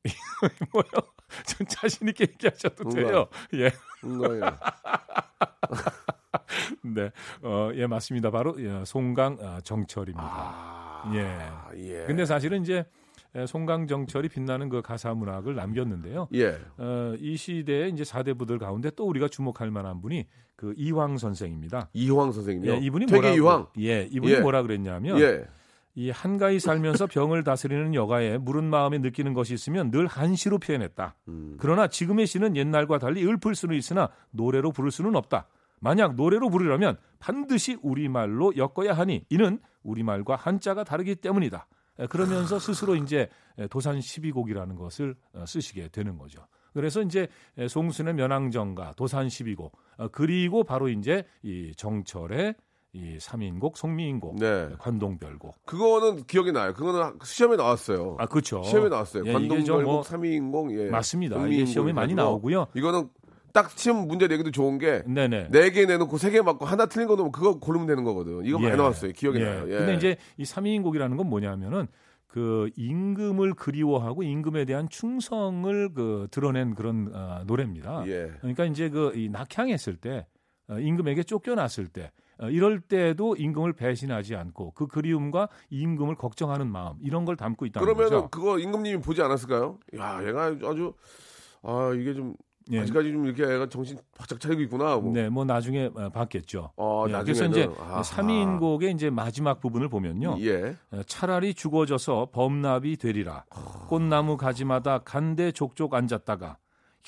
뭐요? 0.74 0.86
좀 1.48 1.68
자신 1.68 2.08
있게 2.10 2.26
얘기하셔도. 2.30 2.90
돼요. 2.90 3.28
예, 3.54 3.72
송강이요. 4.02 4.42
네, 6.84 7.12
어, 7.42 7.72
예 7.76 7.88
맞습니다. 7.88 8.32
바로 8.32 8.56
예, 8.60 8.84
송강 8.86 9.38
어, 9.40 9.60
정철입니다. 9.64 10.28
아, 10.28 11.12
예. 11.14 11.38
예. 11.78 12.06
근데 12.06 12.26
사실은 12.26 12.62
이제 12.62 12.86
에, 13.36 13.46
송강 13.46 13.88
정철이 13.88 14.30
빛나는 14.30 14.70
그 14.70 14.82
가사 14.82 15.14
문학을 15.14 15.56
남겼는데요. 15.56 16.28
예, 16.34 16.58
어, 16.78 17.16
이 17.20 17.36
시대의 17.38 17.92
이제 17.92 18.04
사대 18.04 18.34
부들 18.34 18.60
가운데 18.60 18.90
또 18.92 19.06
우리가 19.06 19.28
주목할 19.28 19.72
만한 19.72 20.02
분이 20.02 20.26
그 20.56 20.74
이황 20.78 21.18
선생입니다. 21.18 21.90
이황 21.94 22.32
선생님요. 22.32 22.74
예, 22.74 22.78
이분이 22.78 23.06
뭐라 23.08 23.30
이황. 23.30 23.68
예, 23.80 24.08
이분이 24.12 24.34
예. 24.34 24.40
뭐라 24.40 24.62
그랬냐면 24.62 25.20
예, 25.20 25.46
이 25.96 26.10
한가히 26.10 26.60
살면서 26.60 27.08
병을 27.08 27.44
다스리는 27.44 27.94
여가에 27.94 28.38
무른 28.40 28.64
마음에 28.66 28.98
느끼는 28.98 29.34
것이 29.34 29.54
있으면 29.54 29.92
늘 29.92 30.08
한시로 30.08 30.58
표현했다. 30.58 31.16
음. 31.28 31.56
그러나 31.60 31.88
지금의 31.88 32.26
시는 32.26 32.56
옛날과 32.56 32.98
달리 32.98 33.24
읊을 33.24 33.54
수는 33.54 33.76
있으나 33.76 34.10
노래로 34.32 34.72
부를 34.72 34.90
수는 34.90 35.16
없다. 35.16 35.48
만약 35.84 36.16
노래로 36.16 36.50
부르려면 36.50 36.96
반드시 37.20 37.78
우리말로 37.82 38.54
엮어야 38.56 38.94
하니 38.94 39.26
이는 39.30 39.60
우리말과 39.84 40.38
한자가 40.38 40.86
다르기 40.86 41.16
때문이다. 41.16 41.68
에, 42.00 42.08
그러면서 42.08 42.58
스스로 42.58 42.96
이제 42.96 43.30
에, 43.58 43.68
도산 43.68 44.00
12곡이라는 44.00 44.78
것을 44.78 45.16
어, 45.34 45.44
쓰시게 45.46 45.90
되는 45.90 46.18
거죠. 46.18 46.48
그래서 46.74 47.02
이제 47.02 47.28
에, 47.58 47.68
송순의 47.68 48.14
면왕정가, 48.14 48.94
도산 48.96 49.28
12곡, 49.28 49.72
어, 49.98 50.08
그리고 50.08 50.64
바로 50.64 50.88
이제 50.88 51.26
이 51.44 51.74
정철의 51.76 52.56
이 52.94 53.18
삼인곡, 53.20 53.76
송미인곡, 53.76 54.36
네. 54.40 54.70
관동별곡. 54.78 55.66
그거는 55.66 56.26
기억이 56.28 56.52
나요. 56.52 56.74
그거는 56.74 57.18
시험에 57.24 57.56
나왔어요. 57.58 58.18
아 58.20 58.28
그렇죠. 58.28 58.62
시험에 58.64 58.88
나왔어요. 58.88 59.24
예, 59.26 59.34
관동별곡, 59.34 59.66
저뭐 59.84 60.04
삼위인공, 60.04 60.80
예. 60.80 60.90
맞습니다. 60.90 61.46
이게 61.48 61.66
시험에 61.66 61.92
많이 61.92 62.14
나오고요. 62.14 62.68
이거는 62.76 63.10
딱 63.54 63.70
시험 63.78 64.08
문제 64.08 64.28
내기도 64.28 64.52
좋은 64.52 64.78
게 64.80 65.04
네네. 65.06 65.50
네개 65.52 65.86
내놓고 65.86 66.18
세 66.18 66.32
개 66.32 66.42
맞고 66.42 66.66
하나 66.66 66.88
틀린 66.88 67.08
거 67.08 67.16
넣으면 67.16 67.32
그거 67.32 67.60
고르면 67.60 67.86
되는 67.88 68.04
거거든. 68.04 68.44
이거 68.46 68.58
많이 68.60 68.76
나왔어요. 68.76 69.12
기억이 69.14 69.40
예. 69.40 69.44
나요. 69.46 69.66
예. 69.68 69.78
근데 69.78 69.94
이제 69.96 70.18
이 70.38 70.44
삼위인곡이라는 70.46 71.16
건 71.16 71.30
뭐냐면은 71.30 71.88
그 72.28 72.72
임금을 72.76 73.54
그리워하고 73.54 74.24
임금에 74.24 74.66
대한 74.66 74.90
충성을 74.90 75.94
그 75.94 76.28
드러낸 76.32 76.74
그런 76.74 77.12
어, 77.14 77.44
노래입니다. 77.46 78.04
예. 78.08 78.32
그러니까 78.40 78.66
이제 78.66 78.90
그 78.90 79.12
이 79.16 79.30
낙향했을 79.30 79.98
때 79.98 80.26
어, 80.68 80.80
임금에게 80.80 81.22
쫓겨났을 81.22 81.88
때 81.90 82.12
어, 82.40 82.50
이럴 82.50 82.80
때도 82.80 83.36
임금을 83.36 83.74
배신하지 83.74 84.36
않고 84.36 84.72
그 84.72 84.88
그리움과 84.88 85.48
임금을 85.70 86.16
걱정하는 86.16 86.72
마음 86.72 86.96
이런 87.02 87.24
걸 87.26 87.36
담고 87.36 87.68
있다는 87.68 87.86
그러면은 87.86 88.10
거죠. 88.18 88.30
그거 88.32 88.58
임금님이 88.58 89.00
보지 89.02 89.22
않았을까요? 89.22 89.78
야, 90.00 90.20
얘가 90.28 90.46
아주 90.64 90.94
아 91.62 91.92
이게 91.96 92.16
좀 92.16 92.34
예. 92.72 92.80
아직까지 92.80 93.12
좀 93.12 93.26
이렇게 93.26 93.44
애가 93.44 93.68
정신 93.70 93.98
바짝 94.18 94.40
차리고 94.40 94.62
있구나. 94.62 94.86
하고. 94.92 95.12
네, 95.12 95.30
뭐 95.30 95.44
나중에 95.46 95.90
어, 95.94 96.10
봤겠죠. 96.10 96.72
어, 96.78 97.06
예, 97.08 97.12
나중에는 97.12 97.52
그래서 97.52 97.70
이제 97.74 97.82
아하. 97.82 98.04
삼위인곡의 98.04 98.92
이제 98.94 99.10
마지막 99.10 99.60
부분을 99.60 99.90
보면요. 99.90 100.38
예. 100.42 100.76
어, 100.92 101.02
차라리 101.06 101.54
죽어져서 101.54 102.30
범납이 102.32 102.98
되리라. 102.98 103.46
꽃나무 103.90 104.38
가지마다 104.38 105.00
간대 105.00 105.52
족족 105.52 105.94
앉았다가 105.94 106.58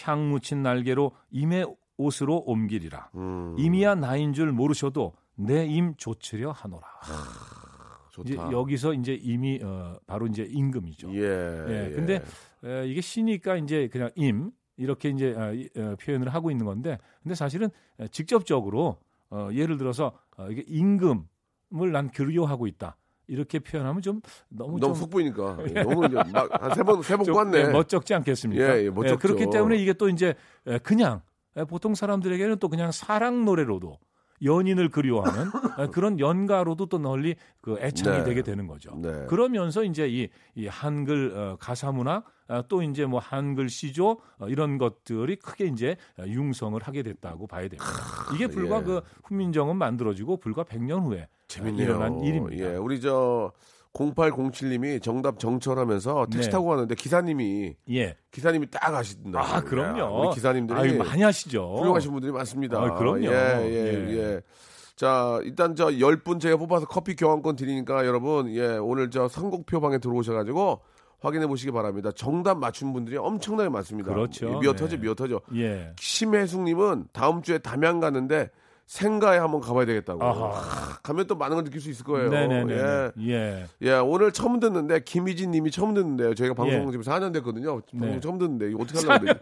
향 0.02 0.30
묻힌 0.30 0.62
날개로 0.64 1.12
임의 1.32 1.66
옷으로 1.98 2.44
옮기리라. 2.46 3.10
음, 3.16 3.56
임이야 3.58 3.96
나인 3.96 4.34
줄 4.34 4.52
모르셔도 4.52 5.14
내 5.36 5.66
임 5.66 5.96
조치려 5.96 6.52
하노라. 6.52 6.84
좋다. 8.12 8.30
이제 8.30 8.36
여기서 8.52 8.94
이제 8.94 9.14
임이 9.14 9.60
어, 9.64 9.98
바로 10.08 10.28
이제 10.28 10.44
임금이죠. 10.50 11.14
예. 11.16 11.20
예, 11.68 11.86
예. 11.92 11.96
근데 11.96 12.22
에, 12.64 12.88
이게 12.88 13.02
시니까 13.02 13.58
이제 13.58 13.90
그냥 13.92 14.10
임 14.16 14.52
이렇게 14.78 15.10
이제 15.10 15.34
어, 15.34 15.54
이, 15.54 15.70
어, 15.78 15.96
표현을 16.02 16.34
하고 16.34 16.52
있는 16.52 16.66
건데, 16.66 16.98
근데 17.24 17.36
사실은 17.36 17.70
에, 18.00 18.08
직접적으로 18.10 18.98
어, 19.30 19.50
예를 19.52 19.78
들어서 19.78 20.14
어, 20.38 20.48
이게 20.50 20.64
임금을 20.68 21.92
난 21.92 22.12
그리워하고 22.12 22.68
있다 22.68 22.98
이렇게 23.28 23.60
표현하면 23.60 24.02
좀 24.02 24.22
너무 24.50 24.80
너무 24.80 24.94
좀속 24.94 25.10
보이니까 25.10 25.58
예, 25.76 25.84
너무 25.84 26.06
이제 26.06 26.16
막한세번세번 26.32 27.26
좀, 27.26 27.34
꿨네. 27.34 27.58
예, 27.60 27.64
멋쩍지 27.70 28.14
않겠습니까? 28.14 28.78
예, 28.78 28.86
예, 28.86 28.90
멋쩍죠. 28.90 29.18
그렇기 29.20 29.50
때문에 29.50 29.78
이게 29.78 29.94
또 29.94 30.10
이제 30.10 30.36
에, 30.68 30.78
그냥 30.80 31.22
에, 31.58 31.64
보통 31.64 31.96
사람들에게는 31.96 32.60
또 32.60 32.70
그냥 32.70 32.92
사랑 32.92 33.46
노래로도 33.46 33.98
연인을 34.44 34.90
그리워하는 34.90 35.48
에, 35.80 35.88
그런 35.92 36.20
연가로도 36.20 36.88
또 36.88 36.98
널리 36.98 37.36
그 37.62 37.78
애창이 37.80 38.20
네. 38.20 38.24
되게 38.24 38.42
되는 38.42 38.68
거죠. 38.68 38.96
네. 39.02 39.26
그러면서 39.28 39.84
이제 39.84 40.08
이, 40.08 40.30
이 40.56 40.68
한글 40.68 41.34
어, 41.36 41.58
가사 41.60 41.92
문학 41.92 42.26
아, 42.48 42.64
또 42.68 42.84
이제 42.84 43.06
뭐 43.06 43.20
한글 43.20 43.70
시조 43.70 44.20
어, 44.40 44.48
이런 44.48 44.78
것들이 44.78 45.38
크게 45.38 45.66
이제 45.66 45.98
어, 46.20 46.26
융성을 46.28 46.82
하게 46.82 47.02
됐다고 47.04 47.48
봐야 47.48 47.62
됩니다. 47.62 47.86
이게 48.34 48.48
불과 48.48 48.80
예. 48.80 48.84
그 48.84 49.02
훈민정음 49.24 49.78
만들어지고 49.78 50.38
불과 50.38 50.64
100년 50.64 51.04
후에 51.04 51.28
재밌네요. 51.48 51.84
일어난 51.84 52.20
일입니다. 52.20 52.74
예, 52.74 52.76
우리 52.76 53.00
저 53.02 53.52
0807님이 53.96 55.02
정답 55.02 55.40
정철하면서 55.40 56.28
택시 56.32 56.50
네. 56.50 56.52
타고 56.52 56.68
가는데 56.68 56.96
기사님이 56.96 57.76
예. 57.92 58.18
기사님이 58.32 58.70
딱 58.70 58.94
아시던다. 58.94 59.40
아, 59.40 59.62
그럼요. 59.62 60.28
우리 60.28 60.36
기사님들이 60.36 60.78
아유, 60.78 60.98
많이 60.98 61.24
하시죠. 61.24 61.78
훌륭하신 61.80 62.12
분들이 62.12 62.32
많습니다. 62.32 62.80
아, 62.80 62.94
그럼요. 62.94 63.26
예, 63.26 63.30
예, 63.30 63.74
예. 63.74 64.18
예. 64.18 64.42
자, 64.96 65.40
일단 65.44 65.76
저 65.76 65.88
10분 65.88 66.40
제가 66.40 66.58
뽑아서 66.58 66.86
커피 66.86 67.16
교환권 67.16 67.56
드리니까 67.56 68.06
여러분, 68.06 68.50
예, 68.54 68.78
오늘 68.78 69.10
저 69.10 69.28
선곡표 69.28 69.80
방에 69.80 69.98
들어오셔가지고 69.98 70.82
확인해 71.20 71.48
보시기 71.48 71.72
바랍니다. 71.72 72.12
정답 72.14 72.58
맞춘 72.60 72.94
분들이 72.94 73.18
엄청나게 73.18 73.70
많습니다. 73.70 74.14
그렇죠. 74.14 74.60
미어 74.60 74.74
네. 74.74 74.78
터져, 74.78 74.98
미어 74.98 75.16
터져. 75.16 75.42
예. 75.56 75.92
심혜숙님은 76.00 77.08
다음 77.14 77.42
주에 77.42 77.58
담양 77.58 78.00
가는데 78.00 78.50
생가에 78.86 79.40
한번 79.40 79.62
가봐야 79.62 79.86
되겠다고. 79.86 80.24
아, 80.24 81.00
가면 81.02 81.26
또 81.28 81.36
많은 81.36 81.56
걸 81.56 81.64
느낄 81.64 81.82
수 81.82 81.90
있을 81.90 82.06
거예요. 82.06 82.30
네네네. 82.30 82.74
예. 82.74 83.12
예. 83.28 83.66
예, 83.82 83.94
오늘 83.94 84.32
처음 84.32 84.60
듣는데 84.60 85.00
김희진 85.04 85.52
님이 85.52 85.72
처음 85.72 85.94
듣는데요. 85.94 86.36
저희가 86.36 86.54
방송 86.54 86.88
예. 86.88 86.92
지금 86.92 87.02
4년 87.02 87.34
됐거든요. 87.34 87.82
방송 87.82 88.12
네. 88.12 88.20
처음 88.20 88.38
듣는데 88.38 88.70
이거 88.70 88.84
어떻게 88.84 89.06
하려고 89.08 89.26
그래? 89.26 89.40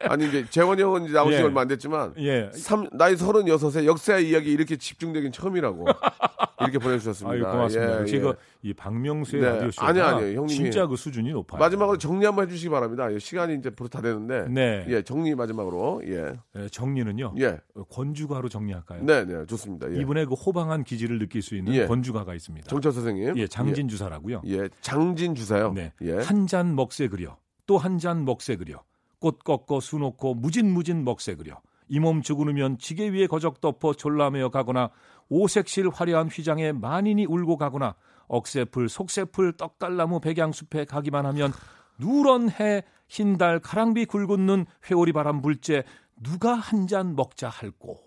아니 0.00 0.26
이제 0.28 0.44
재원이 0.48 0.80
형은 0.82 1.04
이제 1.04 1.12
나온 1.12 1.30
지 1.30 1.36
예. 1.36 1.42
얼마 1.42 1.60
안 1.62 1.68
됐지만 1.68 2.14
예. 2.18 2.50
삼, 2.54 2.88
나이 2.92 3.14
36에 3.14 3.84
역사 3.84 4.18
이야기 4.18 4.50
이렇게 4.52 4.76
집중되긴 4.76 5.32
처음이라고 5.32 5.84
이렇게 6.60 6.78
보내주셨습니다. 6.78 7.32
아유 7.48 7.52
고맙습니다. 7.52 8.02
예, 8.02 8.04
제가 8.06 8.28
예. 8.28 8.34
이 8.62 8.74
박명수의 8.74 9.42
네. 9.42 9.48
라디오 9.48 9.70
쇼가 9.70 9.88
아니요, 9.88 10.04
아니요. 10.04 10.38
형님이 10.40 10.48
진짜 10.48 10.86
그 10.86 10.96
수준이 10.96 11.30
높아요. 11.32 11.58
마지막으로 11.58 11.96
정리 11.98 12.26
한번 12.26 12.46
해주시기 12.46 12.68
바랍니다. 12.70 13.12
예, 13.12 13.18
시간이 13.18 13.54
이제 13.56 13.70
벌써 13.70 13.88
다 13.88 14.02
됐는데 14.02 14.46
네. 14.50 14.84
예, 14.88 15.02
정리 15.02 15.34
마지막으로 15.34 16.02
예, 16.06 16.34
예, 16.56 16.68
정리는요. 16.68 17.34
예, 17.38 17.58
어, 17.74 17.84
권주가로 17.84 18.48
정리할까요? 18.50 19.02
네, 19.04 19.24
네, 19.24 19.46
좋습니다. 19.46 19.90
예. 19.92 20.00
이분의 20.00 20.26
그 20.26 20.34
호방한 20.34 20.84
기질을 20.84 21.18
느낄 21.18 21.40
수 21.42 21.56
있는 21.56 21.74
예. 21.74 21.86
권주가가 21.86 22.34
있습니다. 22.34 22.68
정철 22.68 22.92
선생님, 22.92 23.38
예, 23.38 23.46
장진 23.46 23.88
주사라고요. 23.88 24.42
예, 24.46 24.52
예, 24.58 24.68
장진 24.82 25.34
주사요. 25.34 25.72
네. 25.72 25.92
예, 26.02 26.14
한잔 26.16 26.74
먹새 26.74 27.08
그려. 27.08 27.36
또 27.66 27.78
한 27.78 27.98
잔 27.98 28.24
먹새 28.24 28.56
그려. 28.56 28.82
꽃 29.20 29.38
꺾어 29.44 29.80
수 29.80 29.98
놓고 29.98 30.34
무진무진 30.34 31.04
먹새 31.04 31.34
그려. 31.34 31.60
이몸 31.88 32.22
죽으면 32.22 32.78
지게 32.78 33.08
위에 33.10 33.26
거적 33.26 33.60
덮어 33.60 33.92
졸라매어 33.94 34.48
가거나 34.50 34.90
오색실 35.28 35.90
화려한 35.90 36.28
휘장에 36.28 36.72
만인이 36.72 37.26
울고 37.26 37.56
가거나 37.56 37.94
억새풀 38.28 38.88
속새풀 38.88 39.56
떡달나무 39.56 40.20
백양숲에 40.20 40.84
가기만 40.84 41.26
하면 41.26 41.52
누런 41.98 42.48
해 42.50 42.84
흰달 43.08 43.58
가랑비 43.58 44.06
굵은 44.06 44.66
회오리 44.88 45.12
바람 45.12 45.42
불째 45.42 45.82
누가 46.22 46.54
한 46.54 46.86
잔 46.86 47.16
먹자 47.16 47.48
할꼬. 47.48 47.98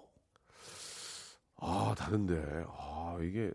아 1.57 1.93
다른데, 1.97 2.65
아 2.69 3.17
이게 3.21 3.51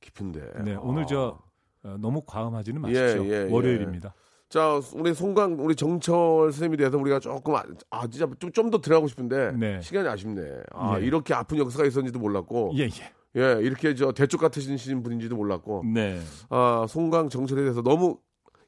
깊은데. 0.00 0.62
네, 0.64 0.74
아. 0.74 0.80
오늘 0.80 1.06
저 1.06 1.38
어, 1.82 1.96
너무 1.98 2.22
과음하지는 2.26 2.82
예, 2.90 3.00
마십시오. 3.00 3.24
예, 3.26 3.46
예. 3.46 3.52
월요일입니다. 3.52 4.14
자, 4.48 4.80
우리 4.94 5.12
송강, 5.12 5.56
우리 5.60 5.74
정철 5.74 6.52
선생님에 6.52 6.78
대해서 6.78 6.96
우리가 6.96 7.20
조금, 7.20 7.54
아, 7.54 7.62
아, 7.90 8.06
진짜 8.08 8.26
좀, 8.38 8.50
좀 8.52 8.70
더 8.70 8.80
들어가고 8.80 9.06
싶은데. 9.08 9.52
네. 9.52 9.80
시간이 9.82 10.08
아쉽네. 10.08 10.42
아, 10.72 10.98
예. 10.98 11.04
이렇게 11.04 11.34
아픈 11.34 11.58
역사가 11.58 11.84
있었는지도 11.86 12.18
몰랐고. 12.18 12.72
예, 12.76 12.84
예. 12.84 13.12
예, 13.36 13.60
이렇게 13.62 13.94
저 13.94 14.10
대쪽 14.12 14.40
같으신 14.40 15.02
분인지도 15.02 15.36
몰랐고. 15.36 15.84
네. 15.92 16.18
아, 16.48 16.86
송강 16.88 17.28
정철에 17.28 17.60
대해서 17.62 17.82
너무 17.82 18.18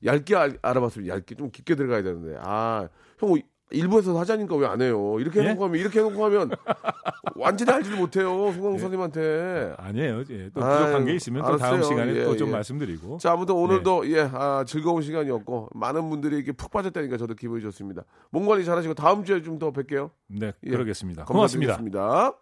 얇게 0.04 0.36
알, 0.36 0.58
알아봤습니다. 0.60 1.14
얇게 1.14 1.34
좀 1.34 1.50
깊게 1.50 1.74
들어가야 1.76 2.02
되는데. 2.02 2.38
아, 2.42 2.88
형 3.18 3.34
일부에서 3.70 4.18
하자니까 4.18 4.56
왜 4.56 4.66
안 4.66 4.80
해요? 4.82 5.16
이렇게 5.20 5.40
예? 5.40 5.44
해놓고 5.44 5.64
하면 5.64 5.78
이렇게 5.80 5.98
해놓고 6.00 6.24
하면 6.26 6.50
완전히 7.36 7.72
알지도 7.72 7.96
못해요. 7.96 8.28
송강 8.52 8.72
선생님한테. 8.72 9.74
아니에요. 9.78 10.24
예. 10.30 10.44
또 10.54 10.60
부족한 10.60 11.04
게 11.06 11.14
있으면 11.14 11.44
또 11.44 11.56
다음. 11.56 11.82
시간에 11.82 12.14
예, 12.16 12.24
또좀 12.24 12.48
예. 12.48 12.52
말씀드리고. 12.52 13.18
자, 13.18 13.32
아무튼 13.32 13.54
오늘도 13.54 14.10
예, 14.12 14.28
아, 14.32 14.64
즐거운 14.66 15.02
시간이었고 15.02 15.70
많은 15.74 16.08
분들이 16.10 16.36
이렇게 16.36 16.52
푹 16.52 16.70
빠졌다니까 16.70 17.16
저도 17.16 17.34
기분이 17.34 17.62
좋습니다. 17.62 18.02
몸 18.30 18.46
관리 18.46 18.64
잘하시고 18.64 18.94
다음 18.94 19.24
주에 19.24 19.42
좀 19.42 19.58
더 19.58 19.70
뵐게요. 19.72 20.10
네, 20.28 20.52
예. 20.64 20.70
그러겠습니다. 20.70 21.24
고맙습니다. 21.24 22.32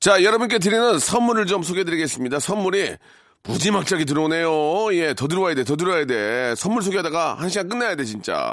자, 0.00 0.22
여러분께 0.22 0.58
드리는 0.58 0.98
선물을 0.98 1.46
좀 1.46 1.62
소개해드리겠습니다. 1.62 2.38
선물이 2.38 2.96
무지막지하게 3.44 4.04
들어오네요. 4.04 4.94
예, 4.94 5.14
더 5.14 5.28
들어와야 5.28 5.54
돼, 5.54 5.64
더 5.64 5.76
들어와야 5.76 6.04
돼. 6.06 6.54
선물 6.56 6.82
소개하다가 6.82 7.34
한 7.34 7.48
시간 7.48 7.68
끝나야 7.68 7.94
돼, 7.96 8.04
진짜. 8.04 8.52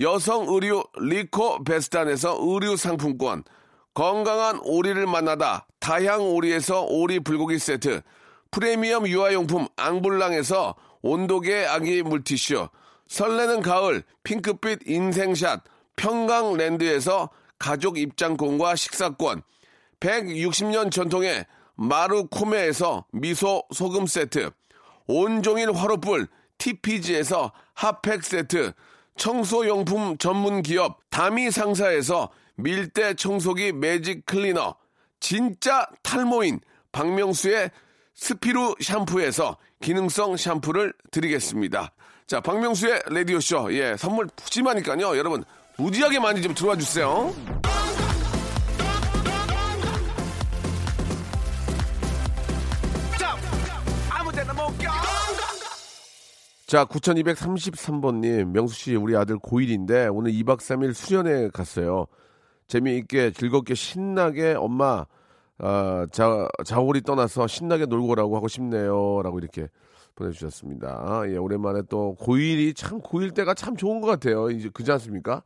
여성 0.00 0.48
의류 0.48 0.82
리코 0.98 1.62
베스탄에서 1.64 2.38
의류 2.40 2.76
상품권, 2.76 3.44
건강한 3.94 4.58
오리를 4.62 5.06
만나다 5.06 5.66
다향 5.78 6.22
오리에서 6.22 6.82
오리 6.82 7.20
불고기 7.20 7.58
세트, 7.58 8.02
프리미엄 8.50 9.06
유아용품 9.06 9.68
앙블랑에서 9.76 10.74
온도계 11.02 11.66
아기 11.66 12.02
물티슈, 12.02 12.68
설레는 13.06 13.62
가을 13.62 14.02
핑크빛 14.24 14.88
인생샷 14.88 15.62
평강랜드에서 15.96 17.30
가족 17.58 17.98
입장권과 17.98 18.74
식사권, 18.74 19.42
160년 20.00 20.90
전통의 20.90 21.46
마루코메에서 21.76 23.06
미소 23.12 23.62
소금 23.72 24.06
세트, 24.06 24.50
온종일 25.06 25.72
화로불 25.72 26.26
TPG에서 26.58 27.52
핫팩 27.74 28.24
세트, 28.24 28.72
청소용품 29.16 30.18
전문 30.18 30.62
기업 30.62 30.98
다미 31.10 31.50
상사에서 31.50 32.30
밀대 32.56 33.14
청소기 33.14 33.72
매직 33.72 34.26
클리너, 34.26 34.76
진짜 35.20 35.86
탈모인 36.02 36.60
박명수의 36.92 37.70
스피루 38.14 38.76
샴푸에서 38.80 39.56
기능성 39.80 40.36
샴푸를 40.36 40.92
드리겠습니다. 41.10 41.92
자, 42.26 42.40
박명수의 42.40 43.02
라디오쇼. 43.06 43.74
예, 43.74 43.96
선물 43.96 44.28
푸짐하니까요. 44.36 45.16
여러분, 45.18 45.44
무지하게 45.76 46.20
많이 46.20 46.40
좀 46.40 46.54
들어와 46.54 46.76
주세요. 46.76 47.34
자, 56.66 56.86
9233번님, 56.86 58.46
명수 58.46 58.74
씨, 58.74 58.94
우리 58.96 59.14
아들 59.14 59.38
고1인데, 59.38 60.08
오늘 60.14 60.32
2박 60.32 60.60
3일 60.60 60.94
수련회 60.94 61.50
갔어요. 61.50 62.06
재미있게, 62.68 63.32
즐겁게, 63.32 63.74
신나게, 63.74 64.54
엄마, 64.54 65.04
아, 65.58 66.06
자, 66.10 66.48
자월이 66.64 67.02
떠나서 67.02 67.46
신나게 67.46 67.84
놀고 67.84 68.08
오라고 68.08 68.34
하고 68.34 68.48
싶네요. 68.48 69.20
라고 69.22 69.38
이렇게 69.38 69.68
보내주셨습니다. 70.14 71.24
예, 71.28 71.36
오랜만에 71.36 71.82
또 71.90 72.16
고1이 72.18 72.74
참, 72.74 73.02
고1 73.02 73.34
때가 73.34 73.52
참 73.52 73.76
좋은 73.76 74.00
것 74.00 74.06
같아요. 74.06 74.48
이제 74.48 74.70
그지 74.70 74.90
않습니까? 74.92 75.42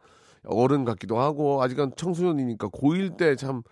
어른 0.46 0.84
같기도 0.84 1.18
하고, 1.18 1.60
아직은 1.62 1.94
청소년이니까 1.96 2.68
고1 2.68 3.16
때 3.16 3.34
참, 3.34 3.62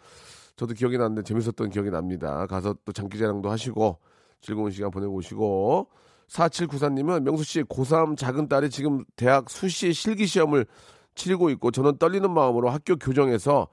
저도 0.57 0.75
기억이 0.75 0.99
나는데 0.99 1.23
재밌었던 1.23 1.71
기억이 1.71 1.91
납니다. 1.91 2.45
가서 2.47 2.75
또 2.85 2.91
장기자랑도 2.91 3.49
하시고, 3.49 3.99
즐거운 4.41 4.73
시간 4.73 4.91
보내고 4.91 5.15
오시고, 5.15 5.89
4794님은 6.29 7.23
명수 7.23 7.45
씨 7.45 7.63
고3 7.63 8.17
작은 8.17 8.49
딸이 8.49 8.71
지금 8.71 9.05
대학 9.17 9.49
수시 9.49 9.93
실기 9.93 10.27
시험을 10.27 10.67
치르고 11.15 11.51
있고 11.51 11.71
저는 11.71 11.99
떨리는 11.99 12.31
마음으로 12.31 12.69
학교 12.71 12.97
교정에서 12.97 13.69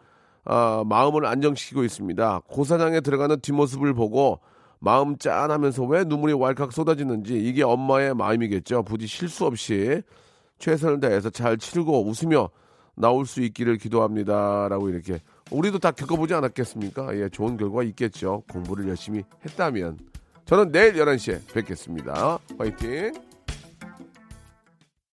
아, 0.46 0.84
마음을 0.86 1.26
안정시키고 1.26 1.84
있습니다. 1.84 2.42
고사장에 2.48 3.02
들어가는 3.02 3.40
뒷모습을 3.40 3.94
보고 3.94 4.40
마음 4.80 5.18
짠하면서 5.18 5.84
왜 5.86 6.04
눈물이 6.04 6.34
왈칵 6.34 6.74
쏟아지는지 6.74 7.36
이게 7.36 7.64
엄마의 7.64 8.14
마음이겠죠. 8.14 8.84
부디 8.84 9.08
실수 9.08 9.46
없이 9.46 10.02
최선을 10.60 11.00
다해서 11.00 11.30
잘 11.30 11.58
치르고 11.58 12.06
웃으며 12.06 12.50
나올 12.96 13.26
수 13.26 13.42
있기를 13.42 13.78
기도합니다라고 13.78 14.90
이렇게 14.90 15.20
우리도 15.52 15.80
다 15.80 15.92
겪어보지 15.92 16.34
않았겠습니까? 16.34 17.18
예, 17.18 17.30
좋은 17.30 17.58
결과 17.58 17.84
있겠죠. 17.84 18.44
공부를 18.52 18.88
열심히 18.90 19.24
했다면. 19.46 20.13
저는 20.46 20.72
내일 20.72 20.94
11시에 20.94 21.54
뵙겠습니다. 21.54 22.40
화이팅! 22.58 23.33